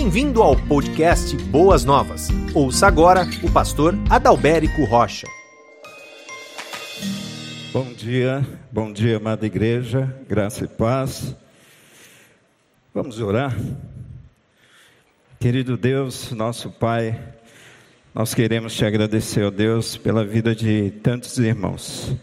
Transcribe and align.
Bem-vindo 0.00 0.44
ao 0.44 0.54
podcast 0.54 1.36
Boas 1.46 1.84
Novas. 1.84 2.28
Ouça 2.54 2.86
agora 2.86 3.26
o 3.42 3.50
pastor 3.50 3.96
Adalberico 4.08 4.84
Rocha. 4.84 5.26
Bom 7.72 7.92
dia, 7.94 8.46
bom 8.70 8.92
dia, 8.92 9.16
amada 9.16 9.44
igreja, 9.44 10.16
graça 10.28 10.66
e 10.66 10.68
paz. 10.68 11.34
Vamos 12.94 13.20
orar. 13.20 13.58
Querido 15.40 15.76
Deus, 15.76 16.30
nosso 16.30 16.70
Pai, 16.70 17.20
nós 18.14 18.32
queremos 18.32 18.74
te 18.74 18.84
agradecer, 18.84 19.42
ó 19.42 19.50
Deus, 19.50 19.96
pela 19.96 20.24
vida 20.24 20.54
de 20.54 20.92
tantos 21.02 21.36
irmãos 21.38 22.14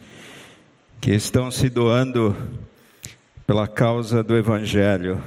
que 1.02 1.12
estão 1.12 1.52
se 1.52 1.70
doando 1.70 2.34
pela 3.46 3.68
causa 3.68 4.24
do 4.24 4.38
Evangelho, 4.38 5.22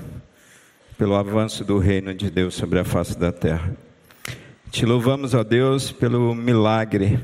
pelo 0.98 1.14
avanço 1.14 1.64
do 1.64 1.78
reino 1.78 2.12
de 2.12 2.28
Deus 2.28 2.56
sobre 2.56 2.80
a 2.80 2.84
face 2.84 3.16
da 3.16 3.30
terra. 3.30 3.72
Te 4.68 4.84
louvamos, 4.84 5.32
ó 5.32 5.44
Deus, 5.44 5.92
pelo 5.92 6.34
milagre, 6.34 7.20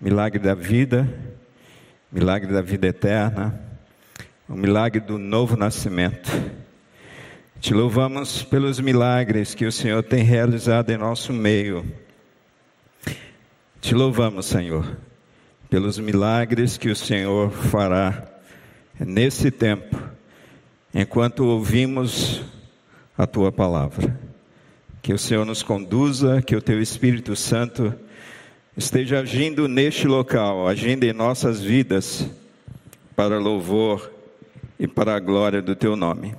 milagre 0.00 0.40
da 0.40 0.54
vida, 0.54 1.08
milagre 2.10 2.52
da 2.52 2.60
vida 2.60 2.88
eterna, 2.88 3.58
o 4.48 4.54
milagre 4.54 4.98
do 4.98 5.18
novo 5.18 5.56
nascimento. 5.56 6.28
Te 7.60 7.72
louvamos 7.72 8.42
pelos 8.42 8.80
milagres 8.80 9.54
que 9.54 9.66
o 9.66 9.72
Senhor 9.72 10.02
tem 10.02 10.24
realizado 10.24 10.90
em 10.90 10.98
nosso 10.98 11.32
meio. 11.32 11.86
Te 13.80 13.94
louvamos, 13.94 14.46
Senhor, 14.46 14.96
pelos 15.70 15.96
milagres 15.96 16.76
que 16.76 16.88
o 16.88 16.96
Senhor 16.96 17.52
fará 17.52 18.26
nesse 18.98 19.48
tempo, 19.48 19.96
enquanto 20.92 21.46
ouvimos 21.46 22.42
a 23.20 23.26
tua 23.26 23.52
palavra. 23.52 24.18
Que 25.02 25.12
o 25.12 25.18
Senhor 25.18 25.44
nos 25.44 25.62
conduza, 25.62 26.40
que 26.40 26.56
o 26.56 26.62
teu 26.62 26.80
Espírito 26.80 27.36
Santo 27.36 27.94
esteja 28.74 29.20
agindo 29.20 29.68
neste 29.68 30.06
local, 30.06 30.66
agindo 30.66 31.04
em 31.04 31.12
nossas 31.12 31.60
vidas, 31.60 32.26
para 33.14 33.38
louvor 33.38 34.10
e 34.78 34.88
para 34.88 35.14
a 35.14 35.20
glória 35.20 35.60
do 35.60 35.76
teu 35.76 35.96
nome. 35.96 36.34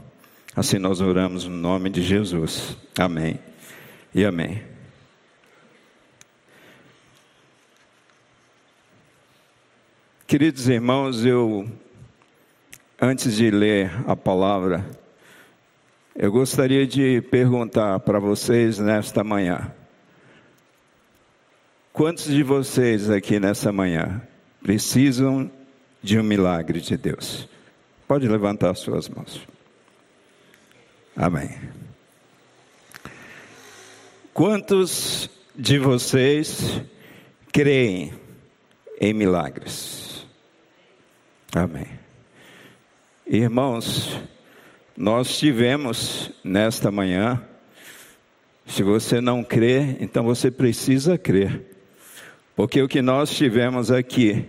Assim 0.56 0.80
nós 0.80 1.02
oramos 1.02 1.46
no 1.46 1.56
nome 1.56 1.88
de 1.88 2.02
Jesus. 2.02 2.76
Amém 2.98 3.38
e 4.14 4.26
amém. 4.26 4.64
Queridos 10.26 10.68
irmãos, 10.68 11.24
eu, 11.24 11.70
antes 13.00 13.36
de 13.36 13.52
ler 13.52 13.92
a 14.08 14.16
palavra, 14.16 14.84
eu 16.16 16.32
gostaria 16.32 16.86
de 16.86 17.22
perguntar 17.22 18.00
para 18.02 18.20
vocês 18.20 18.80
nesta 18.80 19.24
manhã: 19.24 19.74
quantos 21.94 22.26
de 22.26 22.44
vocês 22.44 23.10
aqui 23.10 23.40
nessa 23.40 23.72
manhã 23.72 24.22
precisam 24.62 25.50
de 26.04 26.20
um 26.20 26.24
milagre 26.24 26.82
de 26.82 26.98
Deus? 26.98 27.48
Pode 28.08 28.28
levantar 28.28 28.76
suas 28.76 29.08
mãos. 29.08 29.48
Amém. 31.16 31.58
Quantos 34.34 35.30
de 35.56 35.78
vocês 35.78 36.82
creem 37.54 38.14
em 39.00 39.14
milagres? 39.14 40.26
Amém. 41.54 41.88
Irmãos, 43.26 44.20
nós 44.96 45.38
tivemos 45.38 46.32
nesta 46.44 46.92
manhã, 46.92 47.42
se 48.66 48.84
você 48.84 49.20
não 49.20 49.44
crê, 49.44 49.98
então 50.00 50.24
você 50.24 50.52
precisa 50.52 51.18
crer, 51.18 51.62
porque 52.56 52.82
o 52.82 52.88
que 52.88 53.02
nós 53.02 53.32
tivemos 53.32 53.92
aqui, 53.92 54.46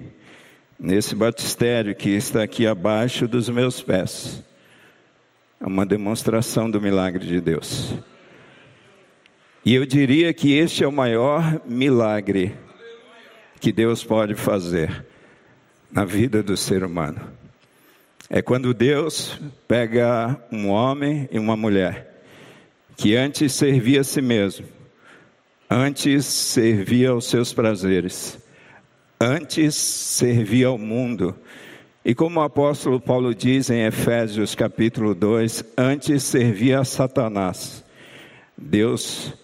nesse 0.79 1.15
batistério 1.15 1.95
que 1.95 2.11
está 2.11 2.43
aqui 2.43 2.67
abaixo 2.67 3.27
dos 3.27 3.49
meus 3.49 3.83
pés, 3.83 4.43
é 5.61 5.67
uma 5.67 5.87
demonstração 5.87 6.71
do 6.71 6.81
milagre 6.81 7.25
de 7.27 7.41
Deus. 7.41 7.95
E 9.65 9.75
eu 9.75 9.87
diria 9.87 10.35
que 10.35 10.53
este 10.55 10.83
é 10.83 10.89
o 10.89 10.93
maior 10.93 11.63
milagre 11.65 12.57
que 13.61 13.71
Deus 13.71 14.03
pode 14.03 14.35
fazer 14.35 15.07
na 15.91 16.05
vida 16.05 16.43
do 16.43 16.57
ser 16.57 16.83
humano. 16.83 17.42
É 18.35 18.41
quando 18.41 18.73
Deus 18.73 19.39
pega 19.69 20.43
um 20.51 20.71
homem 20.71 21.29
e 21.31 21.39
uma 21.39 21.55
mulher 21.55 22.25
que 22.97 23.15
antes 23.15 23.53
servia 23.53 24.01
a 24.01 24.05
si 24.05 24.23
mesmo, 24.23 24.65
antes 25.69 26.25
servia 26.25 27.11
aos 27.11 27.27
seus 27.27 27.53
prazeres, 27.53 28.39
antes 29.21 29.75
servia 29.75 30.69
ao 30.69 30.79
mundo. 30.79 31.37
E 32.03 32.15
como 32.15 32.41
o 32.41 32.43
apóstolo 32.43 32.99
Paulo 32.99 33.35
diz 33.35 33.69
em 33.69 33.85
Efésios 33.85 34.55
capítulo 34.55 35.15
2, 35.15 35.75
antes 35.77 36.23
servia 36.23 36.81
a 36.81 36.85
Satanás. 36.87 37.85
Deus 38.57 39.35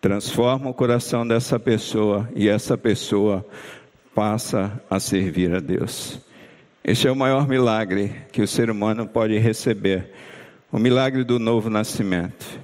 transforma 0.00 0.70
o 0.70 0.74
coração 0.74 1.28
dessa 1.28 1.58
pessoa 1.60 2.26
e 2.34 2.48
essa 2.48 2.78
pessoa 2.78 3.46
passa 4.14 4.82
a 4.88 4.98
servir 4.98 5.54
a 5.54 5.60
Deus. 5.60 6.24
Este 6.88 7.08
é 7.08 7.10
o 7.10 7.16
maior 7.16 7.48
milagre 7.48 8.14
que 8.30 8.40
o 8.40 8.46
ser 8.46 8.70
humano 8.70 9.08
pode 9.08 9.36
receber 9.38 10.08
o 10.70 10.78
milagre 10.78 11.24
do 11.24 11.36
novo 11.36 11.68
nascimento. 11.68 12.60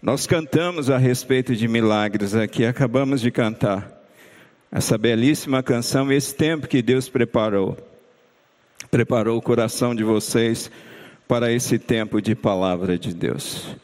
Nós 0.00 0.26
cantamos 0.26 0.88
a 0.88 0.96
respeito 0.96 1.54
de 1.54 1.68
milagres 1.68 2.34
aqui, 2.34 2.64
acabamos 2.64 3.20
de 3.20 3.30
cantar 3.30 3.92
essa 4.72 4.96
belíssima 4.96 5.62
canção, 5.62 6.10
esse 6.10 6.34
tempo 6.34 6.66
que 6.66 6.80
Deus 6.80 7.10
preparou, 7.10 7.76
preparou 8.90 9.36
o 9.36 9.42
coração 9.42 9.94
de 9.94 10.02
vocês 10.02 10.70
para 11.28 11.52
esse 11.52 11.78
tempo 11.78 12.22
de 12.22 12.34
palavra 12.34 12.98
de 12.98 13.12
Deus. 13.12 13.76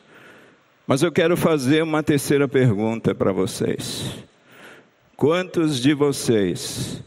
Mas 0.87 1.03
eu 1.03 1.13
quero 1.13 1.37
fazer 1.37 1.83
uma 1.83 2.03
terceira 2.03 2.49
pergunta 2.49 3.15
para 3.15 3.33
vocês. 3.33 4.15
Quantos 5.15 5.79
de 5.79 5.93
vocês 5.93 7.03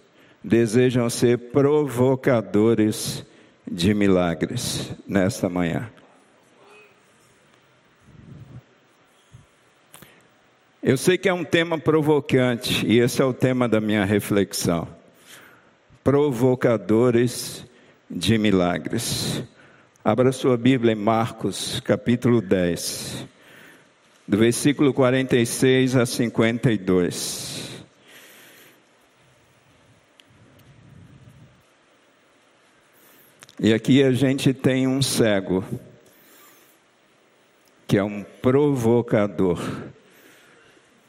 desejam 0.47 1.09
ser 1.09 1.37
provocadores 1.51 3.25
de 3.69 3.93
milagres 3.93 4.91
nesta 5.05 5.49
manhã? 5.49 5.91
Eu 10.81 10.95
sei 10.95 11.17
que 11.17 11.27
é 11.27 11.33
um 11.33 11.43
tema 11.43 11.77
provocante 11.77 12.85
e 12.87 12.99
esse 12.99 13.21
é 13.21 13.25
o 13.25 13.33
tema 13.33 13.67
da 13.67 13.81
minha 13.81 14.05
reflexão. 14.05 14.87
Provocadores 16.01 17.65
de 18.09 18.37
milagres. 18.37 19.43
Abra 20.01 20.31
sua 20.31 20.55
Bíblia 20.55 20.93
em 20.93 20.95
Marcos, 20.95 21.81
capítulo 21.81 22.39
10, 22.39 23.27
do 24.25 24.37
versículo 24.37 24.93
46 24.93 25.97
a 25.97 26.05
52. 26.05 27.46
E 33.67 33.73
aqui 33.73 34.01
a 34.01 34.13
gente 34.13 34.53
tem 34.53 34.87
um 34.87 35.01
cego, 35.01 35.61
que 37.85 37.97
é 37.97 38.03
um 38.05 38.23
provocador 38.41 39.59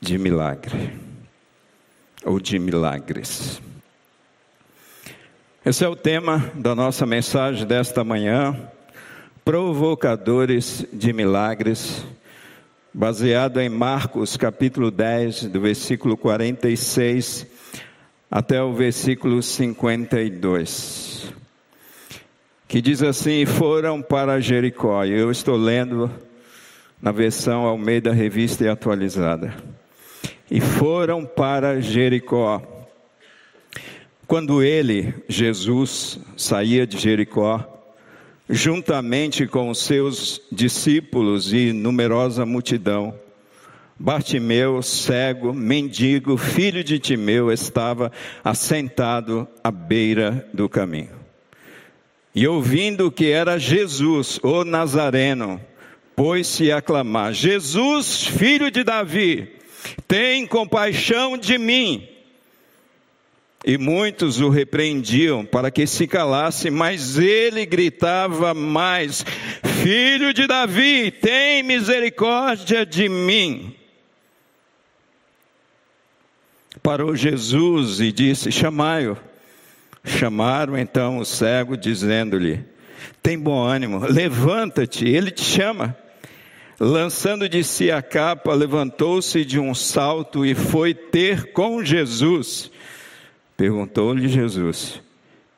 de 0.00 0.18
milagre, 0.18 0.92
ou 2.24 2.40
de 2.40 2.58
milagres. 2.58 3.62
Esse 5.64 5.84
é 5.84 5.88
o 5.88 5.94
tema 5.94 6.50
da 6.56 6.74
nossa 6.74 7.06
mensagem 7.06 7.64
desta 7.64 8.02
manhã, 8.02 8.68
provocadores 9.44 10.84
de 10.92 11.12
milagres, 11.12 12.04
baseado 12.92 13.60
em 13.60 13.68
Marcos 13.68 14.36
capítulo 14.36 14.90
10, 14.90 15.44
do 15.44 15.60
versículo 15.60 16.16
46 16.16 17.46
até 18.28 18.60
o 18.60 18.72
versículo 18.72 19.44
52 19.44 21.37
que 22.68 22.82
diz 22.82 23.02
assim: 23.02 23.46
foram 23.46 24.02
para 24.02 24.38
Jericó. 24.40 25.04
Eu 25.04 25.30
estou 25.30 25.56
lendo 25.56 26.10
na 27.00 27.10
versão 27.10 27.64
Almeida 27.64 28.12
Revista 28.12 28.64
e 28.64 28.68
Atualizada. 28.68 29.54
E 30.50 30.60
foram 30.60 31.24
para 31.24 31.80
Jericó. 31.80 32.62
Quando 34.26 34.62
ele, 34.62 35.14
Jesus, 35.26 36.20
saía 36.36 36.86
de 36.86 36.98
Jericó, 36.98 37.66
juntamente 38.48 39.46
com 39.46 39.70
os 39.70 39.78
seus 39.78 40.42
discípulos 40.52 41.52
e 41.52 41.72
numerosa 41.72 42.44
multidão, 42.44 43.14
Bartimeu, 44.00 44.80
cego, 44.80 45.52
mendigo, 45.52 46.36
filho 46.36 46.84
de 46.84 47.00
Timeu, 47.00 47.50
estava 47.50 48.12
assentado 48.44 49.48
à 49.64 49.72
beira 49.72 50.48
do 50.54 50.68
caminho. 50.68 51.17
E 52.38 52.46
ouvindo 52.46 53.10
que 53.10 53.32
era 53.32 53.58
Jesus, 53.58 54.38
o 54.44 54.62
Nazareno, 54.62 55.60
pôs-se 56.14 56.70
a 56.70 56.80
clamar: 56.80 57.32
Jesus, 57.32 58.28
filho 58.28 58.70
de 58.70 58.84
Davi, 58.84 59.56
tem 60.06 60.46
compaixão 60.46 61.36
de 61.36 61.58
mim. 61.58 62.08
E 63.66 63.76
muitos 63.76 64.40
o 64.40 64.50
repreendiam 64.50 65.44
para 65.44 65.68
que 65.68 65.84
se 65.84 66.06
calasse, 66.06 66.70
mas 66.70 67.18
ele 67.18 67.66
gritava 67.66 68.54
mais: 68.54 69.24
Filho 69.82 70.32
de 70.32 70.46
Davi, 70.46 71.10
tem 71.10 71.64
misericórdia 71.64 72.86
de 72.86 73.08
mim. 73.08 73.74
Parou 76.84 77.16
Jesus 77.16 77.98
e 77.98 78.12
disse: 78.12 78.52
Chamai-o. 78.52 79.27
Chamaram 80.04 80.76
então 80.76 81.18
o 81.18 81.24
cego, 81.24 81.76
dizendo-lhe: 81.76 82.64
Tem 83.22 83.38
bom 83.38 83.62
ânimo, 83.62 83.98
levanta-te, 84.06 85.06
ele 85.08 85.30
te 85.30 85.42
chama. 85.42 85.96
Lançando 86.80 87.48
de 87.48 87.64
si 87.64 87.90
a 87.90 88.00
capa, 88.00 88.54
levantou-se 88.54 89.44
de 89.44 89.58
um 89.58 89.74
salto 89.74 90.46
e 90.46 90.54
foi 90.54 90.94
ter 90.94 91.52
com 91.52 91.84
Jesus. 91.84 92.70
Perguntou-lhe 93.56 94.28
Jesus: 94.28 95.02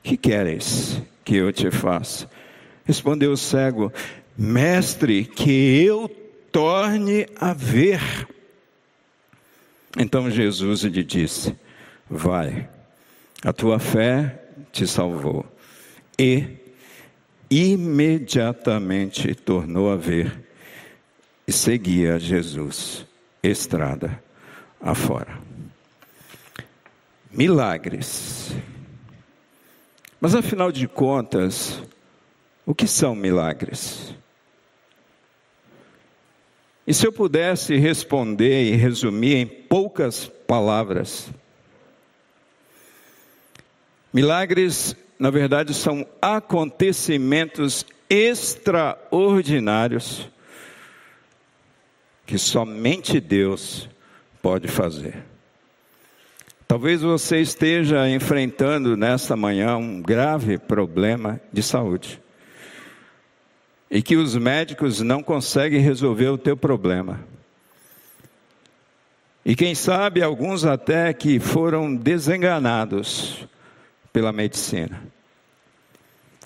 Que 0.03 0.17
queres 0.17 1.01
que 1.25 1.37
eu 1.37 1.53
te 1.53 1.71
faça? 1.71 2.29
Respondeu 2.85 3.33
o 3.33 3.37
cego: 3.37 3.93
Mestre, 4.37 5.25
que 5.25 5.85
eu 5.85 6.09
torne 6.51 7.27
a 7.37 7.53
ver. 7.53 8.01
Então 9.99 10.31
Jesus 10.31 10.83
lhe 10.83 11.05
disse: 11.05 11.55
Vai, 12.09 12.69
a 13.45 13.53
tua 13.53 13.79
fé 13.79 14.43
te 14.73 14.87
salvou. 14.87 15.45
E 16.19 16.59
imediatamente 17.51 19.35
tornou 19.35 19.91
a 19.91 19.97
ver 19.97 20.49
e 21.47 21.53
seguia 21.53 22.19
Jesus, 22.19 23.05
estrada 23.43 24.23
afora. 24.81 25.39
Milagres. 27.31 28.55
Mas 30.21 30.35
afinal 30.35 30.71
de 30.71 30.87
contas, 30.87 31.83
o 32.67 32.75
que 32.75 32.87
são 32.87 33.15
milagres? 33.15 34.15
E 36.87 36.93
se 36.93 37.07
eu 37.07 37.13
pudesse 37.13 37.77
responder 37.77 38.73
e 38.73 38.77
resumir 38.77 39.37
em 39.37 39.47
poucas 39.47 40.27
palavras, 40.47 41.31
milagres, 44.13 44.95
na 45.19 45.31
verdade, 45.31 45.73
são 45.75 46.07
acontecimentos 46.21 47.87
extraordinários 48.09 50.29
que 52.27 52.39
somente 52.39 53.21
Deus 53.21 53.89
pode 54.41 54.69
fazer. 54.69 55.25
Talvez 56.67 57.03
você 57.03 57.41
esteja 57.41 58.09
enfrentando 58.09 58.97
nesta 58.97 59.35
manhã 59.35 59.77
um 59.77 60.01
grave 60.01 60.57
problema 60.57 61.41
de 61.53 61.65
saúde 61.65 62.21
e 63.91 64.01
que 64.01 64.17
os 64.17 64.37
médicos 64.37 65.01
não 65.01 65.21
conseguem 65.21 65.81
resolver 65.81 66.29
o 66.29 66.39
teu 66.39 66.57
problema. 66.57 67.19
E 69.45 69.57
quem 69.57 69.75
sabe 69.75 70.23
alguns 70.23 70.65
até 70.65 71.13
que 71.13 71.41
foram 71.41 71.93
desenganados 71.93 73.49
pela 74.13 74.33
medicina. 74.33 75.03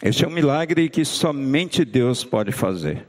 Este 0.02 0.24
é 0.24 0.28
um 0.28 0.30
milagre 0.30 0.88
que 0.88 1.04
somente 1.04 1.84
Deus 1.84 2.24
pode 2.24 2.52
fazer. 2.52 3.06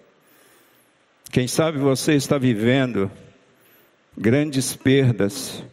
Quem 1.31 1.47
sabe 1.47 1.77
você 1.77 2.13
está 2.13 2.37
vivendo 2.37 3.11
grandes 4.17 4.75
perdas 4.75 5.63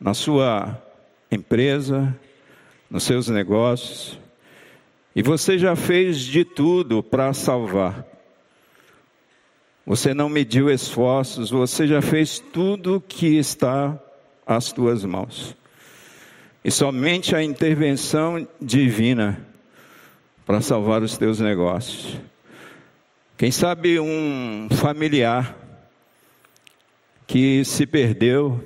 na 0.00 0.14
sua 0.14 0.80
empresa, 1.30 2.16
nos 2.88 3.02
seus 3.02 3.28
negócios, 3.28 4.18
e 5.14 5.22
você 5.22 5.58
já 5.58 5.74
fez 5.74 6.20
de 6.20 6.44
tudo 6.44 7.02
para 7.02 7.32
salvar. 7.32 8.06
Você 9.84 10.14
não 10.14 10.28
mediu 10.28 10.70
esforços, 10.70 11.50
você 11.50 11.86
já 11.86 12.00
fez 12.00 12.38
tudo 12.38 13.00
que 13.00 13.36
está 13.36 13.98
às 14.46 14.72
tuas 14.72 15.04
mãos. 15.04 15.56
E 16.64 16.70
somente 16.70 17.34
a 17.34 17.42
intervenção 17.42 18.46
divina 18.60 19.46
para 20.46 20.60
salvar 20.60 21.02
os 21.02 21.16
teus 21.16 21.40
negócios. 21.40 22.20
Quem 23.36 23.50
sabe 23.50 23.98
um 23.98 24.68
familiar 24.70 25.56
que 27.26 27.64
se 27.64 27.86
perdeu, 27.86 28.62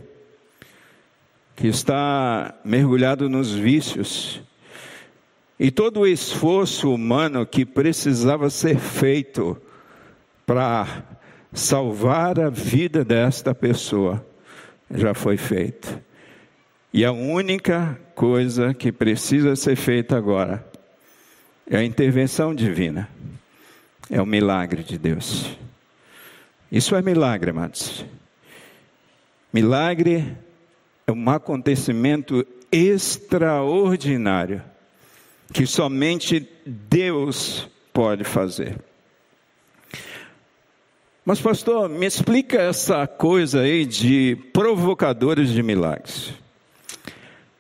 que 1.55 1.69
está 1.69 2.55
mergulhado 2.65 3.29
nos 3.29 3.53
vícios, 3.53 4.43
e 5.59 5.71
todo 5.71 6.01
o 6.01 6.07
esforço 6.07 6.93
humano 6.93 7.47
que 7.47 7.65
precisava 7.65 8.51
ser 8.51 8.79
feito 8.79 9.57
para 10.45 11.05
salvar 11.53 12.39
a 12.39 12.51
vida 12.51 13.03
desta 13.03 13.55
pessoa 13.55 14.25
já 14.91 15.15
foi 15.15 15.39
feito. 15.39 16.06
E 16.93 17.05
a 17.05 17.13
única 17.13 17.99
coisa 18.15 18.73
que 18.73 18.91
precisa 18.91 19.55
ser 19.57 19.77
feita 19.77 20.17
agora 20.17 20.67
é 21.69 21.77
a 21.77 21.85
intervenção 21.85 22.55
divina, 22.55 23.09
é 24.11 24.23
o 24.23 24.27
milagre 24.27 24.83
de 24.83 24.97
Deus. 24.97 25.57
Isso 26.71 26.95
é 26.97 27.03
milagre, 27.03 27.51
amados. 27.51 28.05
Milagre 29.53 30.37
é 31.07 31.13
um 31.13 31.31
acontecimento 31.31 32.47
extraordinário 32.71 34.63
que 35.53 35.67
somente 35.67 36.49
Deus 36.65 37.69
pode 37.93 38.25
fazer. 38.25 38.77
Mas, 41.25 41.41
pastor, 41.41 41.89
me 41.89 42.07
explica 42.07 42.61
essa 42.61 43.07
coisa 43.07 43.61
aí 43.61 43.85
de 43.85 44.37
provocadores 44.53 45.51
de 45.51 45.63
milagres. 45.63 46.35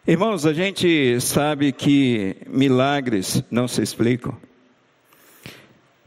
Irmãos, 0.08 0.46
a 0.46 0.52
gente 0.52 1.20
sabe 1.20 1.72
que 1.72 2.36
milagres 2.46 3.42
não 3.50 3.66
se 3.66 3.82
explicam, 3.82 4.36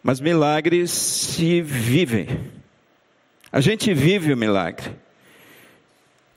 mas 0.01 0.21
milagres 0.21 0.89
se 0.89 1.61
vivem. 1.61 2.49
A 3.51 3.59
gente 3.59 3.93
vive 3.93 4.31
o 4.31 4.37
milagre. 4.37 4.95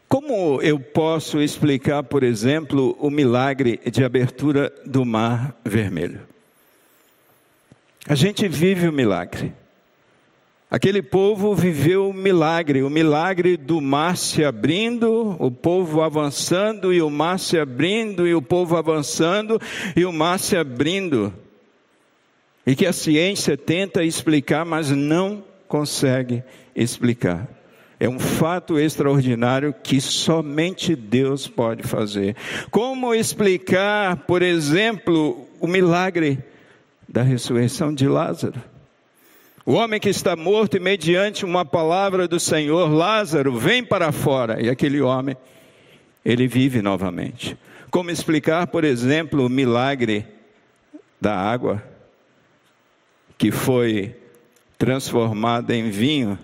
Como 0.09 0.61
eu 0.61 0.81
posso 0.81 1.41
explicar, 1.41 2.03
por 2.03 2.25
exemplo, 2.25 2.97
o 2.99 3.09
milagre 3.09 3.79
de 3.93 4.03
abertura 4.03 4.73
do 4.85 5.05
Mar 5.05 5.55
Vermelho? 5.65 6.23
A 8.09 8.17
gente 8.17 8.49
vive 8.49 8.89
o 8.89 8.93
milagre. 8.93 9.55
Aquele 10.73 11.03
povo 11.03 11.55
viveu 11.55 12.09
o 12.09 12.15
milagre, 12.15 12.83
o 12.83 12.89
milagre 12.89 13.59
do 13.59 13.79
mar 13.79 14.17
se 14.17 14.43
abrindo, 14.43 15.37
o 15.39 15.51
povo 15.51 16.01
avançando, 16.01 16.95
e 16.95 17.03
o 17.03 17.11
mar 17.11 17.39
se 17.39 17.59
abrindo, 17.59 18.27
e 18.27 18.35
o 18.35 18.41
povo 18.41 18.75
avançando, 18.79 19.61
e 19.95 20.03
o 20.07 20.11
mar 20.11 20.39
se 20.39 20.57
abrindo. 20.57 21.31
E 22.67 22.75
que 22.75 22.87
a 22.87 22.93
ciência 22.95 23.55
tenta 23.55 24.03
explicar, 24.03 24.65
mas 24.65 24.89
não 24.89 25.45
consegue 25.69 26.43
explicar. 26.75 27.47
É 28.01 28.09
um 28.09 28.19
fato 28.19 28.79
extraordinário 28.79 29.75
que 29.75 30.01
somente 30.01 30.97
Deus 30.97 31.47
pode 31.47 31.83
fazer. 31.83 32.35
Como 32.71 33.13
explicar, 33.13 34.25
por 34.27 34.41
exemplo, 34.41 35.47
o 35.61 35.67
milagre 35.67 36.43
da 37.07 37.21
ressurreição 37.21 37.93
de 37.93 38.09
Lázaro? 38.09 38.72
O 39.65 39.75
homem 39.75 40.01
que 40.01 40.09
está 40.09 40.35
morto 40.35 40.77
e 40.77 40.81
mediante 40.81 41.45
uma 41.45 41.65
palavra 41.65 42.27
do 42.27 42.41
Senhor, 42.41 42.91
Lázaro, 42.91 43.57
vem 43.57 43.85
para 43.85 44.11
fora. 44.11 44.61
E 44.61 44.69
aquele 44.69 45.01
homem, 45.01 45.37
ele 46.25 46.49
vive 46.49 46.83
novamente. 46.83 47.57
Como 47.89 48.11
explicar, 48.11 48.67
por 48.67 48.83
exemplo, 48.83 49.47
o 49.47 49.49
milagre 49.49 50.27
da 51.21 51.37
água 51.37 51.83
que 53.39 53.53
foi 53.53 54.17
transformada 54.77 55.77
em 55.77 55.91
vinho 55.91 56.37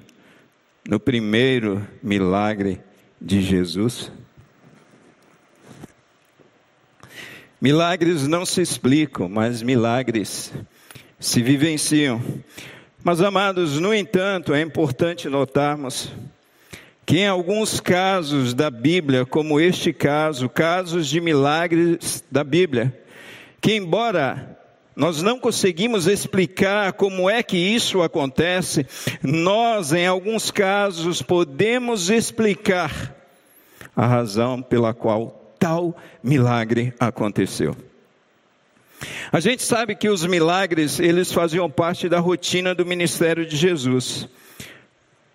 no 0.88 1.00
primeiro 1.00 1.84
milagre 2.00 2.80
de 3.20 3.42
Jesus? 3.42 4.12
Milagres 7.60 8.28
não 8.28 8.46
se 8.46 8.60
explicam, 8.60 9.28
mas 9.28 9.60
milagres 9.60 10.52
se 11.18 11.42
vivenciam. 11.42 12.22
Mas, 13.08 13.22
amados, 13.22 13.80
no 13.80 13.94
entanto, 13.94 14.52
é 14.52 14.60
importante 14.60 15.30
notarmos 15.30 16.12
que 17.06 17.20
em 17.20 17.26
alguns 17.26 17.80
casos 17.80 18.52
da 18.52 18.70
Bíblia, 18.70 19.24
como 19.24 19.58
este 19.58 19.94
caso, 19.94 20.46
casos 20.46 21.06
de 21.06 21.18
milagres 21.18 22.22
da 22.30 22.44
Bíblia, 22.44 22.94
que 23.62 23.74
embora 23.74 24.58
nós 24.94 25.22
não 25.22 25.40
conseguimos 25.40 26.06
explicar 26.06 26.92
como 26.92 27.30
é 27.30 27.42
que 27.42 27.56
isso 27.56 28.02
acontece, 28.02 28.86
nós, 29.22 29.94
em 29.94 30.06
alguns 30.06 30.50
casos, 30.50 31.22
podemos 31.22 32.10
explicar 32.10 33.16
a 33.96 34.06
razão 34.06 34.60
pela 34.60 34.92
qual 34.92 35.54
tal 35.58 35.96
milagre 36.22 36.92
aconteceu. 37.00 37.74
A 39.30 39.40
gente 39.40 39.62
sabe 39.62 39.94
que 39.94 40.08
os 40.08 40.26
milagres, 40.26 40.98
eles 40.98 41.32
faziam 41.32 41.70
parte 41.70 42.08
da 42.08 42.18
rotina 42.18 42.74
do 42.74 42.84
ministério 42.84 43.46
de 43.46 43.56
Jesus. 43.56 44.28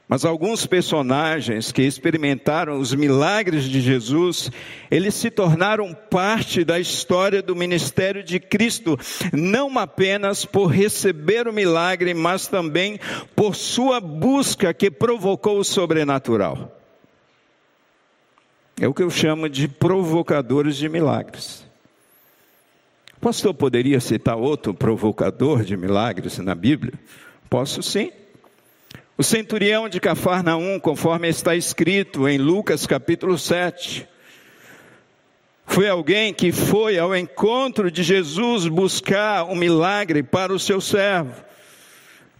Mas 0.07 0.25
alguns 0.25 0.67
personagens 0.67 1.71
que 1.71 1.81
experimentaram 1.81 2.77
os 2.77 2.93
milagres 2.93 3.63
de 3.63 3.81
Jesus, 3.81 4.51
eles 4.91 5.15
se 5.15 5.31
tornaram 5.31 5.93
parte 5.93 6.63
da 6.63 6.79
história 6.79 7.41
do 7.41 7.55
ministério 7.55 8.21
de 8.21 8.39
Cristo, 8.39 8.95
não 9.31 9.79
apenas 9.79 10.45
por 10.45 10.67
receber 10.67 11.47
o 11.47 11.53
milagre, 11.53 12.13
mas 12.13 12.47
também 12.47 12.99
por 13.35 13.55
sua 13.55 13.99
busca 13.99 14.73
que 14.73 14.91
provocou 14.91 15.57
o 15.57 15.63
sobrenatural. 15.63 16.79
É 18.79 18.87
o 18.87 18.93
que 18.93 19.03
eu 19.03 19.09
chamo 19.09 19.47
de 19.47 19.67
provocadores 19.67 20.75
de 20.75 20.89
milagres. 20.89 21.62
Pastor 23.23 23.53
poderia 23.53 24.01
citar 24.01 24.35
outro 24.35 24.73
provocador 24.73 25.63
de 25.63 25.77
milagres 25.77 26.39
na 26.39 26.53
Bíblia? 26.53 26.91
Posso 27.49 27.81
sim. 27.81 28.11
O 29.17 29.23
centurião 29.23 29.87
de 29.87 29.97
Cafarnaum, 30.01 30.77
conforme 30.77 31.29
está 31.29 31.55
escrito 31.55 32.27
em 32.27 32.37
Lucas 32.37 32.85
capítulo 32.85 33.37
7, 33.37 34.05
foi 35.65 35.87
alguém 35.87 36.33
que 36.33 36.51
foi 36.51 36.99
ao 36.99 37.15
encontro 37.15 37.89
de 37.89 38.03
Jesus 38.03 38.67
buscar 38.67 39.45
um 39.45 39.55
milagre 39.55 40.21
para 40.21 40.51
o 40.51 40.59
seu 40.59 40.81
servo. 40.81 41.33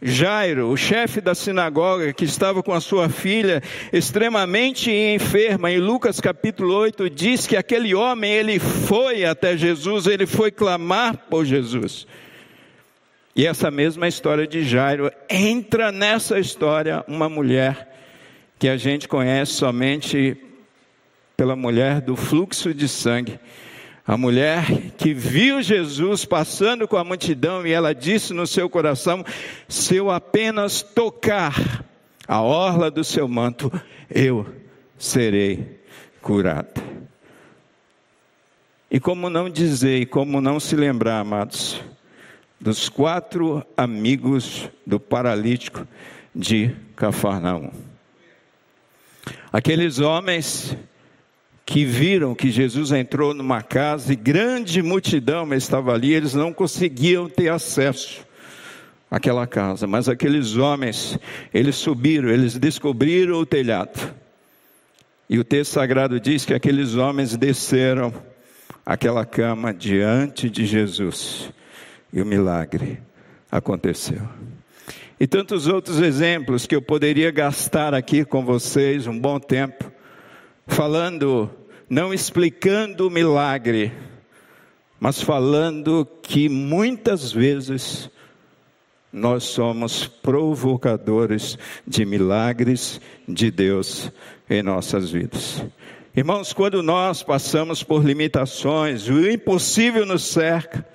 Jairo, 0.06 0.68
o 0.68 0.76
chefe 0.76 1.22
da 1.22 1.34
sinagoga, 1.34 2.12
que 2.12 2.26
estava 2.26 2.62
com 2.62 2.74
a 2.74 2.82
sua 2.82 3.08
filha 3.08 3.64
extremamente 3.94 4.92
enferma, 4.92 5.72
em 5.72 5.80
Lucas 5.80 6.20
capítulo 6.20 6.76
8, 6.76 7.10
diz 7.10 7.48
que 7.48 7.56
aquele 7.56 7.96
homem, 7.96 8.30
ele 8.30 8.60
foi 8.60 9.24
até 9.24 9.56
Jesus, 9.56 10.06
ele 10.06 10.26
foi 10.26 10.52
clamar 10.52 11.16
por 11.30 11.46
Jesus. 11.46 12.06
E 13.34 13.48
essa 13.48 13.72
mesma 13.72 14.06
história 14.06 14.46
de 14.46 14.64
Jairo 14.64 15.10
entra 15.30 15.90
nessa 15.90 16.38
história 16.38 17.02
uma 17.08 17.30
mulher 17.30 17.90
que 18.60 18.68
a 18.68 18.76
gente 18.76 19.08
conhece 19.08 19.54
somente 19.54 20.36
pela 21.38 21.56
mulher 21.56 22.02
do 22.02 22.18
fluxo 22.18 22.74
de 22.74 22.90
sangue. 22.90 23.40
A 24.06 24.18
mulher 24.18 24.92
que 24.98 25.14
viu 25.14 25.62
Jesus 25.62 26.26
passando 26.26 26.88
com 26.88 26.98
a 26.98 27.06
multidão 27.06 27.66
e 27.66 27.72
ela 27.72 27.96
disse 27.96 28.34
no 28.34 28.46
seu 28.46 28.70
coração: 28.70 29.24
se 29.68 29.96
eu 29.96 30.12
apenas 30.12 30.82
tocar 30.82 31.86
a 32.28 32.42
orla 32.42 32.92
do 32.92 33.04
seu 33.04 33.28
manto, 33.28 33.72
eu 34.10 34.46
serei 34.98 35.80
curada. 36.22 36.82
E 38.92 39.00
como 39.00 39.30
não 39.30 39.50
dizer 39.50 40.02
e 40.02 40.06
como 40.06 40.42
não 40.42 40.60
se 40.60 40.76
lembrar, 40.76 41.20
amados, 41.20 41.82
dos 42.60 42.90
quatro 42.90 43.66
amigos 43.76 44.70
do 44.86 45.00
paralítico 45.00 45.88
de 46.36 46.76
Cafarnaum. 46.96 47.72
Aqueles 49.52 50.00
homens 50.00 50.78
que 51.66 51.86
viram 51.86 52.36
que 52.36 52.52
Jesus 52.52 52.92
entrou 52.92 53.34
numa 53.34 53.62
casa 53.62 54.14
e 54.14 54.16
grande 54.16 54.82
multidão 54.82 55.52
estava 55.54 55.94
ali, 55.94 56.14
eles 56.14 56.34
não 56.34 56.52
conseguiam 56.52 57.30
ter 57.30 57.50
acesso 57.50 58.26
àquela 59.10 59.48
casa, 59.48 59.88
mas 59.88 60.10
aqueles 60.10 60.58
homens, 60.58 61.18
eles 61.54 61.76
subiram, 61.76 62.30
eles 62.30 62.58
descobriram 62.58 63.40
o 63.40 63.46
telhado. 63.46 64.14
E 65.30 65.40
o 65.40 65.44
texto 65.44 65.72
sagrado 65.72 66.20
diz 66.20 66.46
que 66.46 66.54
aqueles 66.54 66.96
homens 66.96 67.36
desceram 67.38 68.14
aquela 68.86 69.26
cama 69.26 69.74
diante 69.74 70.50
de 70.50 70.66
Jesus 70.66 71.52
e 72.12 72.22
o 72.22 72.26
milagre 72.26 73.00
aconteceu. 73.52 74.22
E 75.20 75.26
tantos 75.26 75.68
outros 75.68 76.00
exemplos 76.00 76.68
que 76.68 76.76
eu 76.76 76.82
poderia 76.82 77.32
gastar 77.32 77.94
aqui 77.94 78.26
com 78.26 78.44
vocês 78.44 79.08
um 79.08 79.18
bom 79.18 79.40
tempo, 79.40 79.92
falando, 80.68 81.50
não 81.90 82.14
explicando 82.14 83.08
o 83.08 83.12
milagre, 83.12 83.92
mas 85.00 85.22
falando 85.22 86.08
que 86.22 86.48
muitas 86.48 87.32
vezes 87.32 88.10
nós 89.12 89.44
somos 89.44 90.08
provocadores 90.08 91.58
de 91.86 92.06
milagres 92.06 93.00
de 93.28 93.52
Deus 93.52 94.12
em 94.50 94.64
nossas 94.64 95.12
vidas. 95.12 95.64
Irmãos, 96.16 96.54
quando 96.54 96.82
nós 96.82 97.22
passamos 97.22 97.84
por 97.84 98.04
limitações, 98.04 99.08
o 99.10 99.30
impossível 99.30 100.06
nos 100.06 100.24
cerca, 100.24 100.88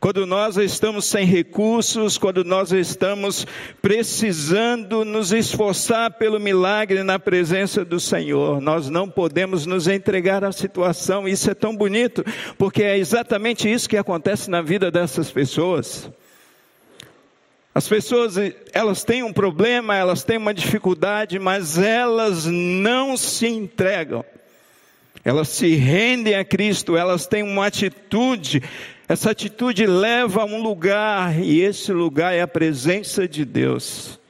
quando 0.00 0.24
nós 0.26 0.56
estamos 0.56 1.06
sem 1.06 1.26
recursos, 1.26 2.16
quando 2.16 2.44
nós 2.44 2.70
estamos 2.70 3.46
precisando 3.82 5.04
nos 5.04 5.32
esforçar 5.32 6.12
pelo 6.12 6.38
milagre 6.38 7.02
na 7.02 7.18
presença 7.18 7.84
do 7.84 7.98
Senhor, 7.98 8.60
nós 8.60 8.88
não 8.88 9.08
podemos 9.08 9.66
nos 9.66 9.88
entregar 9.88 10.44
à 10.44 10.52
situação. 10.52 11.26
Isso 11.26 11.50
é 11.50 11.54
tão 11.54 11.76
bonito, 11.76 12.24
porque 12.56 12.84
é 12.84 12.96
exatamente 12.96 13.70
isso 13.70 13.88
que 13.88 13.96
acontece 13.96 14.48
na 14.48 14.62
vida 14.62 14.88
dessas 14.90 15.32
pessoas. 15.32 16.08
As 17.74 17.88
pessoas, 17.88 18.36
elas 18.72 19.02
têm 19.02 19.22
um 19.22 19.32
problema, 19.32 19.96
elas 19.96 20.22
têm 20.22 20.36
uma 20.36 20.54
dificuldade, 20.54 21.38
mas 21.38 21.76
elas 21.76 22.46
não 22.46 23.16
se 23.16 23.46
entregam. 23.46 24.24
Elas 25.24 25.48
se 25.48 25.74
rendem 25.74 26.36
a 26.36 26.44
Cristo, 26.44 26.96
elas 26.96 27.26
têm 27.26 27.42
uma 27.42 27.66
atitude 27.66 28.62
essa 29.08 29.30
atitude 29.30 29.86
leva 29.86 30.42
a 30.42 30.44
um 30.44 30.62
lugar, 30.62 31.40
e 31.40 31.62
esse 31.62 31.92
lugar 31.92 32.34
é 32.34 32.42
a 32.42 32.46
presença 32.46 33.26
de 33.26 33.42
Deus. 33.42 34.20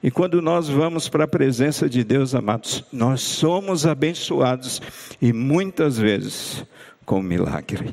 E 0.00 0.08
quando 0.08 0.40
nós 0.40 0.68
vamos 0.68 1.08
para 1.08 1.24
a 1.24 1.28
presença 1.28 1.88
de 1.88 2.04
Deus, 2.04 2.32
amados, 2.32 2.84
nós 2.92 3.22
somos 3.22 3.84
abençoados 3.84 4.80
e 5.20 5.32
muitas 5.32 5.98
vezes 5.98 6.64
com 7.04 7.20
milagre. 7.20 7.92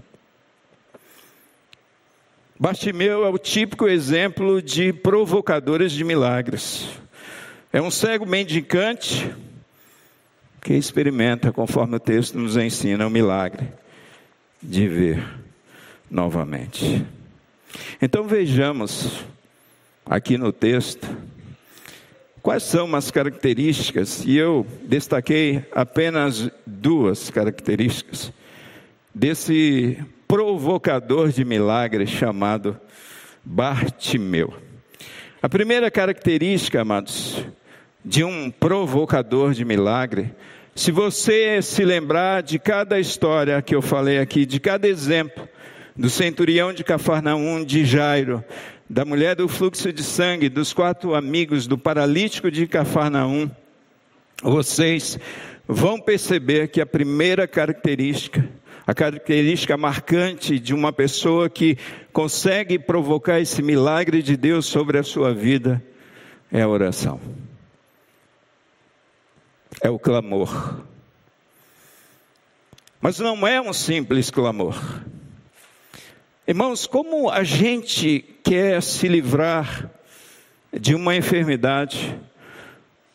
Bartimeu 2.59 3.25
é 3.25 3.29
o 3.29 3.39
típico 3.39 3.87
exemplo 3.87 4.61
de 4.61 4.93
provocadores 4.93 5.91
de 5.91 6.03
milagres. 6.03 6.87
É 7.71 7.81
um 7.81 7.89
cego 7.89 8.27
mendicante 8.27 9.33
que 10.61 10.73
experimenta, 10.73 11.51
conforme 11.51 11.95
o 11.95 11.99
texto 11.99 12.37
nos 12.37 12.55
ensina, 12.57 13.07
o 13.07 13.09
milagre 13.09 13.67
de 14.61 14.87
ver 14.87 15.42
novamente. 16.13 17.03
Então 17.99 18.25
vejamos 18.25 19.25
aqui 20.05 20.37
no 20.37 20.51
texto 20.51 21.09
quais 22.39 22.61
são 22.61 22.93
as 22.95 23.09
características, 23.09 24.23
e 24.23 24.37
eu 24.37 24.67
destaquei 24.83 25.65
apenas 25.71 26.51
duas 26.67 27.31
características 27.31 28.31
desse 29.15 29.97
provocador 30.27 31.29
de 31.29 31.43
milagres 31.43 32.09
chamado 32.09 32.77
Bartimeu. 33.43 34.53
A 35.41 35.49
primeira 35.49 35.89
característica, 35.89 36.81
amados, 36.81 37.43
de 38.05 38.23
um 38.23 38.51
provocador 38.51 39.53
de 39.53 39.65
milagre, 39.65 40.31
se 40.75 40.91
você 40.91 41.61
se 41.61 41.83
lembrar 41.83 42.43
de 42.43 42.59
cada 42.59 42.99
história 42.99 43.61
que 43.61 43.73
eu 43.73 43.81
falei 43.81 44.19
aqui, 44.19 44.45
de 44.45 44.59
cada 44.59 44.87
exemplo, 44.87 45.47
do 45.95 46.09
centurião 46.09 46.73
de 46.73 46.83
Cafarnaum, 46.83 47.63
de 47.63 47.85
Jairo, 47.85 48.43
da 48.89 49.05
mulher 49.05 49.35
do 49.35 49.47
fluxo 49.47 49.93
de 49.93 50.03
sangue, 50.03 50.49
dos 50.49 50.73
quatro 50.73 51.15
amigos, 51.15 51.67
do 51.67 51.77
paralítico 51.77 52.51
de 52.51 52.67
Cafarnaum, 52.67 53.49
vocês 54.41 55.17
vão 55.67 55.99
perceber 55.99 56.67
que 56.67 56.81
a 56.81 56.85
primeira 56.85 57.47
característica, 57.47 58.47
a 58.85 58.93
característica 58.93 59.77
marcante 59.77 60.59
de 60.59 60.73
uma 60.73 60.91
pessoa 60.91 61.49
que 61.49 61.77
consegue 62.11 62.77
provocar 62.77 63.39
esse 63.39 63.61
milagre 63.61 64.21
de 64.21 64.35
Deus 64.35 64.65
sobre 64.65 64.97
a 64.97 65.03
sua 65.03 65.33
vida 65.33 65.81
é 66.51 66.61
a 66.61 66.67
oração. 66.67 67.19
É 69.81 69.89
o 69.89 69.97
clamor. 69.97 70.81
Mas 73.01 73.19
não 73.19 73.45
é 73.47 73.59
um 73.59 73.73
simples 73.73 74.29
clamor. 74.29 74.75
Irmãos, 76.45 76.85
como 76.85 77.29
a 77.29 77.41
gente 77.41 78.19
quer 78.43 78.83
se 78.83 79.07
livrar 79.07 79.89
de 80.77 80.93
uma 80.93 81.15
enfermidade, 81.15 82.19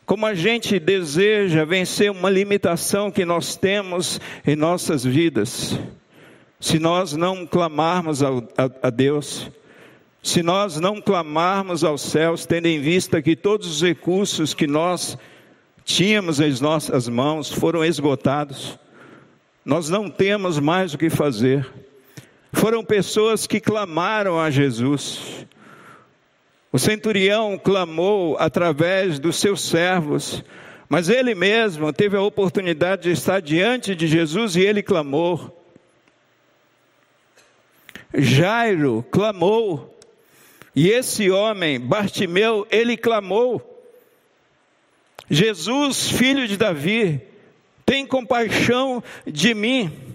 como 0.07 0.25
a 0.25 0.33
gente 0.33 0.79
deseja 0.79 1.63
vencer 1.67 2.11
uma 2.11 2.31
limitação 2.31 3.11
que 3.11 3.27
nós 3.27 3.55
temos 3.55 4.19
em 4.47 4.57
nossas 4.57 5.05
vidas, 5.05 5.79
se 6.59 6.79
nós 6.79 7.13
não 7.13 7.47
clamarmos 7.47 8.23
a, 8.23 8.29
a, 8.31 8.87
a 8.89 8.91
Deus, 8.91 9.51
se 10.23 10.43
nós 10.43 10.81
não 10.81 10.99
clamarmos 10.99 11.85
aos 11.85 12.01
céus, 12.01 12.47
tendo 12.47 12.65
em 12.65 12.81
vista 12.81 13.21
que 13.21 13.37
todos 13.37 13.67
os 13.67 13.83
recursos 13.83 14.55
que 14.55 14.67
nós 14.67 15.19
tínhamos 15.85 16.41
em 16.41 16.51
nossas 16.63 17.07
mãos 17.11 17.53
foram 17.53 17.85
esgotados, 17.85 18.79
nós 19.67 19.91
não 19.91 20.09
temos 20.09 20.59
mais 20.59 20.95
o 20.95 20.99
que 20.99 21.11
fazer. 21.11 21.88
Foram 22.53 22.85
pessoas 22.85 23.47
que 23.47 23.61
clamaram 23.61 24.41
a 24.41 24.51
Jesus. 24.51 25.47
O 26.73 26.79
centurião 26.79 27.59
clamou 27.59 28.37
através 28.39 29.19
dos 29.19 29.37
seus 29.37 29.63
servos, 29.63 30.45
mas 30.89 31.09
ele 31.09 31.35
mesmo 31.35 31.93
teve 31.93 32.17
a 32.17 32.23
oportunidade 32.23 33.03
de 33.03 33.11
estar 33.11 33.41
diante 33.41 33.95
de 33.95 34.07
Jesus 34.07 34.57
e 34.57 34.61
ele 34.61 34.83
clamou. 34.83 35.55
Jairo 38.15 39.05
clamou, 39.11 39.99
e 40.75 40.89
esse 40.89 41.31
homem, 41.31 41.79
Bartimeu, 41.79 42.67
ele 42.71 42.97
clamou: 42.97 43.85
Jesus, 45.31 46.09
filho 46.11 46.47
de 46.49 46.57
Davi, 46.57 47.21
tem 47.85 48.07
compaixão 48.07 49.03
de 49.27 49.55
mim. 49.55 50.08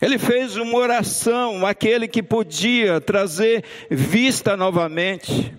Ele 0.00 0.18
fez 0.18 0.56
uma 0.56 0.76
oração, 0.76 1.66
aquele 1.66 2.06
que 2.06 2.22
podia 2.22 3.00
trazer 3.00 3.64
vista 3.90 4.56
novamente, 4.56 5.54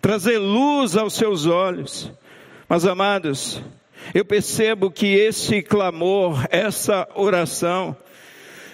trazer 0.00 0.38
luz 0.38 0.96
aos 0.96 1.14
seus 1.14 1.46
olhos. 1.46 2.12
Mas 2.68 2.86
amados, 2.86 3.60
eu 4.14 4.24
percebo 4.24 4.90
que 4.90 5.06
esse 5.06 5.62
clamor, 5.62 6.46
essa 6.50 7.08
oração, 7.14 7.96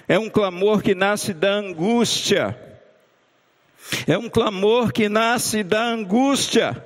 é 0.06 0.18
um 0.18 0.28
clamor 0.28 0.82
que 0.82 0.94
nasce 0.94 1.32
da 1.32 1.52
angústia. 1.52 2.56
É 4.06 4.18
um 4.18 4.28
clamor 4.28 4.92
que 4.92 5.08
nasce 5.08 5.62
da 5.62 5.82
angústia 5.82 6.84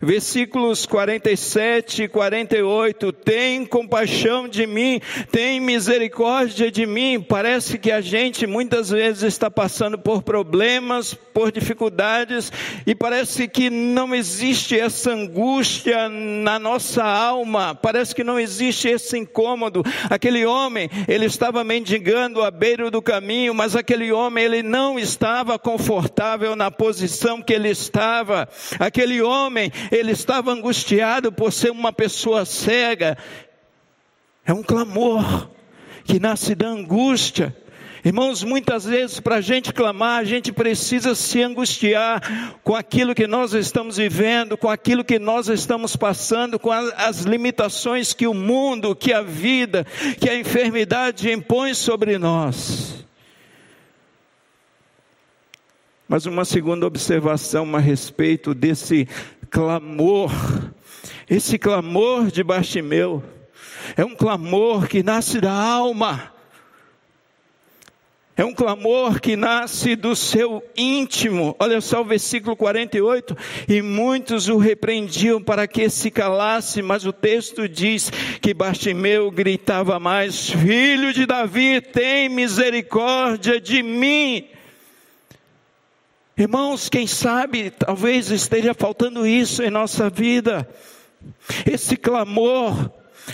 versículos 0.00 0.86
47 0.86 2.04
e 2.04 2.08
48, 2.08 3.12
tem 3.12 3.66
compaixão 3.66 4.48
de 4.48 4.66
mim, 4.66 5.00
tem 5.30 5.60
misericórdia 5.60 6.70
de 6.70 6.86
mim. 6.86 7.20
Parece 7.20 7.78
que 7.78 7.92
a 7.92 8.00
gente 8.00 8.46
muitas 8.46 8.90
vezes 8.90 9.22
está 9.24 9.50
passando 9.50 9.98
por 9.98 10.22
problemas, 10.22 11.12
por 11.12 11.52
dificuldades, 11.52 12.50
e 12.86 12.94
parece 12.94 13.46
que 13.46 13.68
não 13.68 14.14
existe 14.14 14.78
essa 14.78 15.12
angústia 15.12 16.08
na 16.08 16.58
nossa 16.58 17.04
alma, 17.04 17.74
parece 17.74 18.14
que 18.14 18.24
não 18.24 18.38
existe 18.38 18.88
esse 18.88 19.18
incômodo. 19.18 19.82
Aquele 20.08 20.46
homem, 20.46 20.88
ele 21.06 21.26
estava 21.26 21.62
mendigando 21.62 22.42
à 22.42 22.50
beira 22.50 22.90
do 22.90 23.02
caminho, 23.02 23.54
mas 23.54 23.76
aquele 23.76 24.10
homem, 24.12 24.44
ele 24.44 24.62
não 24.62 24.98
estava 24.98 25.58
confortável 25.58 26.56
na 26.56 26.70
posição 26.70 27.42
que 27.42 27.52
ele 27.52 27.68
estava. 27.68 28.48
Aquele 28.78 29.20
homem, 29.20 29.70
ele 29.90 30.12
estava 30.12 30.52
angustiado 30.52 31.32
por 31.32 31.52
ser 31.52 31.70
uma 31.70 31.92
pessoa 31.92 32.44
cega. 32.44 33.18
É 34.44 34.52
um 34.52 34.62
clamor 34.62 35.48
que 36.04 36.18
nasce 36.18 36.54
da 36.54 36.68
angústia. 36.68 37.56
Irmãos, 38.02 38.42
muitas 38.42 38.84
vezes 38.84 39.20
para 39.20 39.36
a 39.36 39.40
gente 39.42 39.74
clamar, 39.74 40.20
a 40.20 40.24
gente 40.24 40.52
precisa 40.52 41.14
se 41.14 41.42
angustiar 41.42 42.56
com 42.64 42.74
aquilo 42.74 43.14
que 43.14 43.26
nós 43.26 43.52
estamos 43.52 43.98
vivendo, 43.98 44.56
com 44.56 44.70
aquilo 44.70 45.04
que 45.04 45.18
nós 45.18 45.48
estamos 45.48 45.96
passando, 45.96 46.58
com 46.58 46.72
as 46.72 47.20
limitações 47.20 48.14
que 48.14 48.26
o 48.26 48.32
mundo, 48.32 48.96
que 48.96 49.12
a 49.12 49.20
vida, 49.20 49.86
que 50.18 50.30
a 50.30 50.36
enfermidade 50.36 51.30
impõe 51.30 51.74
sobre 51.74 52.16
nós. 52.16 53.04
Mas 56.08 56.24
uma 56.26 56.44
segunda 56.44 56.86
observação 56.86 57.76
a 57.76 57.78
respeito 57.78 58.54
desse 58.54 59.06
clamor, 59.50 60.30
esse 61.28 61.58
clamor 61.58 62.30
de 62.30 62.42
Bartimeu, 62.42 63.22
é 63.96 64.04
um 64.04 64.14
clamor 64.14 64.86
que 64.86 65.02
nasce 65.02 65.40
da 65.40 65.52
alma, 65.52 66.32
é 68.36 68.44
um 68.44 68.54
clamor 68.54 69.20
que 69.20 69.36
nasce 69.36 69.94
do 69.94 70.16
seu 70.16 70.64
íntimo. 70.74 71.54
Olha 71.58 71.78
só 71.82 72.00
o 72.00 72.06
versículo 72.06 72.56
48. 72.56 73.36
E 73.68 73.82
muitos 73.82 74.48
o 74.48 74.56
repreendiam 74.56 75.42
para 75.42 75.68
que 75.68 75.90
se 75.90 76.10
calasse, 76.10 76.80
mas 76.80 77.04
o 77.04 77.12
texto 77.12 77.68
diz 77.68 78.10
que 78.40 78.54
Bartimeu 78.54 79.30
gritava 79.30 80.00
mais: 80.00 80.48
Filho 80.48 81.12
de 81.12 81.26
Davi, 81.26 81.82
tem 81.82 82.30
misericórdia 82.30 83.60
de 83.60 83.82
mim. 83.82 84.48
Irmãos, 86.40 86.88
quem 86.88 87.06
sabe, 87.06 87.70
talvez 87.70 88.30
esteja 88.30 88.72
faltando 88.72 89.26
isso 89.26 89.62
em 89.62 89.68
nossa 89.68 90.08
vida. 90.08 90.66
Esse 91.70 91.98
clamor 91.98 92.90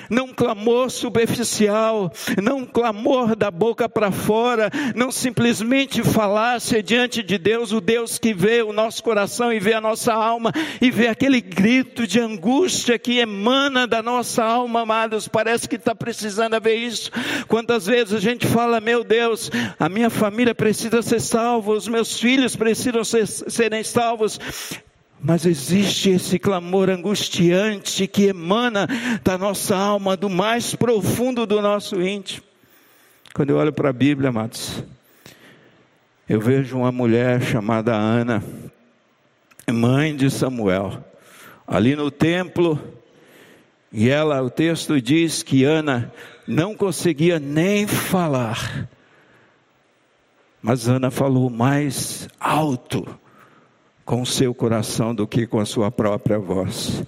não 0.09 0.29
clamor 0.29 0.91
superficial, 0.91 2.13
não 2.43 2.65
clamor 2.65 3.37
da 3.37 3.51
boca 3.51 3.89
para 3.89 4.11
fora, 4.11 4.71
não 4.95 5.11
simplesmente 5.11 6.03
falasse 6.03 6.83
diante 6.83 7.23
de 7.23 7.39
Deus, 7.39 7.73
o 7.73 7.81
Deus 7.81 8.19
que 8.19 8.33
vê 8.33 8.63
o 8.63 8.73
nosso 8.73 9.03
coração 9.03 9.53
e 9.53 9.59
vê 9.59 9.75
a 9.75 9.81
nossa 9.81 10.13
alma 10.13 10.53
e 10.81 10.91
vê 10.91 11.09
aquele 11.09 11.41
grito 11.41 12.07
de 12.07 12.21
angústia 12.21 12.99
que 12.99 13.19
emana 13.19 13.87
da 13.87 14.03
nossa 14.03 14.45
alma, 14.45 14.83
amados. 14.83 15.29
Parece 15.29 15.69
que 15.69 15.77
está 15.77 15.95
precisando 15.95 16.61
ver 16.61 16.77
isso. 16.77 17.11
Quantas 17.49 17.87
vezes 17.87 18.15
a 18.15 18.21
gente 18.21 18.47
fala, 18.47 18.81
meu 18.81 19.05
Deus, 19.05 19.51
a 19.79 19.89
minha 19.89 20.11
família 20.11 20.55
precisa 20.55 21.03
ser 21.03 21.21
salva, 21.21 21.73
os 21.73 21.89
meus 21.89 22.19
filhos 22.19 22.57
precisam 22.57 23.05
ser, 23.05 23.27
serem 23.27 23.83
salvos. 23.83 24.39
Mas 25.27 25.45
existe 25.45 26.11
esse 26.11 26.39
clamor 26.39 26.89
angustiante 26.89 28.07
que 28.07 28.27
emana 28.27 28.87
da 29.25 29.37
nossa 29.37 29.77
alma, 29.77 30.17
do 30.17 30.31
mais 30.31 30.77
profundo 30.77 31.45
do 31.45 31.61
nosso 31.61 32.01
íntimo. 32.01 32.47
Quando 33.35 33.51
eu 33.51 33.57
olho 33.57 33.73
para 33.73 33.91
a 33.91 33.93
Bíblia, 33.93 34.29
amados, 34.29 34.85
eu 36.29 36.41
vejo 36.41 36.79
uma 36.79 36.93
mulher 36.93 37.43
chamada 37.43 37.93
Ana, 37.93 38.41
mãe 39.69 40.15
de 40.15 40.31
Samuel, 40.31 41.05
ali 41.67 41.97
no 41.97 42.09
templo, 42.09 42.81
e 43.93 44.09
ela, 44.09 44.41
o 44.41 44.49
texto 44.49 45.03
diz 45.03 45.43
que 45.43 45.65
Ana 45.65 46.13
não 46.47 46.73
conseguia 46.73 47.41
nem 47.41 47.85
falar, 47.85 48.89
mas 50.63 50.87
Ana 50.87 51.11
falou 51.11 51.51
mais 51.51 52.29
alto 52.39 53.26
com 54.07 54.23
o 54.23 54.27
seu 54.27 54.55
coração 54.55 55.13
do 55.13 55.27
que 55.27 55.49
com 55.49 55.59
a 55.59 55.67
sua 55.67 55.91
própria 55.91 56.39
voz. 56.39 57.03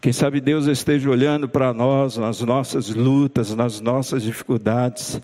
Quem 0.00 0.12
sabe 0.12 0.40
Deus 0.40 0.66
esteja 0.66 1.08
olhando 1.10 1.46
para 1.46 1.72
nós, 1.74 2.16
nas 2.16 2.40
nossas 2.40 2.88
lutas, 2.88 3.54
nas 3.54 3.78
nossas 3.78 4.22
dificuldades, 4.22 5.20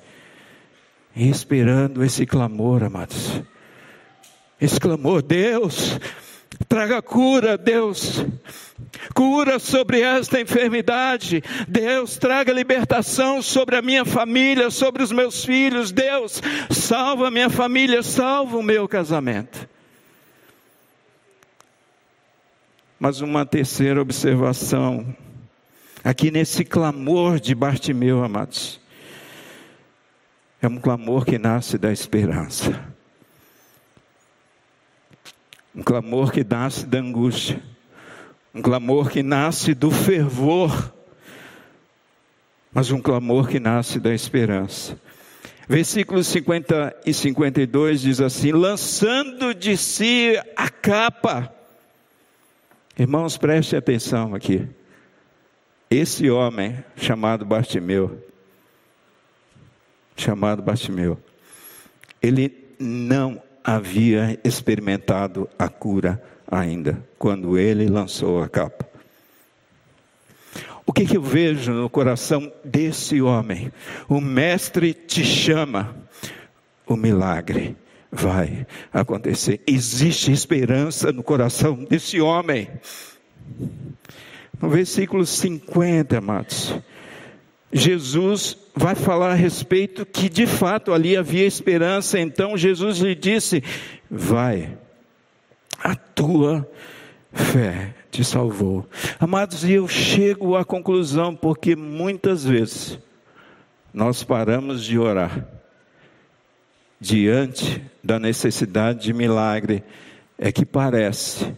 e 1.16 1.28
esperando 1.28 2.04
esse 2.04 2.26
clamor, 2.26 2.85
amados. 2.85 3.42
Esse 4.61 4.78
clamor, 4.78 5.22
Deus, 5.22 5.98
traga 6.68 7.00
cura, 7.00 7.57
Deus. 7.57 8.24
Cura 9.14 9.59
sobre 9.59 10.02
esta 10.02 10.38
enfermidade. 10.38 11.42
Deus, 11.66 12.18
traga 12.18 12.52
libertação 12.52 13.40
sobre 13.40 13.74
a 13.74 13.83
minha 13.83 14.04
família, 14.04 14.70
sobre 14.70 15.02
os 15.02 15.11
meus 15.11 15.44
filhos. 15.44 15.90
Deus, 15.90 16.42
salva 16.70 17.28
a 17.28 17.31
minha 17.31 17.48
família, 17.48 18.02
salva 18.02 18.59
o 18.59 18.62
meu 18.62 18.87
casamento. 18.87 19.78
Mas 23.00 23.20
uma 23.20 23.46
terceira 23.46 24.02
observação, 24.02 25.14
aqui 26.02 26.32
nesse 26.32 26.64
clamor 26.64 27.38
de 27.38 27.54
Bartimeu, 27.54 28.24
amados, 28.24 28.80
é 30.61 30.66
um 30.66 30.80
clamor 30.80 31.24
que 31.24 31.38
nasce 31.38 31.78
da 31.78 31.92
esperança, 31.92 32.84
um 35.72 35.80
clamor 35.80 36.32
que 36.32 36.42
nasce 36.42 36.87
da 36.87 36.98
angústia, 36.98 37.62
um 38.52 38.61
clamor 38.61 39.11
que 39.11 39.22
nasce 39.22 39.74
do 39.74 39.92
fervor, 39.92 40.92
mas 42.72 42.90
um 42.90 43.00
clamor 43.00 43.48
que 43.48 43.61
nasce 43.61 44.00
da 44.00 44.12
esperança. 44.12 45.00
Versículos 45.68 46.26
50 46.26 46.96
e 47.06 47.14
52 47.14 48.00
diz 48.00 48.20
assim: 48.20 48.50
lançando 48.50 49.54
de 49.54 49.76
si 49.76 50.32
a 50.56 50.68
capa, 50.68 51.54
Irmãos, 52.98 53.38
preste 53.38 53.76
atenção 53.76 54.34
aqui. 54.34 54.66
Esse 55.88 56.28
homem 56.28 56.84
chamado 56.96 57.44
Bartimeu, 57.44 58.26
chamado 60.16 60.62
Bartimeu, 60.62 61.16
ele 62.20 62.74
não 62.76 63.40
havia 63.62 64.40
experimentado 64.42 65.48
a 65.56 65.68
cura 65.68 66.20
ainda, 66.50 67.00
quando 67.16 67.56
ele 67.56 67.87
lançou 67.87 68.42
a 68.42 68.48
capa. 68.48 68.88
O 70.84 70.92
que, 70.92 71.06
que 71.06 71.16
eu 71.16 71.22
vejo 71.22 71.72
no 71.72 71.88
coração 71.88 72.52
desse 72.64 73.22
homem? 73.22 73.70
O 74.08 74.20
Mestre 74.20 74.92
te 74.92 75.22
chama, 75.22 75.94
o 76.84 76.96
milagre 76.96 77.76
vai 78.11 78.66
acontecer. 78.92 79.61
Existe 79.66 80.33
esperança 80.33 81.12
no 81.12 81.23
coração 81.23 81.85
desse 81.85 82.21
homem. 82.21 82.68
No 84.61 84.68
versículo 84.68 85.25
50, 85.25 86.18
amados, 86.18 86.75
Jesus 87.73 88.57
vai 88.75 88.94
falar 88.94 89.31
a 89.31 89.35
respeito 89.35 90.05
que 90.07 90.29
de 90.29 90.47
fato 90.47 90.92
ali 90.92 91.16
havia 91.16 91.47
esperança. 91.47 92.18
Então 92.18 92.57
Jesus 92.57 92.99
lhe 92.99 93.14
disse: 93.14 93.62
Vai, 94.11 94.77
a 95.79 95.94
tua 95.94 96.68
fé 97.33 97.94
te 98.11 98.25
salvou. 98.25 98.87
Amados, 99.21 99.64
e 99.64 99.73
eu 99.73 99.87
chego 99.87 100.57
à 100.57 100.64
conclusão, 100.64 101.37
porque 101.37 101.77
muitas 101.77 102.44
vezes 102.44 102.99
nós 103.92 104.25
paramos 104.25 104.83
de 104.83 104.99
orar 104.99 105.58
diante 107.00 107.82
da 108.02 108.18
necessidade 108.18 109.02
de 109.02 109.12
milagre, 109.12 109.84
é 110.38 110.50
que 110.50 110.64
parece 110.64 111.52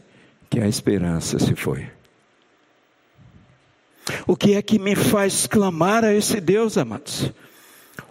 que 0.48 0.61
a 0.61 0.66
esperança 0.66 1.38
se 1.38 1.55
foi. 1.55 1.87
O 4.26 4.37
que 4.37 4.55
é 4.55 4.62
que 4.62 4.79
me 4.79 4.96
faz 4.96 5.46
clamar 5.46 6.05
a 6.05 6.12
esse 6.12 6.40
Deus, 6.40 6.76
amados? 6.76 7.33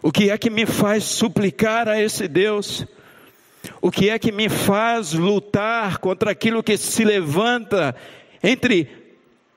O 0.02 0.12
que 0.12 0.30
é 0.30 0.38
que 0.38 0.50
me 0.50 0.66
faz 0.66 1.04
suplicar 1.04 1.88
a 1.88 2.02
esse 2.02 2.28
Deus? 2.28 2.86
O 3.82 3.92
que 3.92 4.10
é 4.10 4.18
que 4.18 4.32
me 4.32 4.48
faz 4.48 5.14
lutar 5.14 5.98
contra 5.98 6.32
aquilo 6.32 6.64
que 6.64 6.78
se 6.78 7.04
levanta 7.04 7.96
entre 8.42 8.88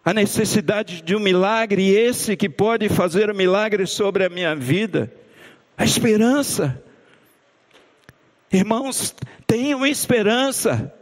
a 0.04 0.12
necessidade 0.12 1.02
de 1.02 1.14
um 1.14 1.20
milagre 1.20 1.82
e 1.82 1.94
esse 1.96 2.36
que 2.36 2.48
pode 2.48 2.88
fazer 2.88 3.30
um 3.30 3.34
milagre 3.34 3.86
sobre 3.86 4.24
a 4.24 4.28
minha 4.28 4.56
vida? 4.56 5.12
A 5.76 5.84
esperança. 5.84 6.82
Irmãos, 8.52 9.14
tenham 9.46 9.86
esperança. 9.86 10.92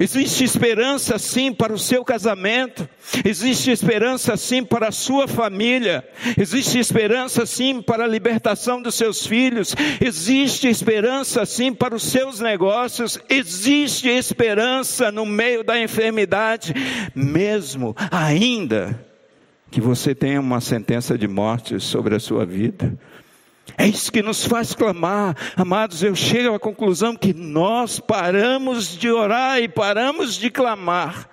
Existe 0.00 0.42
esperança 0.42 1.16
sim 1.16 1.52
para 1.52 1.72
o 1.72 1.78
seu 1.78 2.04
casamento, 2.04 2.88
existe 3.24 3.70
esperança 3.70 4.36
sim 4.36 4.64
para 4.64 4.88
a 4.88 4.92
sua 4.92 5.28
família, 5.28 6.04
existe 6.36 6.76
esperança 6.76 7.46
sim 7.46 7.80
para 7.80 8.02
a 8.02 8.08
libertação 8.08 8.82
dos 8.82 8.96
seus 8.96 9.24
filhos, 9.24 9.76
existe 10.04 10.66
esperança 10.66 11.46
sim 11.46 11.72
para 11.72 11.94
os 11.94 12.02
seus 12.02 12.40
negócios, 12.40 13.16
existe 13.30 14.08
esperança 14.08 15.12
no 15.12 15.24
meio 15.24 15.62
da 15.62 15.80
enfermidade, 15.80 16.74
mesmo 17.14 17.94
ainda 18.10 19.00
que 19.70 19.80
você 19.80 20.16
tenha 20.16 20.40
uma 20.40 20.60
sentença 20.60 21.16
de 21.16 21.28
morte 21.28 21.78
sobre 21.78 22.16
a 22.16 22.20
sua 22.20 22.44
vida. 22.44 22.98
É 23.76 23.86
isso 23.86 24.12
que 24.12 24.22
nos 24.22 24.44
faz 24.44 24.74
clamar. 24.74 25.36
Amados, 25.56 26.02
eu 26.02 26.14
chego 26.14 26.54
à 26.54 26.58
conclusão 26.58 27.16
que 27.16 27.34
nós 27.34 27.98
paramos 27.98 28.96
de 28.96 29.10
orar 29.10 29.58
e 29.60 29.68
paramos 29.68 30.36
de 30.36 30.50
clamar, 30.50 31.28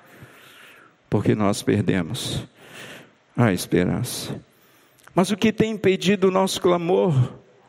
porque 1.09 1.35
nós 1.35 1.61
perdemos 1.61 2.43
a 3.35 3.53
esperança. 3.53 4.39
Mas 5.13 5.29
o 5.29 5.37
que 5.37 5.51
tem 5.51 5.71
impedido 5.71 6.27
o 6.27 6.31
nosso 6.31 6.59
clamor? 6.59 7.13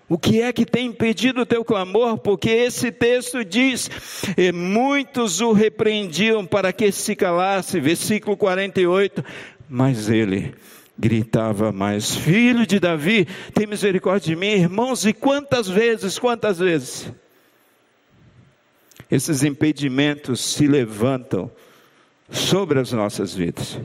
O 0.09 0.19
que 0.19 0.41
é 0.41 0.53
que 0.53 0.67
tem 0.67 0.87
impedido 0.87 1.43
o 1.43 1.47
teu 1.47 1.65
clamor? 1.65 2.19
Porque 2.19 2.51
esse 2.51 2.93
texto 2.93 3.45
diz: 3.45 3.91
e 4.37 4.53
muitos 4.53 5.41
o 5.41 5.53
repreendiam 5.53 6.45
para 6.45 6.73
que 6.73 6.93
se 6.93 7.17
calasse, 7.17 7.81
versículo 7.81 8.37
48, 8.37 9.25
mas 9.69 10.09
ele 10.09 10.55
gritava 10.99 11.73
mais: 11.73 12.15
Filho 12.15 12.67
de 12.67 12.79
Davi, 12.79 13.27
tem 13.53 13.67
misericórdia 13.67 14.35
de 14.35 14.41
mim, 14.41 14.53
irmãos, 14.53 15.05
e 15.05 15.13
quantas 15.13 15.69
vezes, 15.69 16.19
quantas 16.19 16.59
vezes 16.59 17.13
esses 19.11 19.45
impedimentos 19.45 20.41
se 20.41 20.67
levantam 20.67 21.51
sobre 22.31 22.81
as 22.81 22.93
nossas 22.93 23.35
vidas. 23.35 23.79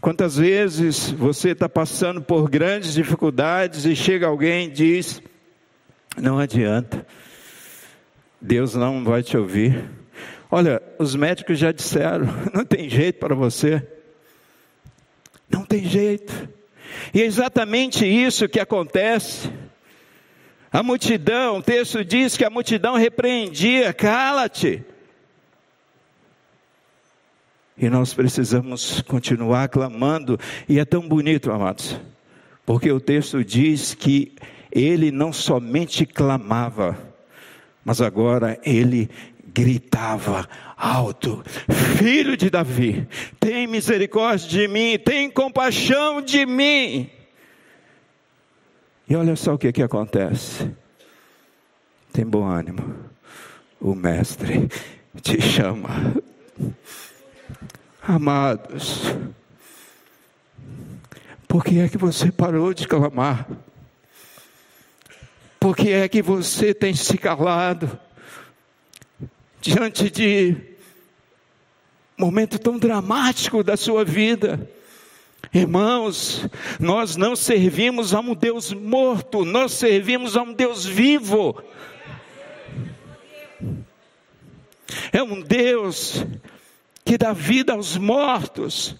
Quantas 0.00 0.36
vezes 0.36 1.10
você 1.10 1.50
está 1.50 1.68
passando 1.68 2.20
por 2.20 2.48
grandes 2.50 2.92
dificuldades 2.94 3.84
e 3.86 3.96
chega 3.96 4.26
alguém 4.26 4.68
e 4.68 4.70
diz: 4.70 5.22
Não 6.16 6.38
adianta, 6.38 7.06
Deus 8.40 8.74
não 8.74 9.02
vai 9.02 9.22
te 9.22 9.36
ouvir. 9.36 9.84
Olha, 10.50 10.82
os 10.98 11.14
médicos 11.16 11.58
já 11.58 11.72
disseram: 11.72 12.26
Não 12.52 12.64
tem 12.64 12.88
jeito 12.88 13.18
para 13.18 13.34
você. 13.34 13.82
Não 15.48 15.64
tem 15.64 15.84
jeito. 15.84 16.48
E 17.12 17.22
é 17.22 17.24
exatamente 17.24 18.06
isso 18.06 18.48
que 18.48 18.60
acontece. 18.60 19.50
A 20.72 20.82
multidão, 20.82 21.58
o 21.58 21.62
texto 21.62 22.04
diz 22.04 22.36
que 22.36 22.44
a 22.44 22.50
multidão 22.50 22.96
repreendia, 22.96 23.92
cala-te. 23.92 24.84
E 27.78 27.88
nós 27.90 28.14
precisamos 28.14 29.02
continuar 29.02 29.68
clamando, 29.68 30.38
e 30.68 30.78
é 30.78 30.84
tão 30.84 31.06
bonito, 31.06 31.52
amados, 31.52 32.00
porque 32.64 32.90
o 32.90 32.98
texto 32.98 33.44
diz 33.44 33.94
que 33.94 34.34
ele 34.72 35.10
não 35.10 35.32
somente 35.32 36.06
clamava, 36.06 36.96
mas 37.84 38.00
agora 38.00 38.58
ele 38.64 39.10
gritava 39.56 40.46
alto: 40.76 41.42
Filho 41.96 42.36
de 42.36 42.50
Davi, 42.50 43.08
tem 43.40 43.66
misericórdia 43.66 44.46
de 44.46 44.68
mim, 44.68 44.98
tem 44.98 45.30
compaixão 45.30 46.20
de 46.20 46.44
mim. 46.44 47.10
E 49.08 49.16
olha 49.16 49.34
só 49.34 49.54
o 49.54 49.58
que, 49.58 49.72
que 49.72 49.82
acontece. 49.82 50.70
Tem 52.12 52.26
bom 52.26 52.44
ânimo. 52.44 52.96
O 53.80 53.94
Mestre 53.94 54.68
te 55.22 55.40
chama. 55.40 56.14
Amados, 58.02 59.02
por 61.48 61.64
que 61.64 61.80
é 61.80 61.88
que 61.88 61.98
você 61.98 62.30
parou 62.30 62.74
de 62.74 62.86
clamar? 62.86 63.48
Por 65.58 65.76
que 65.76 65.92
é 65.92 66.08
que 66.08 66.22
você 66.22 66.72
tem 66.72 66.94
se 66.94 67.18
calado? 67.18 67.98
Diante 69.66 70.08
de 70.08 70.56
momento 72.16 72.56
tão 72.56 72.78
dramático 72.78 73.64
da 73.64 73.76
sua 73.76 74.04
vida. 74.04 74.70
Irmãos, 75.52 76.46
nós 76.78 77.16
não 77.16 77.34
servimos 77.34 78.14
a 78.14 78.20
um 78.20 78.32
Deus 78.32 78.72
morto, 78.72 79.44
nós 79.44 79.72
servimos 79.72 80.36
a 80.36 80.42
um 80.42 80.52
Deus 80.52 80.84
vivo. 80.84 81.60
É 85.12 85.20
um 85.20 85.40
Deus 85.40 86.24
que 87.04 87.18
dá 87.18 87.32
vida 87.32 87.72
aos 87.72 87.96
mortos. 87.96 88.94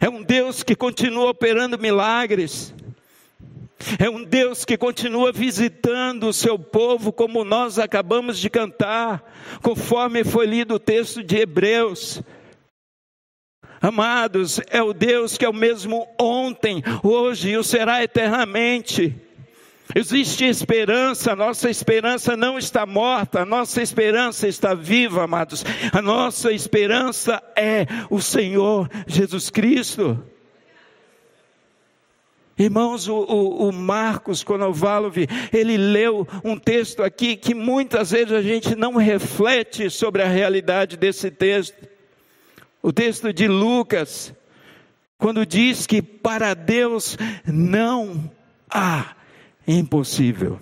É 0.00 0.08
um 0.08 0.22
Deus 0.22 0.62
que 0.62 0.74
continua 0.74 1.28
operando 1.28 1.78
milagres. 1.78 2.73
É 3.98 4.08
um 4.08 4.24
Deus 4.24 4.64
que 4.64 4.76
continua 4.76 5.32
visitando 5.32 6.28
o 6.28 6.32
seu 6.32 6.58
povo, 6.58 7.12
como 7.12 7.44
nós 7.44 7.78
acabamos 7.78 8.38
de 8.38 8.48
cantar, 8.48 9.22
conforme 9.62 10.24
foi 10.24 10.46
lido 10.46 10.74
o 10.74 10.78
texto 10.78 11.22
de 11.22 11.36
Hebreus. 11.36 12.22
Amados, 13.80 14.60
é 14.70 14.82
o 14.82 14.94
Deus 14.94 15.36
que 15.36 15.44
é 15.44 15.48
o 15.48 15.52
mesmo 15.52 16.08
ontem, 16.18 16.82
hoje 17.02 17.50
e 17.50 17.56
o 17.56 17.62
será 17.62 18.02
eternamente. 18.02 19.14
Existe 19.94 20.44
esperança, 20.44 21.36
nossa 21.36 21.68
esperança 21.68 22.36
não 22.36 22.58
está 22.58 22.86
morta, 22.86 23.42
a 23.42 23.44
nossa 23.44 23.82
esperança 23.82 24.48
está 24.48 24.74
viva, 24.74 25.24
amados. 25.24 25.64
A 25.92 26.00
nossa 26.00 26.50
esperança 26.50 27.42
é 27.54 27.86
o 28.10 28.20
Senhor 28.20 28.88
Jesus 29.06 29.50
Cristo. 29.50 30.18
Irmãos, 32.56 33.08
o, 33.08 33.16
o, 33.16 33.68
o 33.68 33.72
Marcos 33.72 34.44
Konovalov, 34.44 35.16
ele 35.52 35.76
leu 35.76 36.26
um 36.44 36.56
texto 36.56 37.02
aqui 37.02 37.36
que 37.36 37.52
muitas 37.52 38.12
vezes 38.12 38.32
a 38.32 38.42
gente 38.42 38.76
não 38.76 38.94
reflete 38.94 39.90
sobre 39.90 40.22
a 40.22 40.28
realidade 40.28 40.96
desse 40.96 41.30
texto. 41.30 41.88
O 42.80 42.92
texto 42.92 43.32
de 43.32 43.48
Lucas, 43.48 44.32
quando 45.18 45.44
diz 45.44 45.86
que 45.86 46.00
para 46.00 46.54
Deus 46.54 47.16
não 47.44 48.30
há 48.70 49.16
impossível. 49.66 50.60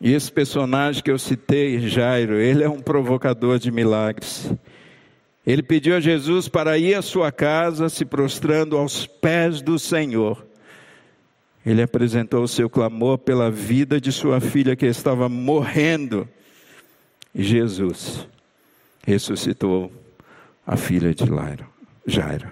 E 0.00 0.14
esse 0.14 0.32
personagem 0.32 1.02
que 1.02 1.10
eu 1.10 1.18
citei, 1.18 1.78
Jairo, 1.80 2.36
ele 2.36 2.64
é 2.64 2.68
um 2.68 2.80
provocador 2.80 3.58
de 3.58 3.70
milagres. 3.70 4.50
Ele 5.46 5.62
pediu 5.62 5.96
a 5.96 6.00
Jesus 6.00 6.48
para 6.48 6.76
ir 6.76 6.94
à 6.94 7.02
sua 7.02 7.32
casa, 7.32 7.88
se 7.88 8.04
prostrando 8.04 8.76
aos 8.76 9.06
pés 9.06 9.62
do 9.62 9.78
Senhor. 9.78 10.46
Ele 11.64 11.82
apresentou 11.82 12.42
o 12.42 12.48
seu 12.48 12.68
clamor 12.68 13.18
pela 13.18 13.50
vida 13.50 14.00
de 14.00 14.12
sua 14.12 14.40
filha 14.40 14.76
que 14.76 14.86
estava 14.86 15.28
morrendo. 15.28 16.28
E 17.34 17.42
Jesus 17.42 18.26
ressuscitou 19.06 19.90
a 20.66 20.76
filha 20.76 21.14
de 21.14 21.24
Jairo. 22.06 22.50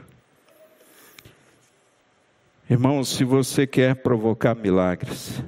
Irmãos, 2.71 3.09
se 3.09 3.25
você 3.25 3.67
quer 3.67 3.97
provocar 3.97 4.55
milagres, 4.55 5.43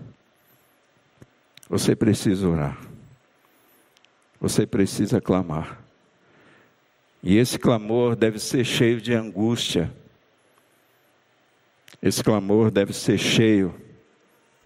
você 1.69 1.95
precisa 1.95 2.49
orar. 2.49 2.79
Você 4.41 4.67
precisa 4.67 5.21
clamar. 5.21 5.79
E 7.23 7.37
esse 7.37 7.59
clamor 7.59 8.17
deve 8.17 8.39
ser 8.39 8.65
cheio 8.65 9.01
de 9.01 9.13
angústia. 9.13 9.93
Esse 12.03 12.25
clamor 12.25 12.71
deve 12.71 12.93
ser 12.93 13.19
cheio 13.19 13.75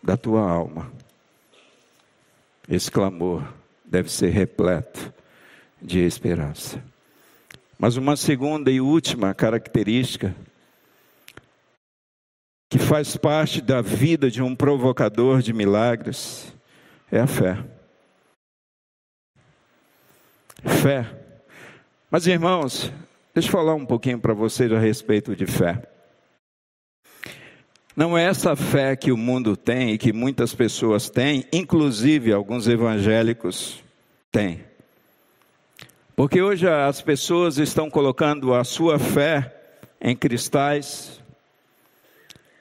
da 0.03 0.17
tua 0.17 0.49
alma. 0.49 0.93
Esse 2.69 2.91
clamor 2.91 3.43
deve 3.85 4.11
ser 4.11 4.31
repleto 4.31 5.13
de 5.83 5.99
esperança. 6.01 6.83
Mas 7.79 7.97
uma 7.97 8.17
segunda 8.17 8.71
e 8.71 8.81
última 8.81 9.35
característica 9.35 10.35
que 12.71 12.79
faz 12.79 13.17
parte 13.17 13.61
da 13.61 13.81
vida 13.83 14.31
de 14.31 14.43
um 14.43 14.55
provocador 14.55 15.43
de 15.43 15.53
milagres 15.53 16.55
é 17.11 17.21
a 17.21 17.27
fé. 17.27 17.65
Fé. 20.65 21.24
Mas 22.15 22.29
irmãos, 22.29 22.93
deixa 23.35 23.49
eu 23.49 23.53
falar 23.53 23.75
um 23.75 23.85
pouquinho 23.85 24.21
para 24.21 24.33
vocês 24.33 24.71
a 24.71 24.79
respeito 24.79 25.35
de 25.35 25.47
fé. 25.47 25.83
Não 27.97 28.17
é 28.17 28.23
essa 28.23 28.55
fé 28.55 28.95
que 28.95 29.11
o 29.11 29.17
mundo 29.17 29.57
tem 29.57 29.91
e 29.91 29.99
que 29.99 30.13
muitas 30.13 30.55
pessoas 30.55 31.11
têm, 31.11 31.45
inclusive 31.53 32.33
alguns 32.33 32.69
evangélicos 32.69 33.83
têm. 34.31 34.63
Porque 36.15 36.41
hoje 36.41 36.69
as 36.69 37.03
pessoas 37.03 37.59
estão 37.59 37.91
colocando 37.91 38.55
a 38.55 38.63
sua 38.63 38.97
fé 38.97 39.53
em 40.01 40.15
cristais. 40.15 41.21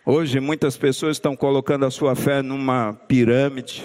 Hoje 0.03 0.39
muitas 0.39 0.75
pessoas 0.77 1.17
estão 1.17 1.35
colocando 1.35 1.85
a 1.85 1.91
sua 1.91 2.15
fé 2.15 2.41
numa 2.41 2.93
pirâmide, 3.07 3.83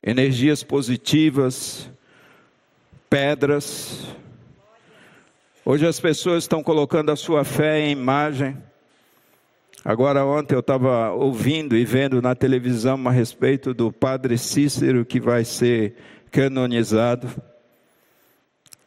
energias 0.00 0.62
positivas, 0.62 1.90
pedras. 3.10 4.14
Hoje 5.66 5.86
as 5.86 5.98
pessoas 5.98 6.44
estão 6.44 6.62
colocando 6.62 7.10
a 7.10 7.16
sua 7.16 7.42
fé 7.42 7.80
em 7.80 7.92
imagem. 7.92 8.54
Agora, 9.82 10.22
ontem 10.22 10.54
eu 10.54 10.60
estava 10.60 11.10
ouvindo 11.12 11.74
e 11.74 11.86
vendo 11.86 12.20
na 12.20 12.34
televisão 12.34 13.00
a 13.08 13.10
respeito 13.10 13.72
do 13.72 13.90
padre 13.90 14.36
Cícero 14.36 15.06
que 15.06 15.18
vai 15.18 15.42
ser 15.42 15.96
canonizado. 16.30 17.30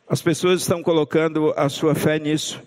As 0.08 0.22
pessoas 0.22 0.62
estão 0.62 0.84
colocando 0.84 1.52
a 1.58 1.68
sua 1.68 1.96
fé 1.96 2.20
nisso, 2.20 2.62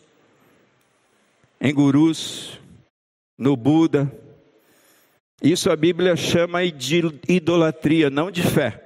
em 1.60 1.72
gurus, 1.72 2.58
no 3.38 3.56
Buda. 3.56 4.10
Isso 5.40 5.70
a 5.70 5.76
Bíblia 5.76 6.16
chama 6.16 6.66
de 6.68 7.00
idolatria, 7.28 8.10
não 8.10 8.28
de 8.28 8.42
fé. 8.42 8.84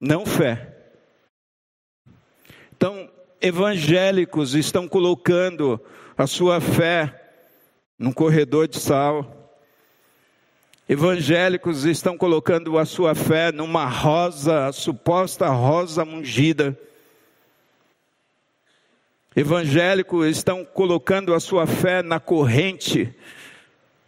Não 0.00 0.24
fé. 0.24 0.75
Evangélicos 3.40 4.54
estão 4.54 4.88
colocando 4.88 5.80
a 6.16 6.26
sua 6.26 6.60
fé 6.60 7.12
num 7.98 8.12
corredor 8.12 8.66
de 8.66 8.78
sal. 8.78 9.32
Evangélicos 10.88 11.84
estão 11.84 12.16
colocando 12.16 12.78
a 12.78 12.84
sua 12.84 13.14
fé 13.14 13.52
numa 13.52 13.86
rosa, 13.86 14.72
suposta 14.72 15.48
rosa 15.48 16.04
ungida. 16.04 16.78
Evangélicos 19.34 20.28
estão 20.28 20.64
colocando 20.64 21.34
a 21.34 21.40
sua 21.40 21.66
fé 21.66 22.02
na 22.02 22.18
corrente 22.18 23.14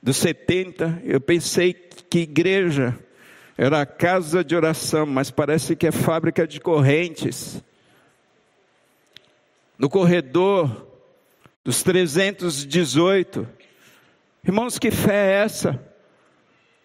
dos 0.02 0.16
70. 0.16 1.02
Eu 1.04 1.20
pensei 1.20 1.74
que 1.74 2.20
igreja 2.20 2.98
era 3.58 3.84
casa 3.84 4.42
de 4.42 4.56
oração, 4.56 5.04
mas 5.04 5.30
parece 5.30 5.76
que 5.76 5.86
é 5.86 5.92
fábrica 5.92 6.46
de 6.46 6.60
correntes. 6.60 7.62
No 9.78 9.88
corredor 9.88 10.88
dos 11.64 11.82
318. 11.82 13.48
Irmãos, 14.44 14.78
que 14.78 14.90
fé 14.90 15.14
é 15.14 15.44
essa? 15.44 15.88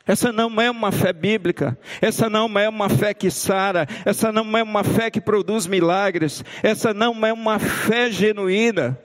Essa 0.05 0.33
não 0.33 0.59
é 0.59 0.69
uma 0.69 0.91
fé 0.91 1.13
bíblica, 1.13 1.79
essa 2.01 2.29
não 2.29 2.59
é 2.59 2.67
uma 2.67 2.89
fé 2.89 3.13
que 3.13 3.31
sara, 3.31 3.87
essa 4.03 4.33
não 4.33 4.57
é 4.57 4.61
uma 4.61 4.83
fé 4.83 5.09
que 5.09 5.21
produz 5.21 5.65
milagres, 5.65 6.43
essa 6.61 6.93
não 6.93 7.25
é 7.25 7.31
uma 7.31 7.57
fé 7.57 8.11
genuína. 8.11 8.99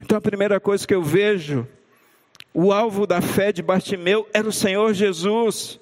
Então 0.00 0.16
a 0.16 0.22
primeira 0.22 0.58
coisa 0.58 0.86
que 0.86 0.94
eu 0.94 1.02
vejo, 1.02 1.68
o 2.54 2.72
alvo 2.72 3.06
da 3.06 3.20
fé 3.20 3.52
de 3.52 3.62
Bartimeu 3.62 4.26
era 4.32 4.48
o 4.48 4.52
Senhor 4.52 4.94
Jesus. 4.94 5.78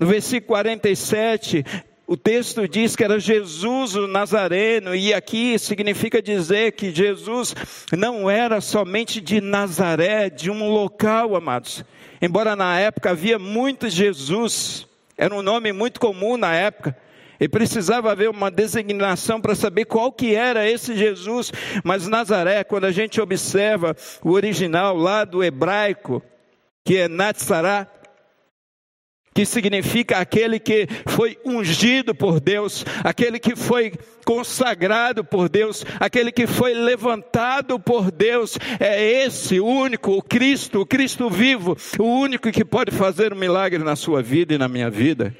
No 0.00 0.06
versículo 0.06 0.48
47, 0.48 1.64
o 2.06 2.16
texto 2.16 2.68
diz 2.68 2.94
que 2.94 3.02
era 3.02 3.18
Jesus 3.18 3.94
o 3.94 4.06
Nazareno, 4.06 4.94
e 4.94 5.14
aqui 5.14 5.58
significa 5.58 6.20
dizer 6.20 6.72
que 6.72 6.94
Jesus 6.94 7.54
não 7.96 8.30
era 8.30 8.60
somente 8.60 9.20
de 9.20 9.40
Nazaré, 9.40 10.28
de 10.28 10.50
um 10.50 10.68
local, 10.68 11.34
amados. 11.34 11.82
Embora 12.20 12.54
na 12.54 12.78
época 12.78 13.10
havia 13.10 13.38
muitos 13.38 13.92
Jesus, 13.92 14.86
era 15.16 15.34
um 15.34 15.42
nome 15.42 15.72
muito 15.72 15.98
comum 15.98 16.36
na 16.36 16.54
época, 16.54 16.94
e 17.40 17.48
precisava 17.48 18.12
haver 18.12 18.28
uma 18.28 18.50
designação 18.50 19.40
para 19.40 19.54
saber 19.54 19.86
qual 19.86 20.12
que 20.12 20.34
era 20.34 20.68
esse 20.68 20.94
Jesus, 20.94 21.52
mas 21.82 22.06
Nazaré, 22.06 22.64
quando 22.64 22.84
a 22.84 22.92
gente 22.92 23.20
observa 23.20 23.96
o 24.22 24.30
original 24.30 24.96
lá 24.96 25.24
do 25.24 25.42
hebraico, 25.42 26.22
que 26.84 26.98
é 26.98 27.08
Natsará, 27.08 27.88
que 29.34 29.44
significa 29.44 30.18
aquele 30.18 30.60
que 30.60 30.86
foi 31.06 31.36
ungido 31.44 32.14
por 32.14 32.38
Deus, 32.38 32.84
aquele 33.02 33.40
que 33.40 33.56
foi 33.56 33.92
consagrado 34.24 35.24
por 35.24 35.48
Deus, 35.48 35.84
aquele 35.98 36.30
que 36.30 36.46
foi 36.46 36.72
levantado 36.72 37.78
por 37.80 38.12
Deus, 38.12 38.56
é 38.78 39.24
esse 39.24 39.58
único, 39.58 40.12
o 40.12 40.22
Cristo, 40.22 40.80
o 40.80 40.86
Cristo 40.86 41.28
vivo, 41.28 41.76
o 41.98 42.04
único 42.04 42.52
que 42.52 42.64
pode 42.64 42.92
fazer 42.92 43.32
um 43.32 43.36
milagre 43.36 43.82
na 43.82 43.96
sua 43.96 44.22
vida 44.22 44.54
e 44.54 44.58
na 44.58 44.68
minha 44.68 44.88
vida. 44.88 45.36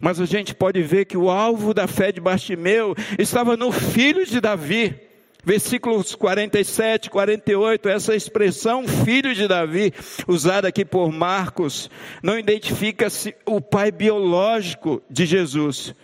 Mas 0.00 0.18
a 0.18 0.24
gente 0.24 0.54
pode 0.54 0.82
ver 0.82 1.04
que 1.04 1.16
o 1.16 1.30
alvo 1.30 1.72
da 1.72 1.86
fé 1.86 2.10
de 2.10 2.20
Bartimeu 2.20 2.96
estava 3.18 3.56
no 3.56 3.70
filho 3.70 4.26
de 4.26 4.40
Davi. 4.40 5.11
Versículos 5.44 6.14
47, 6.14 7.10
48, 7.10 7.88
essa 7.88 8.14
expressão 8.14 8.86
filho 8.86 9.34
de 9.34 9.48
Davi, 9.48 9.92
usada 10.28 10.68
aqui 10.68 10.84
por 10.84 11.10
Marcos, 11.10 11.90
não 12.22 12.38
identifica-se 12.38 13.34
o 13.44 13.60
pai 13.60 13.90
biológico 13.90 15.02
de 15.10 15.26
Jesus, 15.26 15.94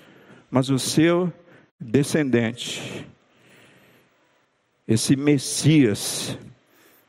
mas 0.50 0.70
o 0.70 0.78
seu 0.78 1.32
descendente, 1.80 3.06
esse 4.88 5.14
Messias 5.14 6.36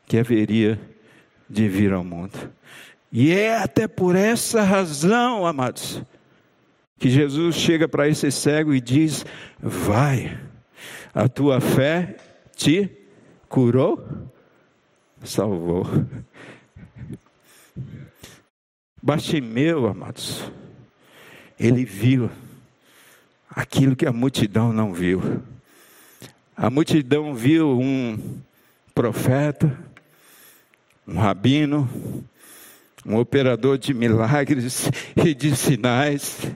que 0.06 0.16
haveria 0.16 0.78
de 1.48 1.68
vir 1.68 1.92
ao 1.92 2.04
mundo. 2.04 2.52
E 3.10 3.32
é 3.32 3.56
até 3.56 3.88
por 3.88 4.14
essa 4.14 4.62
razão, 4.62 5.44
amados, 5.44 6.00
que 6.96 7.10
Jesus 7.10 7.56
chega 7.56 7.88
para 7.88 8.06
esse 8.06 8.30
cego 8.30 8.72
e 8.72 8.80
diz: 8.80 9.24
Vai 9.58 10.38
a 11.14 11.28
tua 11.28 11.60
fé 11.60 12.16
te 12.54 12.90
curou, 13.48 14.06
salvou. 15.24 15.86
Bartimeu, 19.02 19.86
amados, 19.86 20.50
ele 21.58 21.84
viu 21.84 22.30
aquilo 23.48 23.96
que 23.96 24.06
a 24.06 24.12
multidão 24.12 24.72
não 24.72 24.92
viu. 24.92 25.42
A 26.56 26.68
multidão 26.68 27.34
viu 27.34 27.80
um 27.80 28.40
profeta, 28.94 29.76
um 31.08 31.18
rabino, 31.18 31.88
um 33.04 33.16
operador 33.16 33.78
de 33.78 33.94
milagres 33.94 34.90
e 35.16 35.34
de 35.34 35.56
sinais, 35.56 36.52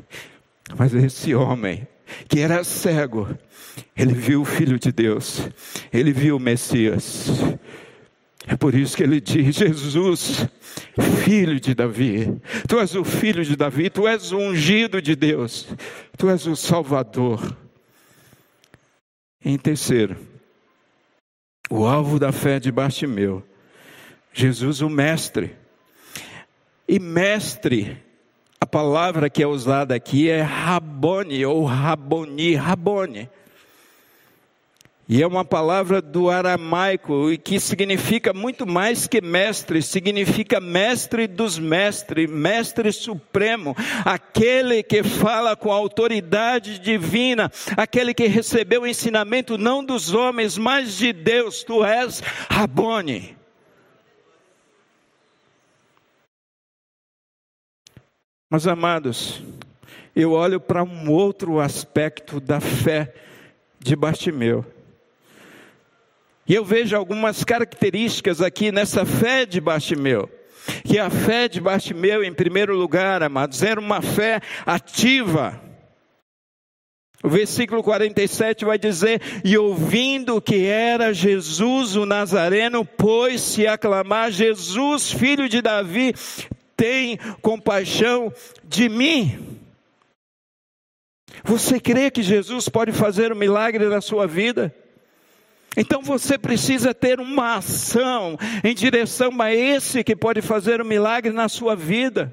mas 0.77 0.95
esse 0.95 1.35
homem, 1.35 1.87
que 2.29 2.41
era 2.41 2.65
cego, 2.65 3.29
ele 3.97 4.15
viu 4.15 4.43
o 4.43 4.45
Filho 4.45 4.79
de 4.79 4.93
Deus, 4.93 5.49
ele 5.93 6.13
viu 6.13 6.37
o 6.37 6.41
Messias. 6.41 7.29
É 8.47 8.57
por 8.57 8.75
isso 8.75 8.97
que 8.97 9.03
ele 9.03 9.21
diz: 9.21 9.57
Jesus, 9.57 10.47
filho 11.25 11.59
de 11.59 11.75
Davi, 11.75 12.41
tu 12.69 12.79
és 12.79 12.95
o 12.95 13.05
filho 13.05 13.45
de 13.45 13.57
Davi, 13.57 13.89
tu 13.89 14.07
és 14.07 14.33
o 14.33 14.39
ungido 14.39 15.01
de 15.01 15.17
Deus, 15.17 15.67
tu 16.17 16.29
és 16.29 16.47
o 16.47 16.55
Salvador. 16.55 17.57
Em 19.43 19.59
terceiro, 19.59 20.17
o 21.71 21.87
alvo 21.87 22.19
da 22.19 22.33
fé 22.33 22.59
de 22.59 22.71
Bartimeu, 22.71 23.43
Jesus 24.33 24.81
o 24.81 24.89
Mestre. 24.89 25.55
E 26.87 26.99
mestre 26.99 27.97
palavra 28.67 29.29
que 29.29 29.43
é 29.43 29.47
usada 29.47 29.95
aqui 29.95 30.29
é 30.29 30.41
Rabone 30.43 31.45
ou 31.45 31.65
Raboni, 31.65 32.55
Rabone. 32.55 33.29
E 35.07 35.23
é 35.23 35.27
uma 35.27 35.45
palavra 35.45 36.01
do 36.01 36.31
aramaico 36.31 37.27
que 37.45 37.61
significa 37.61 38.33
muito 38.33 38.67
mais 38.67 39.07
que 39.07 39.21
mestre, 39.21 39.83
significa 39.83 40.61
mestre 40.61 41.27
dos 41.27 41.59
mestres, 41.59 42.31
mestre 42.31 42.91
supremo, 42.91 43.77
aquele 44.03 44.83
que 44.83 45.03
fala 45.03 45.55
com 45.55 45.71
autoridade 45.71 46.79
divina, 46.79 47.53
aquele 47.77 48.15
que 48.15 48.27
recebeu 48.27 48.83
o 48.83 48.87
ensinamento 48.87 49.59
não 49.59 49.85
dos 49.85 50.15
homens, 50.15 50.57
mas 50.57 50.97
de 50.97 51.13
Deus. 51.13 51.63
Tu 51.65 51.85
és 51.85 52.23
Rabone. 52.49 53.44
Mas 58.55 58.69
amados, 58.69 59.43
eu 60.15 60.31
olho 60.31 60.61
para 60.61 60.85
um 60.85 61.11
outro 61.11 61.59
aspecto 61.59 62.39
da 62.39 62.61
fé 62.61 63.13
de 63.81 63.97
Bartimeu. 63.97 64.65
E 66.47 66.55
eu 66.55 66.65
vejo 66.65 66.97
algumas 66.97 67.43
características 67.43 68.41
aqui 68.41 68.71
nessa 68.71 69.05
fé 69.05 69.45
de 69.45 69.61
Bartimeu. 69.61 70.31
Que 70.85 71.01
a 71.01 71.11
fé 71.11 71.49
de 71.49 71.61
Bartimeu, 71.61 72.23
em 72.23 72.33
primeiro 72.33 72.77
lugar, 72.77 73.25
amados, 73.25 73.61
era 73.61 73.81
uma 73.81 74.01
fé 74.01 74.41
ativa. 74.65 75.61
O 77.25 77.29
versículo 77.29 77.83
47 77.83 78.65
vai 78.65 78.79
dizer: 78.79 79.21
E 79.45 79.59
ouvindo 79.59 80.41
que 80.41 80.65
era 80.65 81.13
Jesus 81.13 81.97
o 81.97 82.07
Nazareno, 82.07 82.85
pôs-se 82.85 83.67
a 83.67 83.77
clamar: 83.77 84.31
Jesus, 84.31 85.11
filho 85.11 85.49
de 85.49 85.61
Davi, 85.61 86.15
tem 86.77 87.19
compaixão 87.41 88.33
de 88.65 88.89
mim. 88.89 89.61
Você 91.43 91.81
crê 91.81 92.11
que 92.11 92.23
Jesus 92.23 92.69
pode 92.69 92.93
fazer 92.93 93.33
um 93.33 93.37
milagre 93.37 93.89
na 93.89 94.01
sua 94.01 94.27
vida? 94.27 94.75
Então 95.77 96.03
você 96.03 96.39
precisa 96.39 96.95
ter 96.95 97.19
uma 97.19 97.57
ação 97.57 98.39
em 98.63 98.75
direção 98.75 99.31
a 99.41 99.53
esse 99.53 100.05
que 100.05 100.15
pode 100.15 100.41
fazer 100.41 100.81
um 100.81 100.85
milagre 100.85 101.33
na 101.33 101.49
sua 101.49 101.75
vida. 101.75 102.33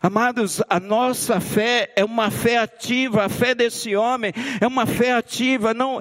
Amados, 0.00 0.62
a 0.68 0.78
nossa 0.78 1.40
fé 1.40 1.90
é 1.96 2.04
uma 2.04 2.30
fé 2.30 2.58
ativa, 2.58 3.24
a 3.24 3.28
fé 3.28 3.54
desse 3.54 3.96
homem 3.96 4.30
é 4.60 4.66
uma 4.66 4.84
fé 4.84 5.12
ativa. 5.12 5.72
Não, 5.72 6.00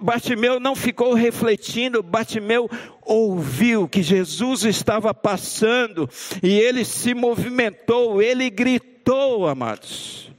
Bartimeu 0.00 0.58
não 0.58 0.74
ficou 0.74 1.12
refletindo, 1.12 2.02
Bartimeu 2.02 2.68
ouviu 3.02 3.86
que 3.86 4.02
Jesus 4.02 4.64
estava 4.64 5.12
passando 5.12 6.08
e 6.42 6.58
ele 6.58 6.84
se 6.84 7.14
movimentou, 7.14 8.22
ele 8.22 8.48
gritou, 8.48 9.46
amados. 9.46 10.32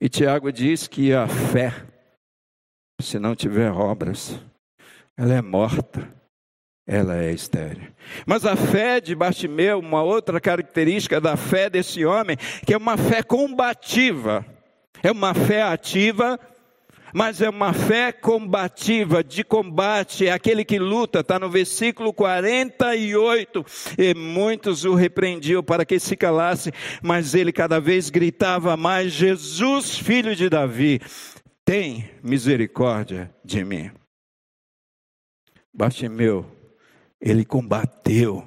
E 0.00 0.08
Tiago 0.08 0.52
diz 0.52 0.86
que 0.86 1.12
a 1.12 1.26
fé, 1.28 1.86
se 3.00 3.18
não 3.18 3.34
tiver 3.34 3.70
obras, 3.70 4.40
ela 5.16 5.34
é 5.34 5.42
morta, 5.42 6.21
ela 6.86 7.22
é 7.22 7.32
estéril. 7.32 7.88
Mas 8.26 8.44
a 8.44 8.56
fé 8.56 9.00
de 9.00 9.14
Bartimeu, 9.14 9.78
uma 9.78 10.02
outra 10.02 10.40
característica 10.40 11.20
da 11.20 11.36
fé 11.36 11.70
desse 11.70 12.04
homem, 12.04 12.36
que 12.66 12.74
é 12.74 12.76
uma 12.76 12.96
fé 12.96 13.22
combativa, 13.22 14.44
é 15.02 15.10
uma 15.10 15.34
fé 15.34 15.62
ativa, 15.62 16.38
mas 17.14 17.42
é 17.42 17.48
uma 17.48 17.72
fé 17.72 18.10
combativa, 18.10 19.22
de 19.22 19.44
combate, 19.44 20.26
é 20.26 20.32
aquele 20.32 20.64
que 20.64 20.78
luta, 20.78 21.20
está 21.20 21.38
no 21.38 21.50
versículo 21.50 22.12
48. 22.12 23.64
E 23.98 24.14
muitos 24.14 24.84
o 24.84 24.94
repreendiam 24.94 25.62
para 25.62 25.84
que 25.84 25.98
se 25.98 26.16
calasse, 26.16 26.72
mas 27.02 27.34
ele 27.34 27.52
cada 27.52 27.78
vez 27.78 28.08
gritava 28.08 28.76
mais: 28.76 29.12
Jesus, 29.12 29.98
filho 29.98 30.34
de 30.34 30.48
Davi, 30.48 31.00
tem 31.64 32.10
misericórdia 32.22 33.32
de 33.44 33.62
mim. 33.62 33.90
Bartimeu, 35.74 36.46
ele 37.22 37.44
combateu 37.44 38.44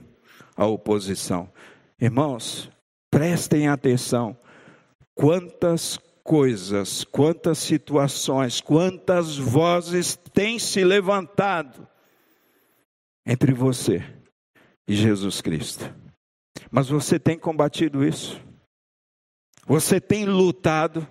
a 0.55 0.65
oposição. 0.65 1.49
Irmãos, 1.99 2.69
prestem 3.09 3.69
atenção. 3.69 4.37
Quantas 5.15 5.97
coisas, 6.21 7.05
quantas 7.05 7.57
situações, 7.59 8.59
quantas 8.59 9.37
vozes 9.37 10.17
têm 10.33 10.59
se 10.59 10.83
levantado 10.83 11.87
entre 13.25 13.53
você 13.53 14.03
e 14.87 14.93
Jesus 14.93 15.39
Cristo. 15.39 15.93
Mas 16.69 16.89
você 16.89 17.17
tem 17.17 17.39
combatido 17.39 18.03
isso. 18.03 18.41
Você 19.65 20.01
tem 20.01 20.25
lutado. 20.25 21.07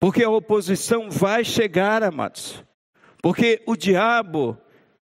Porque 0.00 0.22
a 0.22 0.30
oposição 0.30 1.10
vai 1.10 1.44
chegar, 1.44 2.02
amados. 2.02 2.62
Porque 3.22 3.62
o 3.66 3.76
diabo, 3.76 4.58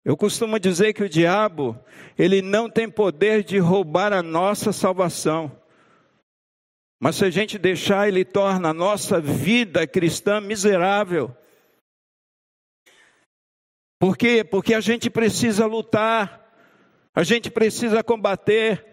eu 0.06 0.16
costumo 0.16 0.56
dizer 0.60 0.92
que 0.92 1.02
o 1.02 1.08
diabo, 1.08 1.76
ele 2.16 2.40
não 2.40 2.70
tem 2.70 2.88
poder 2.88 3.42
de 3.42 3.58
roubar 3.58 4.12
a 4.12 4.22
nossa 4.22 4.72
salvação. 4.72 5.50
Mas 7.00 7.16
se 7.16 7.24
a 7.24 7.30
gente 7.30 7.58
deixar, 7.58 8.06
ele 8.06 8.24
torna 8.24 8.68
a 8.68 8.72
nossa 8.72 9.20
vida 9.20 9.84
cristã 9.84 10.40
miserável. 10.40 11.36
Por 13.98 14.16
quê? 14.16 14.44
Porque 14.44 14.74
a 14.74 14.80
gente 14.80 15.10
precisa 15.10 15.66
lutar, 15.66 16.54
a 17.12 17.24
gente 17.24 17.50
precisa 17.50 18.00
combater. 18.04 18.86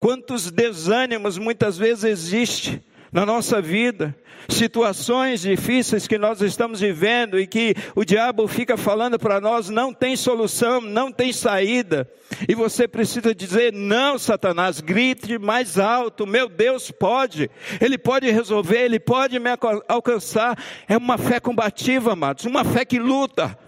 Quantos 0.00 0.50
desânimos 0.50 1.38
muitas 1.38 1.78
vezes 1.78 2.02
existe 2.02 2.84
na 3.12 3.24
nossa 3.24 3.60
vida, 3.60 4.14
situações 4.48 5.40
difíceis 5.40 6.06
que 6.06 6.18
nós 6.18 6.40
estamos 6.40 6.80
vivendo 6.80 7.38
e 7.38 7.46
que 7.46 7.74
o 7.94 8.04
diabo 8.04 8.46
fica 8.46 8.76
falando 8.76 9.18
para 9.18 9.40
nós 9.40 9.68
não 9.68 9.92
tem 9.92 10.16
solução, 10.16 10.80
não 10.80 11.10
tem 11.10 11.32
saída. 11.32 12.10
E 12.48 12.54
você 12.54 12.86
precisa 12.86 13.34
dizer: 13.34 13.72
"Não, 13.72 14.18
Satanás, 14.18 14.80
grite 14.80 15.38
mais 15.38 15.78
alto. 15.78 16.26
Meu 16.26 16.48
Deus 16.48 16.90
pode. 16.90 17.50
Ele 17.80 17.98
pode 17.98 18.30
resolver, 18.30 18.78
ele 18.78 19.00
pode 19.00 19.38
me 19.38 19.50
alcançar". 19.88 20.58
É 20.86 20.96
uma 20.96 21.18
fé 21.18 21.40
combativa, 21.40 22.12
amados, 22.12 22.44
uma 22.44 22.64
fé 22.64 22.84
que 22.84 22.98
luta. 22.98 23.58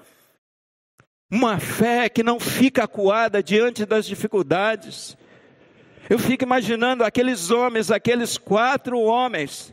Uma 1.32 1.60
fé 1.60 2.08
que 2.08 2.24
não 2.24 2.40
fica 2.40 2.84
acuada 2.84 3.40
diante 3.40 3.86
das 3.86 4.04
dificuldades. 4.04 5.16
Eu 6.10 6.18
fico 6.18 6.42
imaginando 6.42 7.04
aqueles 7.04 7.52
homens, 7.52 7.88
aqueles 7.88 8.36
quatro 8.36 8.98
homens, 8.98 9.72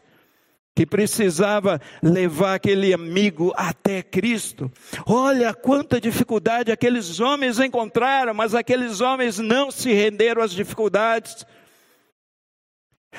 que 0.76 0.86
precisava 0.86 1.82
levar 2.04 2.54
aquele 2.54 2.93
amigo 2.93 3.52
até 3.58 4.04
Cristo. 4.04 4.71
Olha 5.08 5.52
quanta 5.52 6.00
dificuldade 6.00 6.71
aqueles 6.71 7.19
homens 7.19 7.60
encontraram, 7.60 8.36
mas 8.36 8.54
aqueles 8.54 9.02
homens 9.02 9.39
não 9.39 9.71
se 9.71 9.91
renderam 9.91 10.43
às 10.43 10.52
dificuldades. 10.52 11.43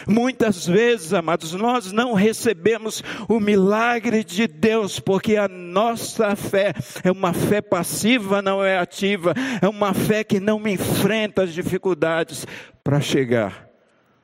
Muitas 0.06 0.66
vezes, 0.66 1.12
amados, 1.12 1.52
nós 1.54 1.92
não 1.92 2.12
recebemos 2.12 3.02
o 3.28 3.40
milagre 3.40 4.22
de 4.22 4.46
Deus, 4.46 5.00
porque 5.00 5.36
a 5.36 5.48
nossa 5.48 6.34
fé 6.36 6.72
é 7.02 7.10
uma 7.10 7.32
fé 7.32 7.60
passiva, 7.60 8.42
não 8.42 8.62
é 8.64 8.78
ativa, 8.78 9.34
é 9.60 9.68
uma 9.68 9.94
fé 9.94 10.22
que 10.22 10.40
não 10.40 10.66
enfrenta 10.66 11.42
as 11.42 11.52
dificuldades 11.52 12.46
para 12.82 13.00
chegar 13.00 13.68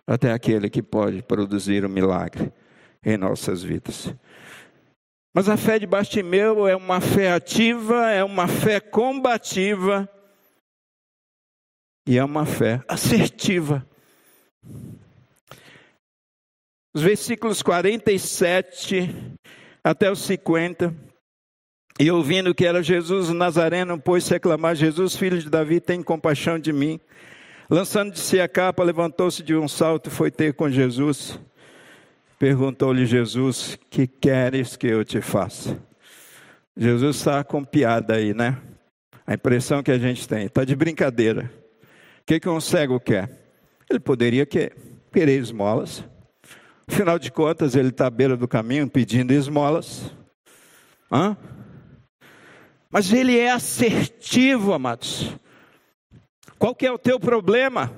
até 0.06 0.32
aquele 0.32 0.68
que 0.68 0.82
pode 0.82 1.22
produzir 1.22 1.84
o 1.84 1.88
um 1.88 1.90
milagre 1.90 2.52
em 3.04 3.16
nossas 3.16 3.62
vidas. 3.62 4.14
Mas 5.34 5.48
a 5.48 5.56
fé 5.56 5.78
de 5.78 5.87
Bastimeu 5.87 6.68
é 6.68 6.76
uma 6.76 7.00
fé 7.00 7.32
ativa, 7.32 8.08
é 8.10 8.22
uma 8.22 8.46
fé 8.46 8.78
combativa 8.78 10.08
e 12.06 12.16
é 12.16 12.24
uma 12.24 12.46
fé 12.46 12.82
assertiva. 12.87 13.84
Os 16.96 17.02
versículos 17.02 17.60
47 17.60 19.12
até 19.82 20.08
os 20.08 20.20
50. 20.20 20.94
E 21.98 22.08
ouvindo 22.08 22.54
que 22.54 22.64
era 22.64 22.84
Jesus 22.84 23.30
o 23.30 23.34
Nazareno, 23.34 23.98
pôs-se 23.98 24.32
a 24.32 24.38
clamar: 24.38 24.76
Jesus, 24.76 25.16
filho 25.16 25.40
de 25.40 25.50
Davi, 25.50 25.80
tem 25.80 26.00
compaixão 26.04 26.56
de 26.56 26.72
mim. 26.72 27.00
Lançando 27.68 28.12
de 28.12 28.20
si 28.20 28.40
a 28.40 28.46
capa, 28.46 28.84
levantou-se 28.84 29.42
de 29.42 29.56
um 29.56 29.66
salto 29.66 30.06
e 30.06 30.12
foi 30.12 30.30
ter 30.30 30.54
com 30.54 30.70
Jesus. 30.70 31.36
Perguntou-lhe 32.38 33.06
Jesus: 33.06 33.76
Que 33.90 34.06
queres 34.06 34.76
que 34.76 34.86
eu 34.86 35.04
te 35.04 35.20
faça? 35.20 35.76
Jesus 36.76 37.16
está 37.16 37.42
com 37.42 37.64
piada 37.64 38.14
aí, 38.14 38.32
né? 38.32 38.56
A 39.26 39.34
impressão 39.34 39.82
que 39.82 39.90
a 39.90 39.98
gente 39.98 40.28
tem, 40.28 40.46
está 40.46 40.64
de 40.64 40.76
brincadeira. 40.76 41.50
O 42.20 42.24
que, 42.24 42.38
que 42.38 42.48
um 42.48 42.60
cego 42.60 43.00
quer? 43.00 43.30
Ele 43.90 43.98
poderia 43.98 44.46
querer 44.46 45.40
esmolas. 45.40 46.04
Afinal 46.87 47.18
de 47.18 47.30
contas, 47.30 47.74
ele 47.74 47.88
está 47.88 48.06
à 48.06 48.10
beira 48.10 48.37
do 48.37 48.46
caminho 48.46 48.88
pedindo 48.88 49.32
esmolas. 49.32 50.12
Hã? 51.10 51.37
Mas 52.90 53.12
ele 53.12 53.38
é 53.38 53.50
assertivo, 53.50 54.72
amados. 54.72 55.35
Qual 56.58 56.74
que 56.74 56.87
é 56.87 56.92
o 56.92 56.98
teu 56.98 57.18
problema? 57.18 57.92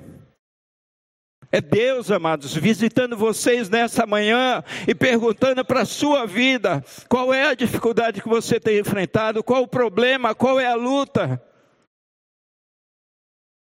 É 1.51 1.61
Deus, 1.61 2.11
amados, 2.11 2.53
visitando 2.53 3.15
vocês 3.15 3.69
nessa 3.69 4.05
manhã 4.05 4.63
e 4.85 4.93
perguntando 4.93 5.63
para 5.63 5.81
a 5.81 5.85
sua 5.85 6.25
vida 6.25 6.83
qual 7.07 7.33
é 7.33 7.47
a 7.47 7.53
dificuldade 7.53 8.21
que 8.21 8.27
você 8.27 8.59
tem 8.59 8.79
enfrentado, 8.79 9.43
qual 9.43 9.63
o 9.63 9.67
problema, 9.67 10.35
qual 10.35 10.59
é 10.59 10.65
a 10.65 10.75
luta. 10.75 11.41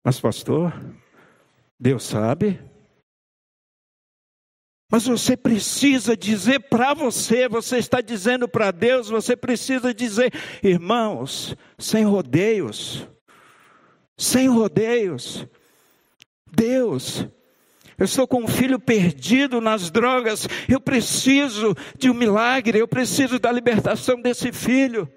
Mas, 0.04 0.20
pastor, 0.20 0.74
Deus 1.80 2.04
sabe. 2.04 2.60
Mas 4.92 5.08
você 5.08 5.38
precisa 5.38 6.18
dizer 6.18 6.60
para 6.70 6.94
você, 6.94 7.48
você 7.48 7.78
está 7.78 8.02
dizendo 8.02 8.46
para 8.46 8.72
Deus, 8.72 9.08
você 9.08 9.38
precisa 9.38 9.94
dizer, 9.94 10.34
irmãos, 10.62 11.56
sem 11.80 12.04
rodeios, 12.04 13.08
sem 14.18 14.50
rodeios, 14.50 15.48
Deus, 16.46 17.26
eu 17.98 18.04
estou 18.04 18.28
com 18.28 18.44
um 18.44 18.48
filho 18.50 18.78
perdido 18.78 19.62
nas 19.62 19.90
drogas, 19.90 20.46
eu 20.68 20.82
preciso 20.82 21.74
de 21.98 22.10
um 22.10 22.14
milagre, 22.14 22.78
eu 22.78 22.88
preciso 22.88 23.40
da 23.40 23.50
libertação 23.50 24.22
desse 24.22 24.52
filho. 24.52 25.10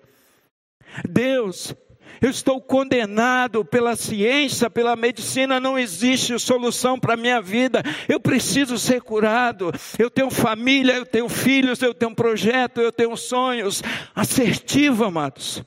Deus, 1.11 1.75
eu 2.21 2.31
estou 2.31 2.61
condenado 2.61 3.65
pela 3.65 3.97
ciência, 3.97 4.71
pela 4.71 4.97
medicina, 4.97 5.61
não 5.61 5.79
existe 5.79 6.39
solução 6.39 6.99
para 6.99 7.15
a 7.15 7.17
minha 7.17 7.41
vida. 7.41 7.83
Eu 8.09 8.21
preciso 8.21 8.79
ser 8.79 9.03
curado. 9.03 9.73
Eu 9.99 10.11
tenho 10.11 10.31
família, 10.31 10.95
eu 10.95 11.07
tenho 11.07 11.29
filhos, 11.29 11.83
eu 11.83 11.95
tenho 11.95 12.13
um 12.13 12.15
projeto, 12.15 12.81
eu 12.81 12.93
tenho 12.93 13.17
sonhos. 13.17 13.83
Assertivo, 14.15 15.05
amados. 15.05 15.63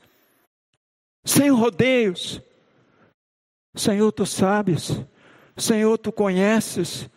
Sem 1.26 1.50
rodeios. 1.50 2.42
Senhor, 3.76 4.12
tu 4.12 4.26
sabes. 4.26 5.02
Senhor, 5.56 5.98
tu 5.98 6.12
conheces. 6.12 7.10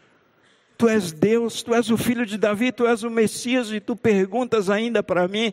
Tu 0.77 0.89
és 0.89 1.13
Deus, 1.13 1.63
tu 1.63 1.75
és 1.75 1.91
o 1.91 1.97
filho 1.99 2.25
de 2.25 2.39
Davi, 2.39 2.73
tu 2.73 2.87
és 2.87 3.03
o 3.03 3.11
Messias 3.11 3.71
e 3.71 3.81
tu 3.81 3.95
perguntas 3.95 4.71
ainda 4.71 5.03
para 5.03 5.29
mim. 5.29 5.53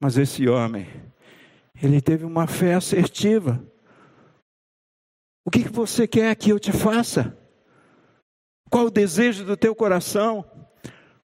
Mas 0.00 0.16
esse 0.16 0.48
homem, 0.48 0.86
ele 1.86 2.00
teve 2.00 2.24
uma 2.24 2.46
fé 2.46 2.74
assertiva. 2.74 3.62
O 5.44 5.50
que 5.50 5.68
você 5.68 6.06
quer 6.06 6.34
que 6.36 6.50
eu 6.50 6.58
te 6.58 6.72
faça? 6.72 7.36
Qual 8.70 8.86
o 8.86 8.90
desejo 8.90 9.44
do 9.44 9.56
teu 9.56 9.74
coração? 9.74 10.44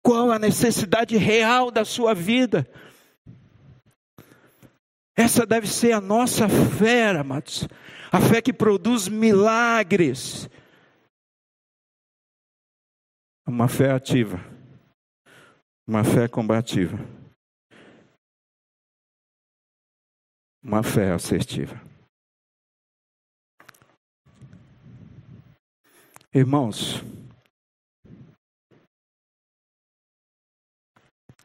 Qual 0.02 0.32
a 0.32 0.40
necessidade 0.40 1.18
real 1.18 1.72
da 1.72 1.86
sua 1.86 2.14
vida? 2.14 2.70
Essa 5.16 5.46
deve 5.46 5.68
ser 5.68 5.92
a 5.92 6.02
nossa 6.02 6.48
fé, 6.48 7.10
amados. 7.10 7.68
A 8.12 8.20
fé 8.22 8.42
que 8.42 8.54
produz 8.54 9.08
milagres. 9.08 10.50
Uma 13.46 13.68
fé 13.68 13.92
ativa. 13.92 14.40
Uma 15.88 16.04
fé 16.04 16.28
combativa. 16.28 17.19
Uma 20.62 20.84
fé 20.84 21.12
assertiva. 21.12 21.82
Irmãos, 26.34 27.04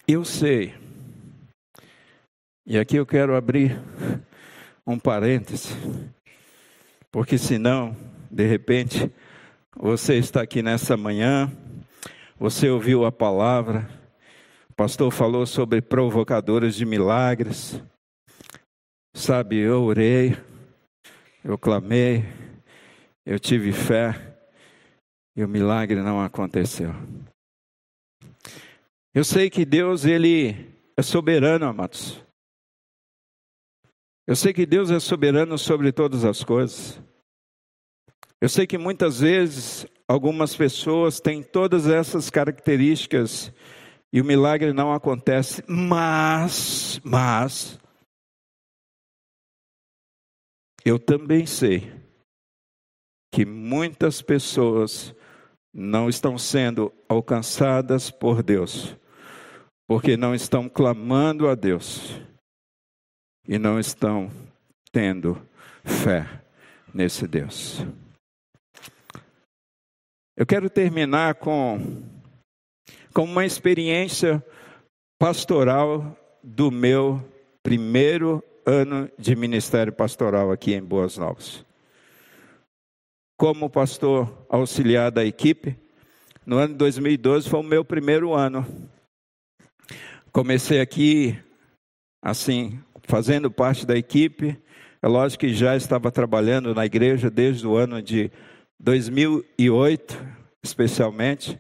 eu 0.07 0.25
sei, 0.25 0.75
e 2.67 2.79
aqui 2.79 2.97
eu 2.97 3.07
quero 3.07 3.35
abrir 3.35 3.81
um 4.87 4.99
parêntese, 4.99 5.75
porque 7.11 7.39
senão, 7.39 7.97
de 8.31 8.47
repente, 8.47 9.11
você 9.75 10.17
está 10.17 10.43
aqui 10.43 10.61
nessa 10.61 10.97
manhã, 10.97 11.51
você 12.39 12.69
ouviu 12.69 13.07
a 13.07 13.13
palavra, 13.13 13.89
o 14.69 14.75
pastor 14.75 15.11
falou 15.11 15.47
sobre 15.47 15.81
provocadores 15.81 16.75
de 16.75 16.85
milagres, 16.85 17.81
Sabe, 19.17 19.59
eu 19.59 19.85
orei, 19.85 20.37
eu 21.45 21.57
clamei, 21.57 22.25
eu 23.25 23.39
tive 23.39 23.73
fé 23.73 24.37
e 25.37 25.45
o 25.45 25.49
milagre 25.49 26.03
não 26.03 26.21
aconteceu. 26.21 26.93
Eu 29.15 29.23
sei 29.23 29.49
que 29.49 29.65
Deus, 29.65 30.05
Ele 30.05 30.69
é 30.97 31.03
soberano, 31.03 31.65
amados. 31.65 32.21
Eu 34.27 34.35
sei 34.35 34.53
que 34.53 34.67
Deus 34.67 34.91
é 34.91 34.99
soberano 34.99 35.57
sobre 35.57 35.93
todas 35.93 36.25
as 36.25 36.43
coisas. 36.43 37.01
Eu 38.41 38.49
sei 38.49 38.67
que 38.67 38.77
muitas 38.77 39.21
vezes 39.21 39.87
algumas 40.09 40.57
pessoas 40.57 41.21
têm 41.21 41.41
todas 41.41 41.87
essas 41.87 42.31
características 42.31 43.53
e 44.13 44.21
o 44.21 44.25
milagre 44.25 44.73
não 44.73 44.93
acontece, 44.93 45.63
mas, 45.69 47.01
mas, 47.05 47.79
eu 50.85 50.99
também 50.99 51.47
sei 51.47 51.91
que 53.33 53.47
muitas 53.47 54.21
pessoas 54.21 55.15
não 55.73 56.09
estão 56.09 56.39
sendo 56.39 56.93
alcançadas 57.09 58.11
por 58.11 58.43
Deus, 58.43 58.97
porque 59.89 60.17
não 60.17 60.35
estão 60.35 60.69
clamando 60.69 61.49
a 61.49 61.55
Deus 61.55 62.21
e 63.49 63.59
não 63.59 63.81
estão 63.81 64.31
tendo 64.93 65.41
fé 65.85 66.43
nesse 66.93 67.27
Deus. 67.27 67.85
Eu 70.37 70.47
quero 70.47 70.69
terminar 70.69 71.37
com, 71.37 72.03
com 73.13 73.25
uma 73.25 73.45
experiência 73.45 74.45
pastoral 75.19 76.17
do 76.43 76.71
meu 76.71 77.21
primeiro 77.63 78.43
ano 78.67 79.11
de 79.19 79.37
ministério 79.37 79.93
pastoral 79.93 80.51
aqui 80.51 80.75
em 80.75 80.83
Boas 80.83 81.19
Novas. 81.19 81.65
Como 83.37 83.69
pastor 83.69 84.47
auxiliar 84.49 85.11
da 85.11 85.25
equipe, 85.25 85.77
no 86.47 86.57
ano 86.57 86.73
de 86.73 86.79
2012 86.79 87.49
foi 87.49 87.61
o 87.61 87.63
meu 87.63 87.85
primeiro 87.85 88.33
ano. 88.33 88.67
Comecei 90.33 90.81
aqui, 90.81 91.39
assim, 92.23 92.81
fazendo 93.05 93.51
parte 93.51 93.87
da 93.87 93.97
equipe. 93.97 94.59
É 95.03 95.09
lógico 95.09 95.41
que 95.41 95.55
já 95.55 95.77
estava 95.77 96.11
trabalhando 96.11 96.75
na 96.75 96.87
igreja 96.87 97.31
desde 97.31 97.67
o 97.67 97.77
ano 97.77 98.01
de 98.01 98.31
2008, 98.81 100.17
especialmente. 100.63 101.59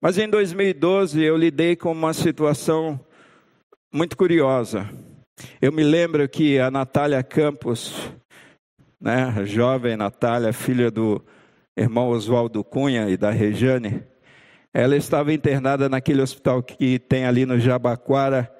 Mas 0.00 0.18
em 0.18 0.28
2012 0.28 1.20
eu 1.20 1.36
lidei 1.36 1.76
com 1.76 1.92
uma 1.92 2.14
situação 2.14 2.98
muito 3.92 4.16
curiosa. 4.16 4.88
Eu 5.60 5.72
me 5.72 5.82
lembro 5.82 6.28
que 6.28 6.58
a 6.58 6.70
Natália 6.70 7.22
Campos, 7.22 8.10
né, 9.00 9.34
a 9.36 9.44
jovem 9.44 9.96
Natália, 9.96 10.52
filha 10.52 10.90
do 10.90 11.24
irmão 11.76 12.08
Oswaldo 12.08 12.62
Cunha 12.64 13.08
e 13.08 13.16
da 13.16 13.30
Rejane, 13.30 14.02
ela 14.72 14.96
estava 14.96 15.32
internada 15.32 15.88
naquele 15.88 16.22
hospital 16.22 16.62
que 16.62 16.98
tem 16.98 17.24
ali 17.24 17.44
no 17.44 17.58
Jabaquara. 17.58 18.50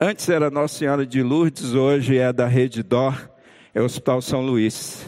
Antes 0.00 0.28
era 0.28 0.50
Nossa 0.50 0.78
Senhora 0.78 1.04
de 1.04 1.22
Lourdes, 1.22 1.74
hoje 1.74 2.16
é 2.16 2.32
da 2.32 2.46
Rede 2.46 2.82
Dor, 2.82 3.30
é 3.74 3.80
o 3.80 3.84
Hospital 3.84 4.22
São 4.22 4.40
Luís. 4.40 5.06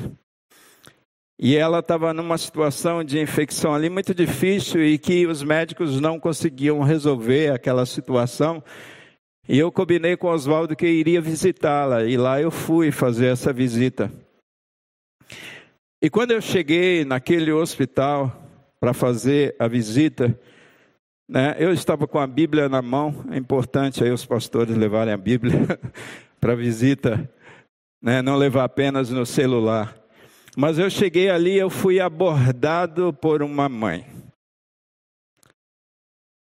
E 1.45 1.57
ela 1.57 1.81
estava 1.81 2.13
numa 2.13 2.39
situação 2.39 3.03
de 3.03 3.19
infecção 3.19 3.75
ali 3.75 3.91
muito 3.91 4.15
difícil 4.15 4.85
e 4.85 4.99
que 4.99 5.27
os 5.27 5.43
médicos 5.43 5.99
não 5.99 6.21
conseguiam 6.21 6.81
resolver 6.83 7.51
aquela 7.51 7.85
situação. 7.85 8.63
E 9.49 9.59
eu 9.59 9.73
combinei 9.73 10.17
com 10.17 10.29
Oswaldo 10.29 10.77
que 10.77 10.87
iria 10.87 11.21
visitá-la, 11.21 12.05
e 12.05 12.17
lá 12.17 12.41
eu 12.41 12.51
fui 12.51 12.93
fazer 12.93 13.27
essa 13.27 13.53
visita. 13.53 14.11
E 16.01 16.09
quando 16.09 16.31
eu 16.31 16.41
cheguei 16.41 17.05
naquele 17.05 17.53
hospital 17.53 18.49
para 18.79 18.93
fazer 18.93 19.57
a 19.59 19.67
visita, 19.67 20.39
né, 21.29 21.57
eu 21.59 21.73
estava 21.73 22.07
com 22.07 22.19
a 22.19 22.27
Bíblia 22.27 22.69
na 22.69 22.81
mão, 22.81 23.25
é 23.31 23.37
importante 23.37 24.03
aí 24.03 24.11
os 24.11 24.25
pastores 24.25 24.77
levarem 24.77 25.13
a 25.13 25.17
Bíblia 25.17 25.55
para 26.41 26.53
a 26.53 26.57
visita, 26.57 27.29
né, 28.01 28.23
não 28.23 28.37
levar 28.37 28.65
apenas 28.65 29.11
no 29.11 29.27
celular. 29.27 29.97
Mas 30.57 30.79
eu 30.79 30.91
cheguei 30.91 31.31
ali, 31.31 31.57
eu 31.57 31.71
fui 31.71 31.99
abordado 31.99 33.13
por 33.13 33.43
uma 33.43 33.69
mãe. 33.69 34.07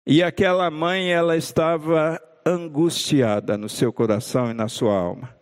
E 0.05 0.23
aquela 0.23 0.69
mãe, 0.71 1.11
ela 1.11 1.37
estava 1.37 2.19
angustiada 2.45 3.57
no 3.57 3.69
seu 3.69 3.91
coração 3.91 4.49
e 4.49 4.53
na 4.53 4.67
sua 4.67 4.93
alma. 4.93 5.35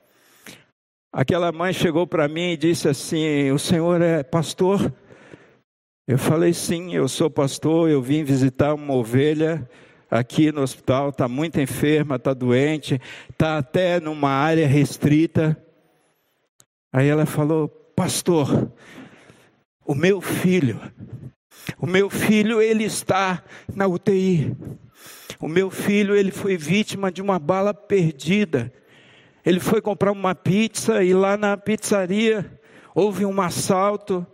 Aquela 1.12 1.52
mãe 1.52 1.74
chegou 1.74 2.06
para 2.06 2.28
mim 2.28 2.52
e 2.52 2.58
disse 2.58 2.88
assim: 2.88 3.52
O 3.52 3.58
senhor 3.58 4.02
é 4.02 4.22
pastor? 4.24 4.94
Eu 6.08 6.18
falei: 6.18 6.54
Sim, 6.54 6.94
eu 6.94 7.08
sou 7.08 7.30
pastor. 7.30 7.90
Eu 7.90 8.02
vim 8.02 8.24
visitar 8.24 8.74
uma 8.74 8.94
ovelha 8.94 9.68
aqui 10.10 10.52
no 10.52 10.62
hospital. 10.62 11.10
Está 11.10 11.28
muito 11.28 11.60
enferma, 11.60 12.16
está 12.16 12.34
doente, 12.34 13.02
está 13.30 13.58
até 13.58 14.00
numa 14.00 14.30
área 14.30 14.68
restrita. 14.68 15.58
Aí 16.92 17.08
ela 17.08 17.26
falou: 17.26 17.68
pastor, 17.96 18.72
o 19.86 19.94
meu 19.94 20.22
filho, 20.22 20.80
o 21.78 21.86
meu 21.86 22.10
filho 22.10 22.62
ele 22.62 22.84
está 22.84 23.44
na 23.74 23.88
UTI. 23.88 24.56
O 25.42 25.48
meu 25.48 25.70
filho 25.72 26.16
ele 26.16 26.32
foi 26.32 26.58
vítima 26.58 27.12
de 27.12 27.22
uma 27.22 27.40
bala 27.40 27.74
perdida. 27.74 28.72
Ele 29.46 29.60
foi 29.60 29.82
comprar 29.82 30.12
uma 30.12 30.36
pizza 30.36 31.02
e 31.04 31.14
lá 31.14 31.38
na 31.38 31.56
pizzaria 31.56 32.60
houve 32.94 33.26
um 33.26 33.42
assalto. 33.42 34.28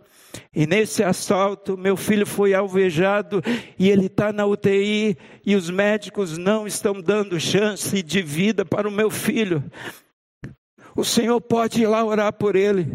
E 0.54 0.66
nesse 0.66 1.02
assalto, 1.02 1.78
meu 1.78 1.96
filho 1.96 2.26
foi 2.26 2.52
alvejado 2.54 3.40
e 3.78 3.88
ele 3.88 4.06
está 4.06 4.32
na 4.32 4.44
UTI 4.44 5.16
e 5.44 5.54
os 5.54 5.70
médicos 5.70 6.36
não 6.36 6.66
estão 6.66 7.00
dando 7.00 7.38
chance 7.38 8.02
de 8.02 8.20
vida 8.20 8.64
para 8.64 8.88
o 8.88 8.92
meu 8.92 9.10
filho. 9.10 9.62
O 10.94 11.04
Senhor 11.04 11.40
pode 11.40 11.82
ir 11.82 11.86
lá 11.86 12.04
orar 12.04 12.32
por 12.32 12.56
ele. 12.56 12.86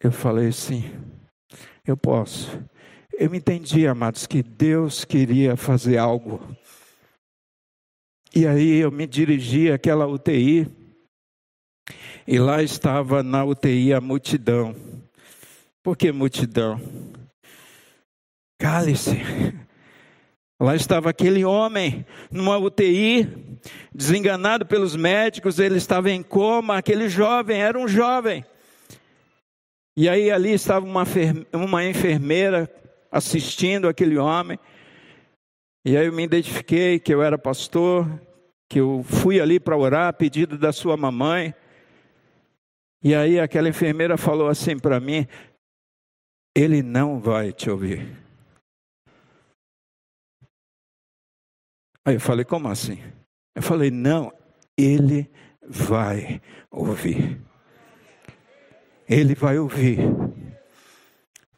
Eu 0.00 0.12
falei 0.12 0.52
sim, 0.52 0.84
eu 1.84 1.96
posso. 1.96 2.58
Eu 3.20 3.34
entendi, 3.34 3.84
amados, 3.84 4.28
que 4.28 4.44
Deus 4.44 5.04
queria 5.04 5.56
fazer 5.56 5.98
algo. 5.98 6.40
E 8.32 8.46
aí 8.46 8.76
eu 8.76 8.92
me 8.92 9.08
dirigi 9.08 9.72
àquela 9.72 10.06
UTI, 10.06 10.68
e 12.24 12.38
lá 12.38 12.62
estava 12.62 13.24
na 13.24 13.44
UTI 13.44 13.92
a 13.92 14.00
multidão. 14.00 14.72
Por 15.82 15.96
que 15.96 16.12
multidão? 16.12 16.80
Cale-se. 18.56 19.16
Lá 20.60 20.76
estava 20.76 21.10
aquele 21.10 21.44
homem 21.44 22.06
numa 22.30 22.56
UTI, 22.56 23.58
desenganado 23.92 24.64
pelos 24.64 24.94
médicos, 24.94 25.58
ele 25.58 25.78
estava 25.78 26.08
em 26.08 26.22
coma, 26.22 26.78
aquele 26.78 27.08
jovem 27.08 27.60
era 27.60 27.76
um 27.76 27.88
jovem. 27.88 28.44
E 29.96 30.08
aí 30.08 30.30
ali 30.30 30.52
estava 30.52 30.86
uma, 30.86 31.02
uma 31.52 31.84
enfermeira 31.84 32.72
assistindo 33.10 33.88
aquele 33.88 34.18
homem. 34.18 34.58
E 35.84 35.96
aí 35.96 36.06
eu 36.06 36.12
me 36.12 36.24
identifiquei 36.24 36.98
que 36.98 37.12
eu 37.12 37.22
era 37.22 37.38
pastor, 37.38 38.06
que 38.68 38.80
eu 38.80 39.02
fui 39.02 39.40
ali 39.40 39.58
para 39.58 39.76
orar 39.76 40.08
a 40.08 40.12
pedido 40.12 40.58
da 40.58 40.72
sua 40.72 40.96
mamãe. 40.96 41.54
E 43.02 43.14
aí 43.14 43.38
aquela 43.40 43.68
enfermeira 43.68 44.16
falou 44.16 44.48
assim 44.48 44.78
para 44.78 45.00
mim: 45.00 45.26
Ele 46.54 46.82
não 46.82 47.20
vai 47.20 47.52
te 47.52 47.70
ouvir. 47.70 48.16
Aí 52.04 52.14
eu 52.14 52.20
falei: 52.20 52.44
Como 52.44 52.68
assim? 52.68 52.98
Eu 53.54 53.62
falei: 53.62 53.90
Não, 53.90 54.32
ele 54.76 55.30
vai 55.62 56.42
ouvir. 56.70 57.40
Ele 59.08 59.34
vai 59.34 59.58
ouvir 59.58 60.00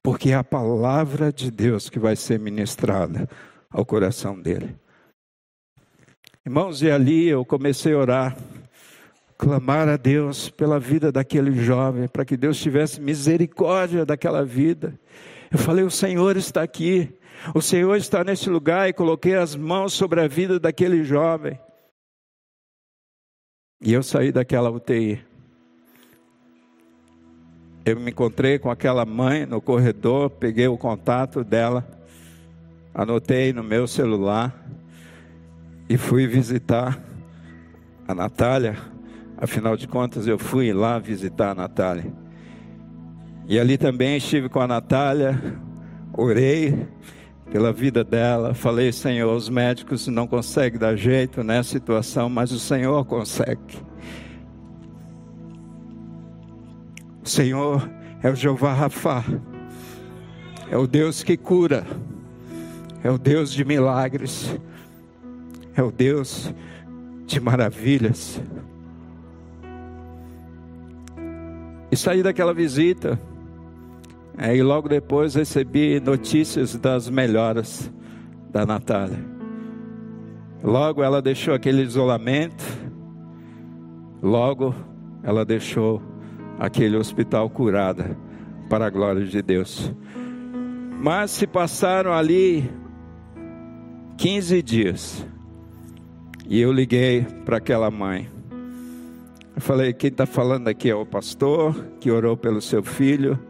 porque 0.03 0.30
é 0.30 0.34
a 0.34 0.44
palavra 0.44 1.32
de 1.32 1.51
Deus 1.51 1.88
que 1.90 1.98
vai 1.98 2.16
ser 2.16 2.38
ministrada 2.38 3.28
ao 3.70 3.84
coração 3.84 4.40
dele. 4.40 4.76
Irmãos, 6.44 6.82
e 6.82 6.90
ali 6.90 7.28
eu 7.28 7.44
comecei 7.44 7.92
a 7.92 7.98
orar, 7.98 8.36
clamar 9.36 9.88
a 9.88 9.96
Deus 9.96 10.48
pela 10.48 10.80
vida 10.80 11.12
daquele 11.12 11.53
jovem, 11.53 12.09
para 12.09 12.24
que 12.24 12.36
Deus 12.36 12.59
tivesse 12.59 13.01
misericórdia 13.01 14.07
daquela 14.07 14.44
vida. 14.44 14.98
Eu 15.51 15.59
falei: 15.59 15.84
O 15.84 15.90
Senhor 15.90 16.36
está 16.36 16.62
aqui, 16.62 17.12
o 17.55 17.61
Senhor 17.61 17.94
está 17.96 18.24
nesse 18.24 18.48
lugar, 18.48 18.88
e 18.88 18.92
coloquei 18.94 19.36
as 19.36 19.55
mãos 19.55 19.92
sobre 19.92 20.20
a 20.22 20.28
vida 20.28 20.59
daquele 20.59 21.05
jovem. 21.05 21.61
E 23.82 23.92
eu 23.92 24.03
saí 24.03 24.32
daquela 24.32 24.70
UTI 24.70 25.29
eu 27.84 27.98
me 27.98 28.10
encontrei 28.10 28.58
com 28.58 28.70
aquela 28.70 29.04
mãe 29.04 29.46
no 29.46 29.60
corredor, 29.60 30.30
peguei 30.30 30.68
o 30.68 30.76
contato 30.76 31.42
dela, 31.42 31.86
anotei 32.94 33.52
no 33.52 33.62
meu 33.62 33.86
celular 33.86 34.54
e 35.88 35.96
fui 35.96 36.26
visitar 36.26 36.98
a 38.06 38.14
Natália. 38.14 38.76
Afinal 39.36 39.76
de 39.76 39.88
contas, 39.88 40.26
eu 40.26 40.38
fui 40.38 40.72
lá 40.72 40.98
visitar 40.98 41.52
a 41.52 41.54
Natália. 41.54 42.12
E 43.48 43.58
ali 43.58 43.78
também 43.78 44.16
estive 44.16 44.48
com 44.48 44.60
a 44.60 44.66
Natália, 44.66 45.40
orei 46.12 46.86
pela 47.50 47.72
vida 47.72 48.04
dela, 48.04 48.54
falei: 48.54 48.92
Senhor, 48.92 49.34
os 49.34 49.48
médicos 49.48 50.06
não 50.06 50.26
conseguem 50.26 50.78
dar 50.78 50.94
jeito 50.94 51.42
nessa 51.42 51.70
situação, 51.70 52.28
mas 52.28 52.52
o 52.52 52.58
Senhor 52.58 53.04
consegue. 53.06 53.89
O 57.24 57.28
Senhor 57.28 57.88
é 58.22 58.30
o 58.30 58.34
Jeová 58.34 58.72
Rafa, 58.72 59.24
é 60.70 60.76
o 60.76 60.86
Deus 60.86 61.22
que 61.22 61.36
cura, 61.36 61.86
é 63.02 63.10
o 63.10 63.18
Deus 63.18 63.52
de 63.52 63.64
milagres, 63.64 64.58
é 65.74 65.82
o 65.82 65.90
Deus 65.90 66.52
de 67.26 67.40
maravilhas. 67.40 68.40
E 71.90 71.96
saí 71.96 72.22
daquela 72.22 72.54
visita, 72.54 73.18
é, 74.38 74.56
e 74.56 74.62
logo 74.62 74.88
depois 74.88 75.34
recebi 75.34 76.00
notícias 76.00 76.76
das 76.76 77.10
melhoras 77.10 77.92
da 78.50 78.64
Natália. 78.64 79.18
Logo 80.62 81.02
ela 81.02 81.20
deixou 81.20 81.52
aquele 81.52 81.82
isolamento, 81.82 82.64
logo 84.22 84.74
ela 85.22 85.44
deixou 85.44 86.02
aquele 86.61 86.98
hospital 86.98 87.48
curada, 87.48 88.14
para 88.68 88.86
a 88.86 88.90
glória 88.90 89.24
de 89.24 89.40
Deus. 89.40 89.90
Mas 91.00 91.30
se 91.30 91.46
passaram 91.46 92.12
ali 92.12 92.70
15 94.18 94.62
dias, 94.62 95.26
e 96.46 96.61
eu 96.61 96.70
liguei 96.70 97.26
para 97.46 97.56
aquela 97.56 97.90
mãe. 97.90 98.28
Eu 99.56 99.62
falei: 99.62 99.94
quem 99.94 100.08
está 100.08 100.26
falando 100.26 100.68
aqui 100.68 100.90
é 100.90 100.94
o 100.94 101.06
pastor 101.06 101.74
que 101.98 102.11
orou 102.11 102.36
pelo 102.36 102.61
seu 102.61 102.82
filho 102.82 103.40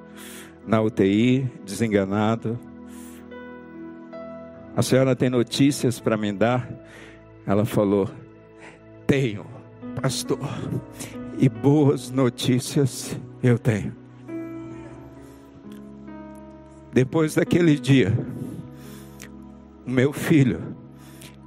na 0.65 0.81
UTI, 0.81 1.51
desenganado. 1.65 2.57
A 4.77 4.83
senhora 4.83 5.17
tem 5.17 5.29
notícias 5.29 5.99
para 5.99 6.17
me 6.17 6.33
dar? 6.33 6.71
Ela 7.45 7.65
falou: 7.65 8.09
Tenho, 9.07 9.45
pastor 10.01 10.39
e 11.41 11.49
boas 11.49 12.11
notícias 12.11 13.19
eu 13.43 13.59
tenho. 13.59 13.97
Depois 16.93 17.35
daquele 17.35 17.79
dia, 17.79 18.13
o 19.87 19.91
meu 19.91 20.13
filho, 20.13 20.61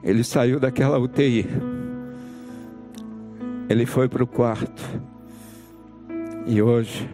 ele 0.01 0.23
saiu 0.23 0.59
daquela 0.59 0.97
UTI, 0.97 1.45
ele 3.69 3.85
foi 3.85 4.09
para 4.09 4.23
o 4.23 4.27
quarto, 4.27 4.81
e 6.47 6.59
hoje 6.59 7.07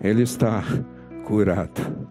ele 0.00 0.22
está 0.22 0.64
curado. 1.24 2.06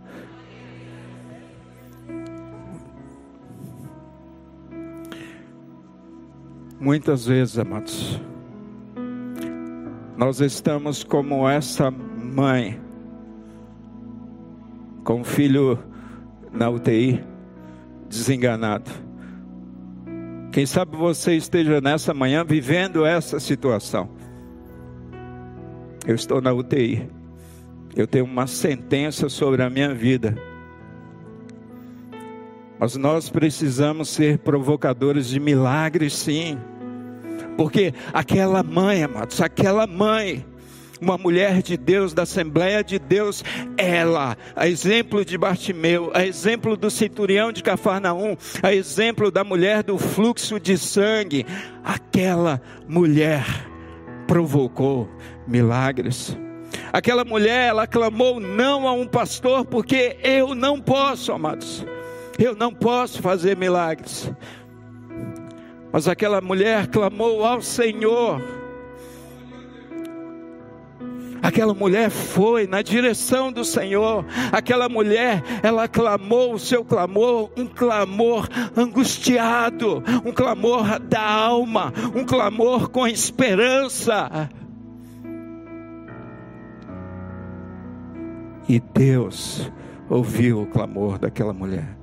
Muitas 6.80 7.26
vezes, 7.26 7.58
amados, 7.58 8.22
nós 10.18 10.40
estamos 10.40 11.04
como 11.04 11.48
essa 11.48 11.92
mãe, 11.92 12.80
com 15.04 15.22
o 15.22 15.24
filho 15.24 15.78
na 16.52 16.70
UTI, 16.70 17.22
desenganado. 18.08 18.90
Quem 20.52 20.66
sabe 20.66 20.96
você 20.96 21.36
esteja 21.36 21.82
nessa 21.82 22.14
manhã 22.14 22.46
vivendo 22.46 23.06
essa 23.06 23.42
situação. 23.42 24.10
Eu 26.08 26.16
estou 26.16 26.40
na 26.40 26.54
UTI. 26.54 27.10
Eu 27.94 28.08
tenho 28.08 28.24
uma 28.24 28.48
sentença 28.48 29.28
sobre 29.28 29.64
a 29.64 29.70
minha 29.70 29.94
vida. 29.94 30.38
Mas 32.80 32.96
nós 32.96 33.30
precisamos 33.30 34.10
ser 34.10 34.38
provocadores 34.40 35.28
de 35.28 35.40
milagres, 35.40 36.14
sim. 36.14 36.58
Porque 37.58 37.94
aquela 38.14 38.62
mãe, 38.64 39.04
amados, 39.04 39.42
aquela 39.42 39.88
mãe, 39.88 40.46
uma 41.02 41.18
mulher 41.18 41.62
de 41.62 41.78
Deus, 41.78 42.14
da 42.14 42.24
Assembleia 42.24 42.84
de 42.84 42.98
Deus, 43.00 43.44
ela, 43.78 44.38
a 44.56 44.68
exemplo 44.68 45.24
de 45.24 45.38
Bartimeu, 45.38 46.12
a 46.14 46.26
exemplo 46.26 46.76
do 46.76 46.90
centurião 46.90 47.52
de 47.52 47.64
Cafarnaum, 47.64 48.36
a 48.62 48.74
exemplo 48.74 49.32
da 49.32 49.44
mulher 49.44 49.84
do 49.84 49.98
fluxo 49.98 50.60
de 50.60 50.78
sangue, 50.78 51.46
aquela 51.84 52.62
mulher 52.88 53.46
provocou 54.28 55.10
milagres. 55.48 56.38
Aquela 56.92 57.24
mulher, 57.24 57.70
ela 57.70 57.88
clamou 57.88 58.40
não 58.40 58.88
a 58.88 58.94
um 58.94 59.08
pastor, 59.08 59.66
porque 59.66 60.18
eu 60.24 60.56
não 60.56 60.80
posso, 60.80 61.32
amados, 61.32 61.86
eu 62.38 62.56
não 62.56 62.74
posso 62.74 63.22
fazer 63.22 63.56
milagres. 63.56 64.32
Mas 65.96 66.10
aquela 66.10 66.42
mulher 66.42 66.88
clamou 66.88 67.46
ao 67.46 67.62
Senhor. 67.62 68.42
Aquela 71.42 71.74
mulher 71.74 72.10
foi 72.10 72.68
na 72.68 72.82
direção 72.82 73.50
do 73.50 73.64
Senhor. 73.64 74.26
Aquela 74.52 74.90
mulher, 74.90 75.42
ela 75.64 75.88
clamou 75.88 76.54
o 76.54 76.60
seu 76.60 76.84
clamor, 76.84 77.50
um 77.56 77.66
clamor 77.66 78.50
angustiado, 78.76 80.04
um 80.26 80.34
clamor 80.34 81.00
da 81.00 81.26
alma, 81.26 81.94
um 82.14 82.26
clamor 82.26 82.90
com 82.90 83.08
esperança. 83.08 84.50
E 88.68 88.82
Deus 88.82 89.72
ouviu 90.10 90.64
o 90.64 90.66
clamor 90.66 91.18
daquela 91.18 91.54
mulher. 91.54 91.98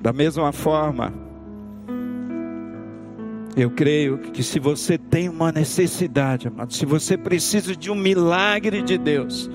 Da 0.00 0.12
mesma 0.12 0.50
forma, 0.50 1.23
eu 3.56 3.70
creio 3.70 4.18
que 4.18 4.42
se 4.42 4.58
você 4.58 4.98
tem 4.98 5.28
uma 5.28 5.52
necessidade, 5.52 6.48
amado, 6.48 6.74
se 6.74 6.84
você 6.84 7.16
precisa 7.16 7.76
de 7.76 7.90
um 7.90 7.94
milagre 7.94 8.82
de 8.82 8.98
Deus, 8.98 9.48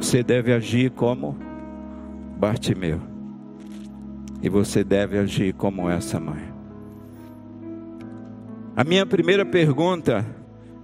você 0.00 0.22
deve 0.22 0.52
agir 0.52 0.90
como 0.90 1.36
Bartimeu. 2.38 3.00
E 4.42 4.48
você 4.48 4.82
deve 4.82 5.18
agir 5.18 5.54
como 5.54 5.88
essa 5.88 6.18
mãe. 6.18 6.52
A 8.74 8.82
minha 8.82 9.06
primeira 9.06 9.44
pergunta 9.44 10.26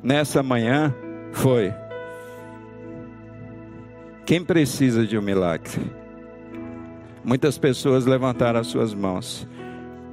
nessa 0.03 0.43
manhã 0.43 0.95
foi: 1.33 1.75
quem 4.25 4.45
precisa 4.45 5.05
de 5.05 5.19
um 5.19 5.23
milagre? 5.23 5.91
Muitas 7.25 7.59
pessoas 7.59 8.07
levantaram 8.07 8.61
as 8.61 8.69
suas 8.69 8.95
mãos. 8.95 9.47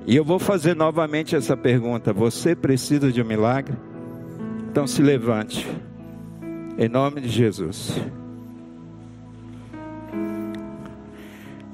E 0.07 0.15
eu 0.15 0.23
vou 0.23 0.37
fazer 0.37 0.75
novamente 0.75 1.35
essa 1.35 1.57
pergunta: 1.57 2.13
você 2.13 2.55
precisa 2.55 3.11
de 3.11 3.21
um 3.21 3.25
milagre? 3.25 3.75
Então 4.69 4.85
se 4.85 5.01
levante, 5.01 5.65
em 6.77 6.87
nome 6.87 7.21
de 7.21 7.29
Jesus. 7.29 7.99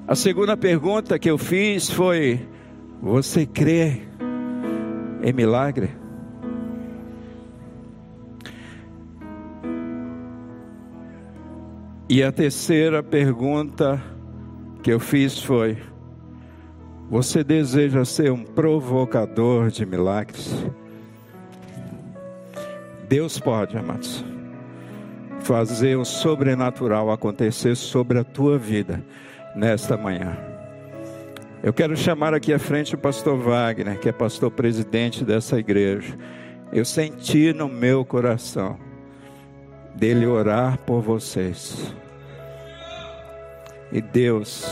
A 0.08 0.16
segunda 0.16 0.56
pergunta 0.56 1.20
que 1.20 1.30
eu 1.30 1.38
fiz 1.38 1.90
foi: 1.90 2.48
você 3.02 3.46
crê 3.46 4.04
em 5.24 5.34
milagre? 5.34 5.90
E 12.08 12.22
a 12.24 12.32
terceira 12.32 13.02
pergunta 13.02 14.02
que 14.84 14.92
eu 14.92 15.00
fiz 15.00 15.42
foi: 15.42 15.78
Você 17.12 17.43
deseja 17.43 18.05
ser 18.05 18.32
um 18.32 18.41
provocador 18.41 19.70
de 19.70 19.86
milagres? 19.86 20.49
Deus 23.09 23.38
pode, 23.38 23.78
amados, 23.78 24.24
fazer 25.41 25.97
o 25.97 26.05
sobrenatural 26.05 27.12
acontecer 27.12 27.76
sobre 27.76 28.18
a 28.18 28.24
tua 28.24 28.57
vida 28.57 29.03
nesta 29.53 29.97
manhã. 29.97 30.38
Eu 31.62 31.74
quero 31.74 31.97
chamar 31.97 32.34
aqui 32.34 32.53
à 32.53 32.59
frente 32.59 32.95
o 32.95 32.97
pastor 32.97 33.38
Wagner, 33.38 33.99
que 33.99 34.07
é 34.07 34.14
pastor 34.14 34.49
presidente 34.49 35.26
dessa 35.26 35.59
igreja. 35.59 36.18
Eu 36.72 36.86
senti 36.86 37.51
no 37.51 37.68
meu 37.68 38.05
coração 38.05 38.80
dele 39.93 40.26
orar 40.26 40.78
por 40.86 41.01
vocês. 41.01 41.93
E 43.91 43.99
Deus, 43.99 44.66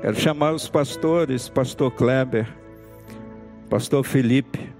quero 0.00 0.16
chamar 0.18 0.52
os 0.52 0.68
pastores, 0.68 1.48
pastor 1.48 1.90
Kleber, 1.90 2.48
pastor 3.68 4.04
Felipe, 4.04 4.72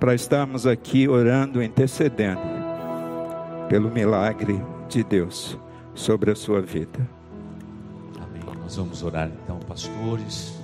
para 0.00 0.14
estarmos 0.14 0.66
aqui 0.66 1.08
orando, 1.08 1.62
intercedendo 1.62 2.40
pelo 3.68 3.90
milagre 3.90 4.60
de 4.88 5.02
Deus 5.02 5.58
sobre 5.94 6.30
a 6.30 6.34
sua 6.36 6.60
vida. 6.60 7.08
Amém. 8.16 8.42
Nós 8.62 8.76
vamos 8.76 9.02
orar 9.02 9.30
então, 9.42 9.58
pastores. 9.60 10.54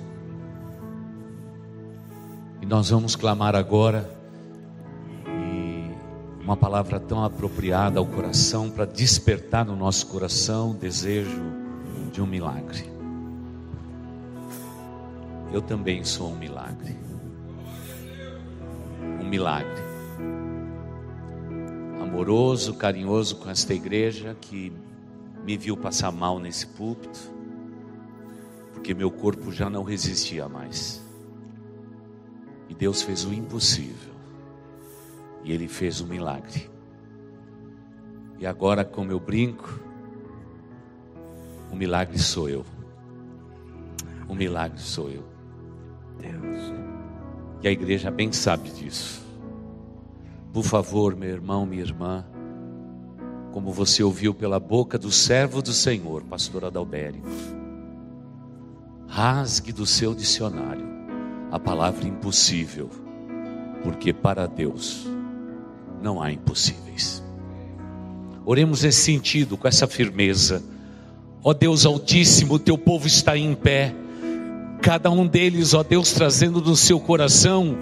E 2.61 2.65
nós 2.65 2.89
vamos 2.89 3.15
clamar 3.15 3.55
agora 3.55 4.09
uma 6.43 6.57
palavra 6.57 6.99
tão 6.99 7.23
apropriada 7.23 7.99
ao 7.99 8.05
coração 8.05 8.69
para 8.69 8.85
despertar 8.85 9.65
no 9.65 9.75
nosso 9.75 10.07
coração 10.07 10.71
o 10.71 10.73
desejo 10.73 11.41
de 12.11 12.21
um 12.21 12.27
milagre. 12.27 12.92
Eu 15.53 15.61
também 15.61 16.03
sou 16.03 16.31
um 16.31 16.35
milagre. 16.35 16.97
Um 19.21 19.29
milagre. 19.29 19.83
Amoroso, 22.01 22.73
carinhoso 22.73 23.35
com 23.35 23.51
esta 23.51 23.71
igreja 23.71 24.35
que 24.41 24.73
me 25.45 25.55
viu 25.55 25.77
passar 25.77 26.11
mal 26.11 26.39
nesse 26.39 26.65
púlpito, 26.65 27.19
porque 28.73 28.95
meu 28.95 29.11
corpo 29.11 29.51
já 29.51 29.69
não 29.69 29.83
resistia 29.83 30.49
mais. 30.49 31.03
E 32.67 32.73
Deus 32.73 33.03
fez 33.03 33.23
o 33.23 33.31
impossível 33.31 34.15
e 35.43 35.51
ele 35.51 35.67
fez 35.67 36.01
um 36.01 36.07
milagre. 36.07 36.67
E 38.39 38.47
agora, 38.47 38.83
como 38.83 39.11
eu 39.11 39.19
brinco, 39.19 39.79
o 41.71 41.75
milagre 41.75 42.17
sou 42.17 42.49
eu. 42.49 42.65
O 44.27 44.33
milagre 44.33 44.79
sou 44.79 45.11
eu. 45.11 45.32
Deus. 46.23 46.73
E 47.61 47.67
a 47.67 47.71
igreja 47.71 48.09
bem 48.09 48.31
sabe 48.31 48.69
disso. 48.69 49.21
Por 50.53 50.63
favor, 50.63 51.15
meu 51.15 51.29
irmão, 51.29 51.65
minha 51.65 51.81
irmã, 51.81 52.25
como 53.51 53.71
você 53.71 54.03
ouviu 54.03 54.33
pela 54.33 54.59
boca 54.59 54.97
do 54.97 55.11
servo 55.11 55.61
do 55.61 55.73
Senhor, 55.73 56.23
pastor 56.23 56.65
Adalberico, 56.65 57.27
rasgue 59.07 59.71
do 59.71 59.85
seu 59.85 60.13
dicionário 60.15 60.85
a 61.51 61.59
palavra 61.59 62.07
impossível, 62.07 62.89
porque 63.83 64.11
para 64.11 64.47
Deus 64.47 65.07
não 66.01 66.21
há 66.21 66.31
impossíveis. 66.31 67.23
Oremos 68.45 68.83
nesse 68.83 69.01
sentido, 69.01 69.55
com 69.55 69.67
essa 69.67 69.87
firmeza. 69.87 70.63
Ó 71.43 71.53
Deus 71.53 71.85
Altíssimo, 71.85 72.59
teu 72.59 72.77
povo 72.77 73.07
está 73.07 73.37
em 73.37 73.55
pé, 73.55 73.95
cada 74.83 75.09
um 75.09 75.25
deles, 75.25 75.73
ó 75.73 75.81
Deus, 75.81 76.11
trazendo 76.11 76.59
no 76.59 76.75
seu 76.75 76.99
coração 76.99 77.77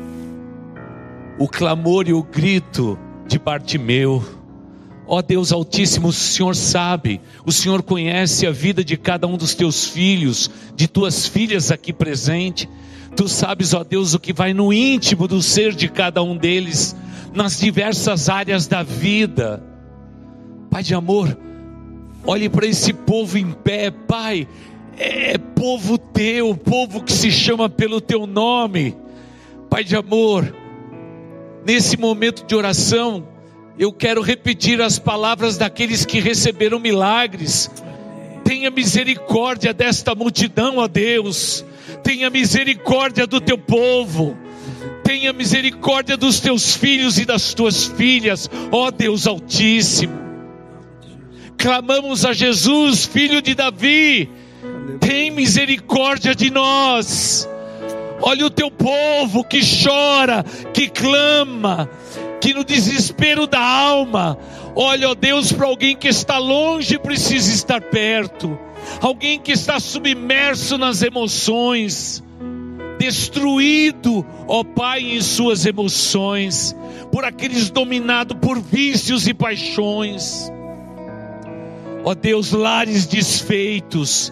o 1.40 1.48
clamor 1.48 2.08
e 2.08 2.14
o 2.14 2.22
grito 2.22 2.96
de 3.28 3.40
Bartimeu. 3.40 4.24
Ó 5.08 5.20
Deus 5.20 5.52
Altíssimo, 5.52 6.10
o 6.10 6.14
Senhor 6.14 6.56
sabe, 6.56 7.20
o 7.44 7.52
Senhor 7.52 7.82
conhece 7.82 8.46
a 8.46 8.52
vida 8.52 8.84
de 8.84 8.96
cada 8.98 9.26
um 9.26 9.36
dos 9.36 9.56
teus 9.56 9.84
filhos, 9.84 10.52
de 10.76 10.88
tuas 10.88 11.26
filhas 11.26 11.72
aqui 11.72 11.92
presente. 11.92 12.70
Tu 13.16 13.28
sabes, 13.28 13.74
ó 13.74 13.84
Deus, 13.84 14.14
o 14.14 14.20
que 14.20 14.32
vai 14.32 14.54
no 14.54 14.72
íntimo 14.72 15.28
do 15.28 15.42
ser 15.42 15.74
de 15.74 15.90
cada 15.90 16.22
um 16.22 16.38
deles 16.38 16.96
nas 17.34 17.60
diversas 17.60 18.30
áreas 18.30 18.68
da 18.68 18.84
vida. 18.84 19.64
Pai 20.70 20.84
de 20.84 20.94
amor, 20.94 21.36
olhe 22.24 22.48
para 22.48 22.68
esse 22.68 22.94
povo 22.94 23.40
em 23.40 23.52
pé, 23.52 23.90
Pai, 23.90 24.48
é, 25.02 25.32
é 25.34 25.38
povo 25.38 25.98
teu, 25.98 26.56
povo 26.56 27.04
que 27.04 27.12
se 27.12 27.32
chama 27.32 27.68
pelo 27.68 28.00
teu 28.00 28.28
nome. 28.28 28.96
Pai 29.70 29.84
de 29.84 29.96
amor, 29.96 30.56
nesse 31.66 31.98
momento 31.98 32.46
de 32.46 32.56
oração, 32.56 33.28
eu 33.80 33.92
quero 33.92 34.22
repetir 34.22 34.80
as 34.82 35.00
palavras 35.00 35.58
daqueles 35.58 36.06
que 36.06 36.20
receberam 36.20 36.80
milagres. 36.80 37.72
Tenha 38.44 38.70
misericórdia 38.70 39.74
desta 39.74 40.14
multidão, 40.14 40.78
ó 40.78 40.88
Deus. 40.88 41.66
Tenha 42.04 42.30
misericórdia 42.30 43.26
do 43.26 43.42
teu 43.42 43.58
povo 43.58 44.38
tenha 45.04 45.34
misericórdia 45.34 46.16
dos 46.16 46.40
teus 46.40 46.74
filhos 46.74 47.20
e 47.20 47.26
das 47.26 47.54
tuas 47.54 47.86
filhas, 47.86 48.50
ó 48.72 48.90
Deus 48.90 49.28
Altíssimo. 49.28 50.14
Clamamos 51.58 52.26
a 52.26 52.32
Jesus, 52.32 53.06
filho 53.06 53.42
de 53.42 53.54
Davi, 53.54 54.30
tem 55.00 55.32
misericórdia 55.32 56.36
de 56.36 56.50
nós. 56.52 57.48
Olha 58.22 58.46
o 58.46 58.50
teu 58.50 58.70
povo 58.70 59.44
que 59.44 59.62
chora, 59.62 60.44
que 60.74 60.88
clama, 60.88 61.90
que 62.40 62.54
no 62.54 62.64
desespero 62.64 63.48
da 63.48 63.60
alma, 63.60 64.38
olha, 64.76 65.10
ó 65.10 65.16
Deus, 65.16 65.52
para 65.52 65.66
alguém 65.66 65.96
que 65.96 66.08
está 66.08 66.38
longe 66.38 67.00
precisa 67.00 67.52
estar 67.52 67.82
perto, 67.82 68.58
alguém 69.02 69.40
que 69.40 69.52
está 69.52 69.80
submerso 69.80 70.78
nas 70.78 71.02
emoções 71.02 72.24
destruído, 73.02 74.24
ó 74.48 74.64
Pai, 74.64 75.16
em 75.16 75.22
suas 75.22 75.66
emoções, 75.66 76.76
por 77.12 77.26
aqueles 77.26 77.72
dominados 77.72 78.38
por 78.40 78.60
vícios 78.60 79.28
e 79.28 79.34
paixões. 79.34 80.52
Ó 82.04 82.14
Deus, 82.14 82.52
lares 82.52 83.08
desfeitos, 83.08 84.32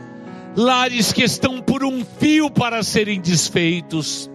lares 0.60 1.14
que 1.14 1.24
estão 1.24 1.62
por 1.62 1.86
um 1.86 2.04
fio 2.04 2.52
para 2.52 2.84
serem 2.84 3.22
desfeitos. 3.22 4.30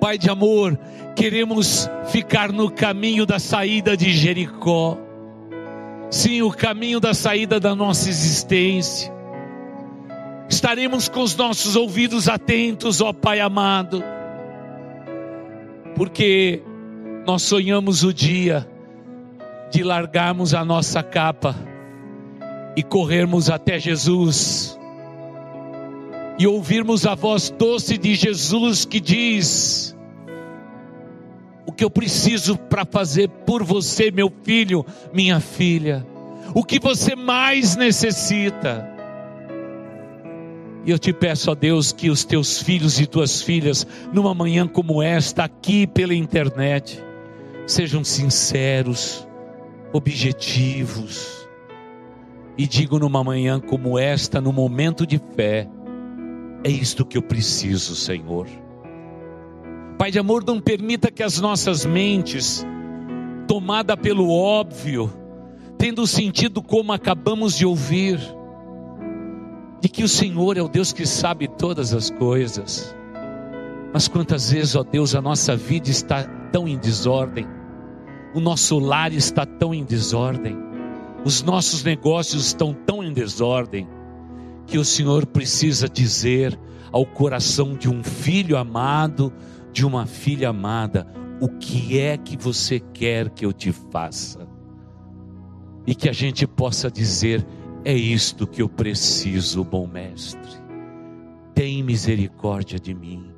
Pai 0.00 0.16
de 0.16 0.30
amor, 0.30 0.78
queremos 1.14 1.86
ficar 2.08 2.50
no 2.50 2.70
caminho 2.70 3.26
da 3.26 3.38
saída 3.38 3.94
de 3.94 4.10
Jericó. 4.10 4.96
Sim, 6.10 6.40
o 6.40 6.50
caminho 6.50 6.98
da 6.98 7.12
saída 7.12 7.60
da 7.60 7.74
nossa 7.74 8.08
existência. 8.08 9.12
Estaremos 10.48 11.10
com 11.10 11.20
os 11.20 11.36
nossos 11.36 11.76
ouvidos 11.76 12.26
atentos, 12.26 13.02
ó 13.02 13.12
Pai 13.12 13.38
amado, 13.38 14.02
porque 15.94 16.62
nós 17.26 17.42
sonhamos 17.42 18.02
o 18.02 18.14
dia 18.14 18.66
de 19.70 19.82
largarmos 19.82 20.54
a 20.54 20.64
nossa 20.64 21.02
capa 21.02 21.54
e 22.76 22.82
corrermos 22.82 23.50
até 23.50 23.78
Jesus 23.78 24.78
e 26.40 26.46
ouvirmos 26.46 27.04
a 27.04 27.14
voz 27.14 27.50
doce 27.50 27.98
de 27.98 28.14
Jesus 28.14 28.86
que 28.86 28.98
diz: 28.98 29.94
O 31.66 31.72
que 31.72 31.84
eu 31.84 31.90
preciso 31.90 32.56
para 32.56 32.86
fazer 32.86 33.28
por 33.28 33.62
você, 33.62 34.10
meu 34.10 34.32
filho, 34.42 34.82
minha 35.12 35.38
filha, 35.38 36.06
o 36.54 36.64
que 36.64 36.80
você 36.80 37.14
mais 37.14 37.76
necessita. 37.76 38.88
E 40.82 40.90
eu 40.90 40.98
te 40.98 41.12
peço 41.12 41.50
a 41.50 41.54
Deus 41.54 41.92
que 41.92 42.08
os 42.08 42.24
teus 42.24 42.62
filhos 42.62 42.98
e 42.98 43.06
tuas 43.06 43.42
filhas, 43.42 43.86
numa 44.10 44.34
manhã 44.34 44.66
como 44.66 45.02
esta, 45.02 45.44
aqui 45.44 45.86
pela 45.86 46.14
internet, 46.14 46.98
sejam 47.66 48.02
sinceros, 48.02 49.28
objetivos, 49.92 51.39
e 52.60 52.66
digo 52.66 52.98
numa 52.98 53.24
manhã 53.24 53.58
como 53.58 53.98
esta, 53.98 54.38
no 54.38 54.52
momento 54.52 55.06
de 55.06 55.18
fé, 55.34 55.66
é 56.62 56.68
isto 56.68 57.06
que 57.06 57.16
eu 57.16 57.22
preciso, 57.22 57.96
Senhor. 57.96 58.46
Pai 59.96 60.10
de 60.10 60.18
amor, 60.18 60.44
não 60.46 60.60
permita 60.60 61.10
que 61.10 61.22
as 61.22 61.40
nossas 61.40 61.86
mentes, 61.86 62.62
tomada 63.48 63.96
pelo 63.96 64.30
óbvio, 64.30 65.10
tendo 65.78 66.06
sentido 66.06 66.60
como 66.60 66.92
acabamos 66.92 67.56
de 67.56 67.64
ouvir, 67.64 68.20
de 69.80 69.88
que 69.88 70.04
o 70.04 70.08
Senhor 70.08 70.58
é 70.58 70.60
o 70.60 70.68
Deus 70.68 70.92
que 70.92 71.06
sabe 71.06 71.48
todas 71.48 71.94
as 71.94 72.10
coisas. 72.10 72.94
Mas 73.90 74.06
quantas 74.06 74.50
vezes, 74.50 74.76
ó 74.76 74.82
Deus, 74.82 75.14
a 75.14 75.22
nossa 75.22 75.56
vida 75.56 75.88
está 75.88 76.24
tão 76.52 76.68
em 76.68 76.76
desordem, 76.76 77.46
o 78.34 78.40
nosso 78.40 78.78
lar 78.78 79.14
está 79.14 79.46
tão 79.46 79.72
em 79.72 79.82
desordem, 79.82 80.69
os 81.24 81.42
nossos 81.42 81.84
negócios 81.84 82.46
estão 82.46 82.72
tão 82.72 83.02
em 83.02 83.12
desordem, 83.12 83.86
que 84.66 84.78
o 84.78 84.84
Senhor 84.84 85.26
precisa 85.26 85.88
dizer 85.88 86.58
ao 86.92 87.04
coração 87.04 87.74
de 87.74 87.88
um 87.88 88.02
filho 88.02 88.56
amado, 88.56 89.32
de 89.72 89.84
uma 89.84 90.06
filha 90.06 90.48
amada, 90.48 91.06
o 91.40 91.48
que 91.48 91.98
é 91.98 92.16
que 92.16 92.36
você 92.36 92.80
quer 92.80 93.30
que 93.30 93.44
eu 93.44 93.52
te 93.52 93.72
faça? 93.72 94.48
E 95.86 95.94
que 95.94 96.08
a 96.08 96.12
gente 96.12 96.46
possa 96.46 96.90
dizer: 96.90 97.46
é 97.84 97.94
isto 97.94 98.46
que 98.46 98.62
eu 98.62 98.68
preciso, 98.68 99.64
bom 99.64 99.86
mestre. 99.86 100.50
Tem 101.54 101.82
misericórdia 101.82 102.78
de 102.78 102.94
mim. 102.94 103.30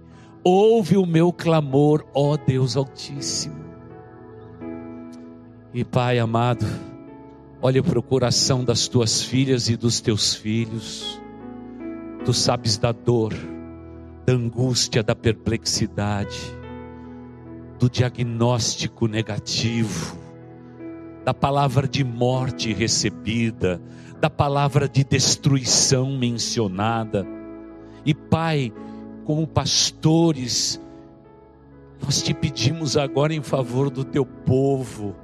Ouve 0.45 0.97
o 0.97 1.07
meu 1.07 1.33
clamor, 1.33 2.05
ó 2.15 2.37
Deus 2.37 2.77
Altíssimo. 2.77 3.63
E 5.73 5.85
Pai 5.85 6.19
amado, 6.19 6.67
olha 7.65 7.81
para 7.81 7.97
o 7.97 8.03
coração 8.03 8.65
das 8.65 8.89
tuas 8.89 9.23
filhas 9.23 9.69
e 9.69 9.77
dos 9.77 10.01
teus 10.01 10.35
filhos. 10.35 11.23
Tu 12.25 12.35
sabes 12.35 12.77
da 12.77 12.91
dor, 12.91 13.33
da 14.27 14.33
angústia, 14.33 15.01
da 15.01 15.15
perplexidade, 15.15 16.41
do 17.79 17.89
diagnóstico 17.89 19.07
negativo, 19.07 20.19
da 21.25 21.33
palavra 21.33 21.87
de 21.87 22.03
morte 22.03 22.73
recebida, 22.73 23.81
da 24.21 24.29
palavra 24.29 24.89
de 24.89 25.05
destruição 25.05 26.17
mencionada. 26.19 27.25
E 28.05 28.13
Pai, 28.13 28.73
como 29.25 29.47
pastores, 29.47 30.81
nós 32.03 32.21
te 32.23 32.35
pedimos 32.35 32.97
agora 32.97 33.33
em 33.33 33.43
favor 33.43 33.89
do 33.89 34.05
teu 34.05 34.27
povo. 34.27 35.15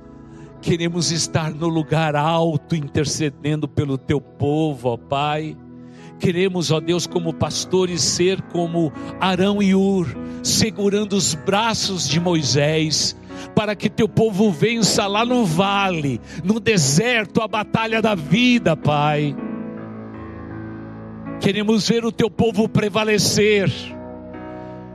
Queremos 0.61 1.11
estar 1.13 1.53
no 1.55 1.69
lugar 1.69 2.17
alto 2.17 2.75
intercedendo 2.75 3.69
pelo 3.69 3.97
teu 3.97 4.21
povo, 4.21 4.89
ó 4.89 4.97
Pai 4.97 5.57
Queremos, 6.19 6.73
ó 6.73 6.81
Deus, 6.81 7.07
como 7.07 7.33
pastores, 7.33 8.03
ser 8.03 8.43
como 8.43 8.93
Arão 9.21 9.63
e 9.63 9.75
Ur, 9.75 10.07
segurando 10.43 11.15
os 11.15 11.35
braços 11.35 12.09
de 12.09 12.19
Moisés, 12.19 13.17
para 13.55 13.77
que 13.77 13.89
teu 13.89 14.09
povo 14.09 14.51
vença 14.51 15.07
lá 15.07 15.25
no 15.25 15.45
vale, 15.45 16.21
no 16.43 16.59
deserto, 16.59 17.41
a 17.41 17.47
batalha 17.47 18.03
da 18.03 18.15
vida, 18.17 18.77
Pai. 18.77 19.35
Queremos 21.41 21.89
ver 21.89 22.05
o 22.05 22.11
teu 22.11 22.29
povo 22.29 22.69
prevalecer. 22.69 23.71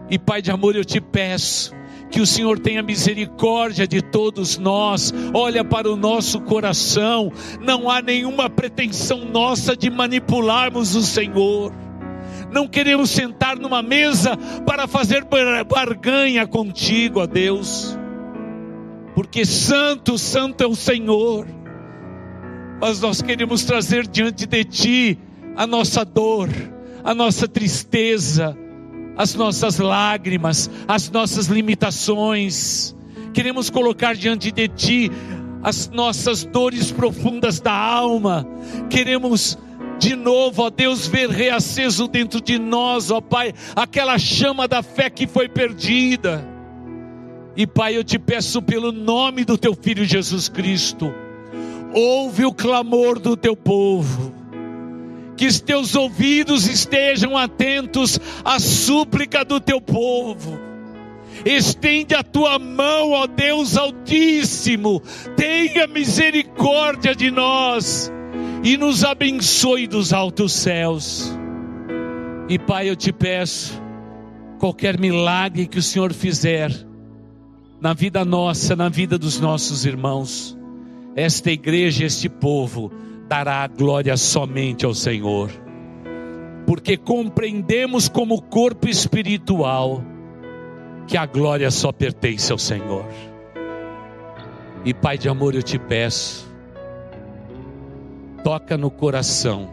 E 0.09 0.19
Pai 0.19 0.41
de 0.41 0.51
amor, 0.51 0.75
eu 0.75 0.83
te 0.83 0.99
peço, 0.99 1.73
que 2.13 2.21
o 2.21 2.27
Senhor 2.27 2.59
tenha 2.59 2.83
misericórdia 2.83 3.87
de 3.87 3.99
todos 3.99 4.59
nós, 4.59 5.11
olha 5.33 5.63
para 5.63 5.91
o 5.91 5.95
nosso 5.95 6.39
coração, 6.41 7.31
não 7.59 7.89
há 7.89 8.03
nenhuma 8.03 8.47
pretensão 8.47 9.25
nossa 9.25 9.75
de 9.75 9.89
manipularmos 9.89 10.93
o 10.93 11.01
Senhor. 11.01 11.73
Não 12.51 12.67
queremos 12.67 13.09
sentar 13.09 13.57
numa 13.57 13.81
mesa 13.81 14.37
para 14.63 14.87
fazer 14.87 15.25
barganha 15.67 16.45
contigo, 16.45 17.19
ó 17.19 17.25
Deus, 17.25 17.97
porque 19.15 19.43
Santo, 19.43 20.15
Santo 20.15 20.63
é 20.63 20.67
o 20.67 20.75
Senhor, 20.75 21.47
mas 22.79 23.01
nós 23.01 23.23
queremos 23.23 23.63
trazer 23.63 24.05
diante 24.05 24.45
de 24.45 24.63
Ti 24.63 25.19
a 25.55 25.65
nossa 25.65 26.05
dor, 26.05 26.47
a 27.03 27.15
nossa 27.15 27.47
tristeza, 27.47 28.55
as 29.17 29.35
nossas 29.35 29.77
lágrimas, 29.77 30.69
as 30.87 31.09
nossas 31.09 31.47
limitações. 31.47 32.95
Queremos 33.33 33.69
colocar 33.69 34.15
diante 34.15 34.51
de 34.51 34.67
Ti 34.67 35.11
as 35.61 35.89
nossas 35.89 36.43
dores 36.43 36.91
profundas 36.91 37.59
da 37.59 37.73
alma. 37.73 38.45
Queremos 38.89 39.57
de 39.99 40.15
novo, 40.15 40.63
ó 40.63 40.69
Deus, 40.69 41.07
ver 41.07 41.29
reaceso 41.29 42.07
dentro 42.07 42.41
de 42.41 42.59
nós, 42.59 43.09
ó 43.11 43.21
Pai, 43.21 43.53
aquela 43.75 44.17
chama 44.17 44.67
da 44.67 44.83
fé 44.83 45.09
que 45.09 45.25
foi 45.25 45.47
perdida. 45.47 46.45
E 47.55 47.65
Pai, 47.65 47.95
eu 47.95 48.03
te 48.03 48.17
peço 48.19 48.61
pelo 48.61 48.91
nome 48.91 49.45
do 49.45 49.57
Teu 49.57 49.75
Filho 49.75 50.03
Jesus 50.03 50.49
Cristo, 50.49 51.13
ouve 51.93 52.45
o 52.45 52.53
clamor 52.53 53.19
do 53.19 53.37
Teu 53.37 53.55
povo 53.55 54.32
que 55.43 55.61
teus 55.61 55.93
ouvidos 55.93 56.67
estejam 56.67 57.37
atentos 57.37 58.17
à 58.45 58.59
súplica 58.59 59.43
do 59.43 59.59
teu 59.59 59.81
povo. 59.81 60.57
Estende 61.45 62.15
a 62.15 62.23
tua 62.23 62.57
mão, 62.57 63.11
ó 63.11 63.27
Deus 63.27 63.75
Altíssimo, 63.75 65.01
tenha 65.35 65.85
misericórdia 65.85 67.13
de 67.13 67.29
nós 67.29 68.09
e 68.63 68.77
nos 68.77 69.03
abençoe 69.03 69.85
dos 69.85 70.13
altos 70.13 70.53
céus. 70.53 71.37
E 72.47 72.57
Pai, 72.57 72.89
eu 72.89 72.95
te 72.95 73.11
peço, 73.11 73.81
qualquer 74.59 74.97
milagre 74.97 75.67
que 75.67 75.79
o 75.79 75.83
Senhor 75.83 76.13
fizer 76.13 76.71
na 77.81 77.93
vida 77.93 78.23
nossa, 78.23 78.77
na 78.77 78.87
vida 78.87 79.17
dos 79.17 79.41
nossos 79.41 79.85
irmãos, 79.85 80.57
esta 81.17 81.51
igreja, 81.51 82.05
este 82.05 82.29
povo, 82.29 82.89
dará 83.33 83.63
a 83.63 83.67
glória 83.67 84.15
somente 84.15 84.85
ao 84.85 84.93
Senhor, 84.93 85.49
porque 86.67 86.95
compreendemos 86.95 88.07
como 88.07 88.39
corpo 88.39 88.87
espiritual 88.87 90.03
que 91.07 91.17
a 91.17 91.25
glória 91.25 91.71
só 91.71 91.91
pertence 91.91 92.51
ao 92.51 92.59
Senhor. 92.59 93.03
E 94.85 94.93
Pai 94.93 95.17
de 95.17 95.27
amor, 95.27 95.55
eu 95.55 95.63
te 95.63 95.79
peço, 95.79 96.47
toca 98.43 98.77
no 98.77 98.91
coração 98.91 99.67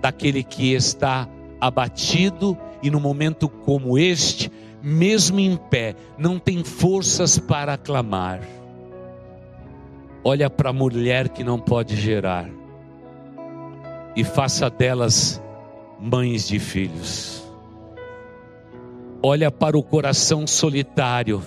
daquele 0.00 0.44
que 0.44 0.72
está 0.72 1.28
abatido 1.60 2.56
e 2.80 2.92
no 2.92 3.00
momento 3.00 3.48
como 3.48 3.98
este, 3.98 4.52
mesmo 4.80 5.40
em 5.40 5.56
pé, 5.56 5.96
não 6.16 6.38
tem 6.38 6.62
forças 6.62 7.40
para 7.40 7.76
clamar. 7.76 8.40
Olha 10.22 10.48
para 10.48 10.70
a 10.70 10.72
mulher 10.72 11.28
que 11.28 11.42
não 11.42 11.58
pode 11.58 11.96
gerar 11.96 12.59
e 14.16 14.24
faça 14.24 14.68
delas 14.68 15.40
mães 15.98 16.48
de 16.48 16.58
filhos. 16.58 17.44
Olha 19.22 19.50
para 19.50 19.76
o 19.76 19.82
coração 19.82 20.46
solitário 20.46 21.42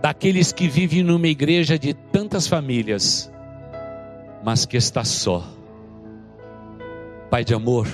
daqueles 0.00 0.52
que 0.52 0.68
vivem 0.68 1.02
numa 1.02 1.26
igreja 1.26 1.78
de 1.78 1.92
tantas 1.92 2.46
famílias, 2.46 3.30
mas 4.42 4.64
que 4.64 4.76
está 4.76 5.04
só. 5.04 5.44
Pai 7.30 7.44
de 7.44 7.52
amor, 7.52 7.86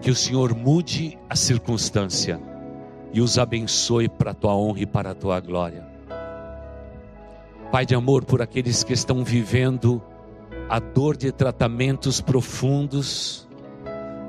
que 0.00 0.10
o 0.10 0.14
Senhor 0.14 0.54
mude 0.54 1.18
a 1.28 1.34
circunstância 1.34 2.40
e 3.12 3.20
os 3.20 3.38
abençoe 3.38 4.08
para 4.08 4.30
a 4.30 4.34
tua 4.34 4.54
honra 4.54 4.80
e 4.80 4.86
para 4.86 5.10
a 5.10 5.14
tua 5.14 5.40
glória. 5.40 5.84
Pai 7.72 7.84
de 7.84 7.94
amor, 7.94 8.24
por 8.24 8.40
aqueles 8.42 8.84
que 8.84 8.92
estão 8.92 9.24
vivendo 9.24 10.02
a 10.70 10.78
dor 10.78 11.16
de 11.16 11.32
tratamentos 11.32 12.20
profundos, 12.20 13.48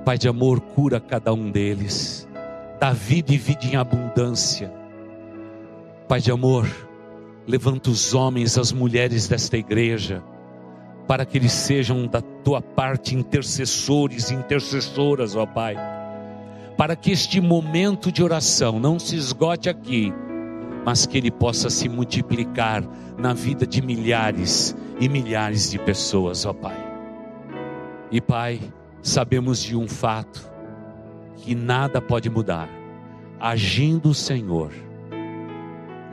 Pai 0.03 0.17
de 0.17 0.27
amor, 0.27 0.59
cura 0.59 0.99
cada 0.99 1.31
um 1.31 1.51
deles, 1.51 2.27
dá 2.79 2.91
vida 2.91 3.31
e 3.31 3.37
vida 3.37 3.63
em 3.67 3.75
abundância. 3.75 4.73
Pai 6.07 6.19
de 6.19 6.31
amor, 6.31 6.67
levanta 7.47 7.91
os 7.91 8.15
homens, 8.15 8.57
as 8.57 8.71
mulheres 8.71 9.27
desta 9.27 9.55
igreja, 9.55 10.23
para 11.07 11.23
que 11.27 11.37
eles 11.37 11.51
sejam 11.51 12.07
da 12.07 12.21
tua 12.21 12.59
parte 12.59 13.13
intercessores 13.13 14.31
e 14.31 14.33
intercessoras, 14.33 15.35
ó 15.35 15.45
Pai. 15.45 15.77
Para 16.75 16.95
que 16.95 17.11
este 17.11 17.39
momento 17.39 18.11
de 18.11 18.23
oração 18.23 18.79
não 18.79 18.97
se 18.97 19.15
esgote 19.15 19.69
aqui, 19.69 20.11
mas 20.85 21.05
que 21.05 21.17
ele 21.17 21.31
possa 21.31 21.69
se 21.69 21.87
multiplicar 21.87 22.83
na 23.17 23.33
vida 23.33 23.65
de 23.65 23.81
milhares 23.81 24.75
e 24.99 25.07
milhares 25.07 25.69
de 25.69 25.79
pessoas, 25.79 26.45
ó 26.45 26.53
Pai. 26.53 26.77
E 28.11 28.19
Pai, 28.19 28.59
sabemos 29.01 29.61
de 29.61 29.75
um 29.75 29.87
fato 29.87 30.49
que 31.37 31.55
nada 31.55 32.01
pode 32.01 32.29
mudar. 32.29 32.69
Agindo 33.39 34.09
o 34.09 34.13
Senhor, 34.13 34.71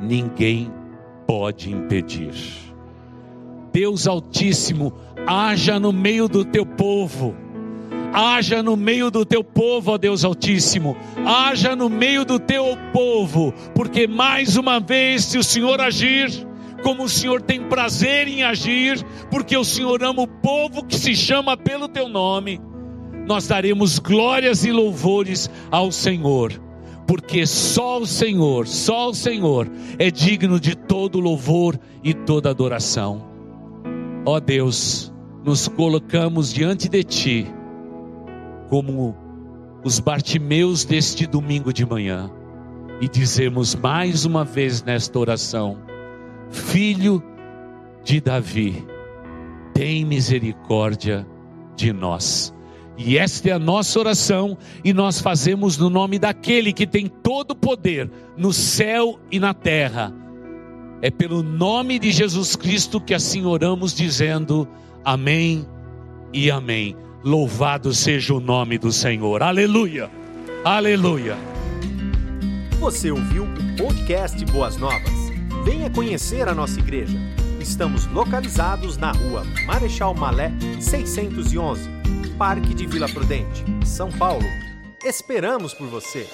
ninguém 0.01 0.73
pode 1.27 1.71
impedir. 1.71 2.33
Deus 3.73 4.07
Altíssimo, 4.07 4.95
haja 5.27 5.79
no 5.79 5.93
meio 5.93 6.27
do 6.27 6.45
teu 6.45 6.65
povo 6.65 7.35
Haja 8.13 8.63
no 8.63 8.77
meio 8.77 9.11
do 9.11 9.25
teu 9.25 9.45
povo, 9.45 9.93
ó 9.93 9.99
Deus 9.99 10.25
Altíssimo. 10.25 10.97
Haja 11.25 11.77
no 11.77 11.89
meio 11.89 12.25
do 12.25 12.39
teu 12.39 12.77
povo, 12.93 13.53
porque 13.75 14.07
mais 14.07 14.57
uma 14.57 14.81
vez, 14.81 15.25
se 15.25 15.39
o 15.39 15.43
Senhor 15.43 15.81
agir, 15.81 16.31
como 16.83 17.05
o 17.05 17.09
Senhor 17.09 17.43
tem 17.43 17.63
prazer 17.69 18.27
em 18.27 18.43
agir, 18.43 19.05
porque 19.31 19.57
o 19.57 19.65
Senhor 19.65 20.03
ama 20.03 20.23
o 20.23 20.27
povo 20.27 20.85
que 20.85 20.97
se 20.97 21.15
chama 21.15 21.57
pelo 21.57 21.87
teu 21.87 22.09
nome, 22.09 22.61
nós 23.27 23.47
daremos 23.47 23.99
glórias 23.99 24.65
e 24.65 24.73
louvores 24.73 25.51
ao 25.71 25.93
Senhor, 25.93 26.53
porque 27.07 27.47
só 27.47 28.01
o 28.01 28.07
Senhor, 28.07 28.67
só 28.67 29.11
o 29.11 29.15
Senhor 29.15 29.71
é 29.99 30.11
digno 30.11 30.59
de 30.59 30.75
todo 30.75 31.21
louvor 31.21 31.79
e 32.03 32.15
toda 32.15 32.49
adoração. 32.49 33.29
Ó 34.25 34.41
Deus, 34.41 35.13
nos 35.45 35.69
colocamos 35.69 36.53
diante 36.53 36.89
de 36.89 37.05
Ti 37.05 37.58
como 38.69 39.17
os 39.85 40.01
Bartimeus 40.01 40.85
deste 40.85 41.27
domingo 41.27 41.73
de 41.73 41.87
manhã 41.87 42.31
e 43.01 43.09
dizemos 43.09 43.75
mais 43.75 44.25
uma 44.25 44.45
vez 44.45 44.83
nesta 44.83 45.19
oração: 45.19 45.79
Filho 46.51 47.23
de 48.03 48.21
Davi, 48.21 48.87
tem 49.75 50.05
misericórdia 50.05 51.27
de 51.77 51.93
nós. 51.93 52.53
E 52.97 53.17
esta 53.17 53.51
é 53.51 53.53
a 53.53 53.61
nossa 53.61 53.97
oração, 54.01 54.59
e 54.85 54.93
nós 54.93 55.21
fazemos 55.21 55.79
no 55.79 55.89
nome 55.89 56.19
daquele 56.19 56.73
que 56.73 56.85
tem 56.85 57.07
todo 57.07 57.53
o 57.53 57.57
poder 57.57 58.11
no 58.37 58.53
céu 58.53 59.21
e 59.31 59.39
na 59.39 59.55
terra. 59.55 60.13
É 61.01 61.13
pelo 61.13 61.45
nome 61.45 62.01
de 62.01 62.11
Jesus 62.11 62.57
Cristo 62.57 63.01
que 63.01 63.15
assim 63.15 63.45
oramos, 63.45 63.95
dizendo: 63.95 64.67
Amém 65.05 65.65
e 66.33 66.51
Amém. 66.51 66.97
Louvado 67.29 67.93
seja 67.93 68.33
o 68.33 68.41
nome 68.41 68.79
do 68.79 68.91
Senhor. 68.91 69.43
Aleluia. 69.43 70.11
Aleluia. 70.65 71.37
Você 72.81 73.11
ouviu 73.11 73.45
o 73.45 73.77
podcast 73.77 74.43
Boas 74.47 74.79
Novas? 74.79 75.13
Venha 75.63 75.91
conhecer 75.91 76.49
a 76.49 76.55
nossa 76.55 76.81
igreja. 76.81 77.19
Estamos 77.61 78.07
localizados 78.07 78.97
na 78.97 79.13
rua 79.13 79.45
Marechal 79.67 80.15
Malé 80.15 80.51
611, 80.81 81.87
Parque 82.39 82.73
de 82.73 82.87
Vila 82.87 83.11
Prudente, 83.11 83.63
São 83.85 84.11
Paulo. 84.11 84.47
Esperamos 85.05 85.75
por 85.75 85.87
você. 85.87 86.27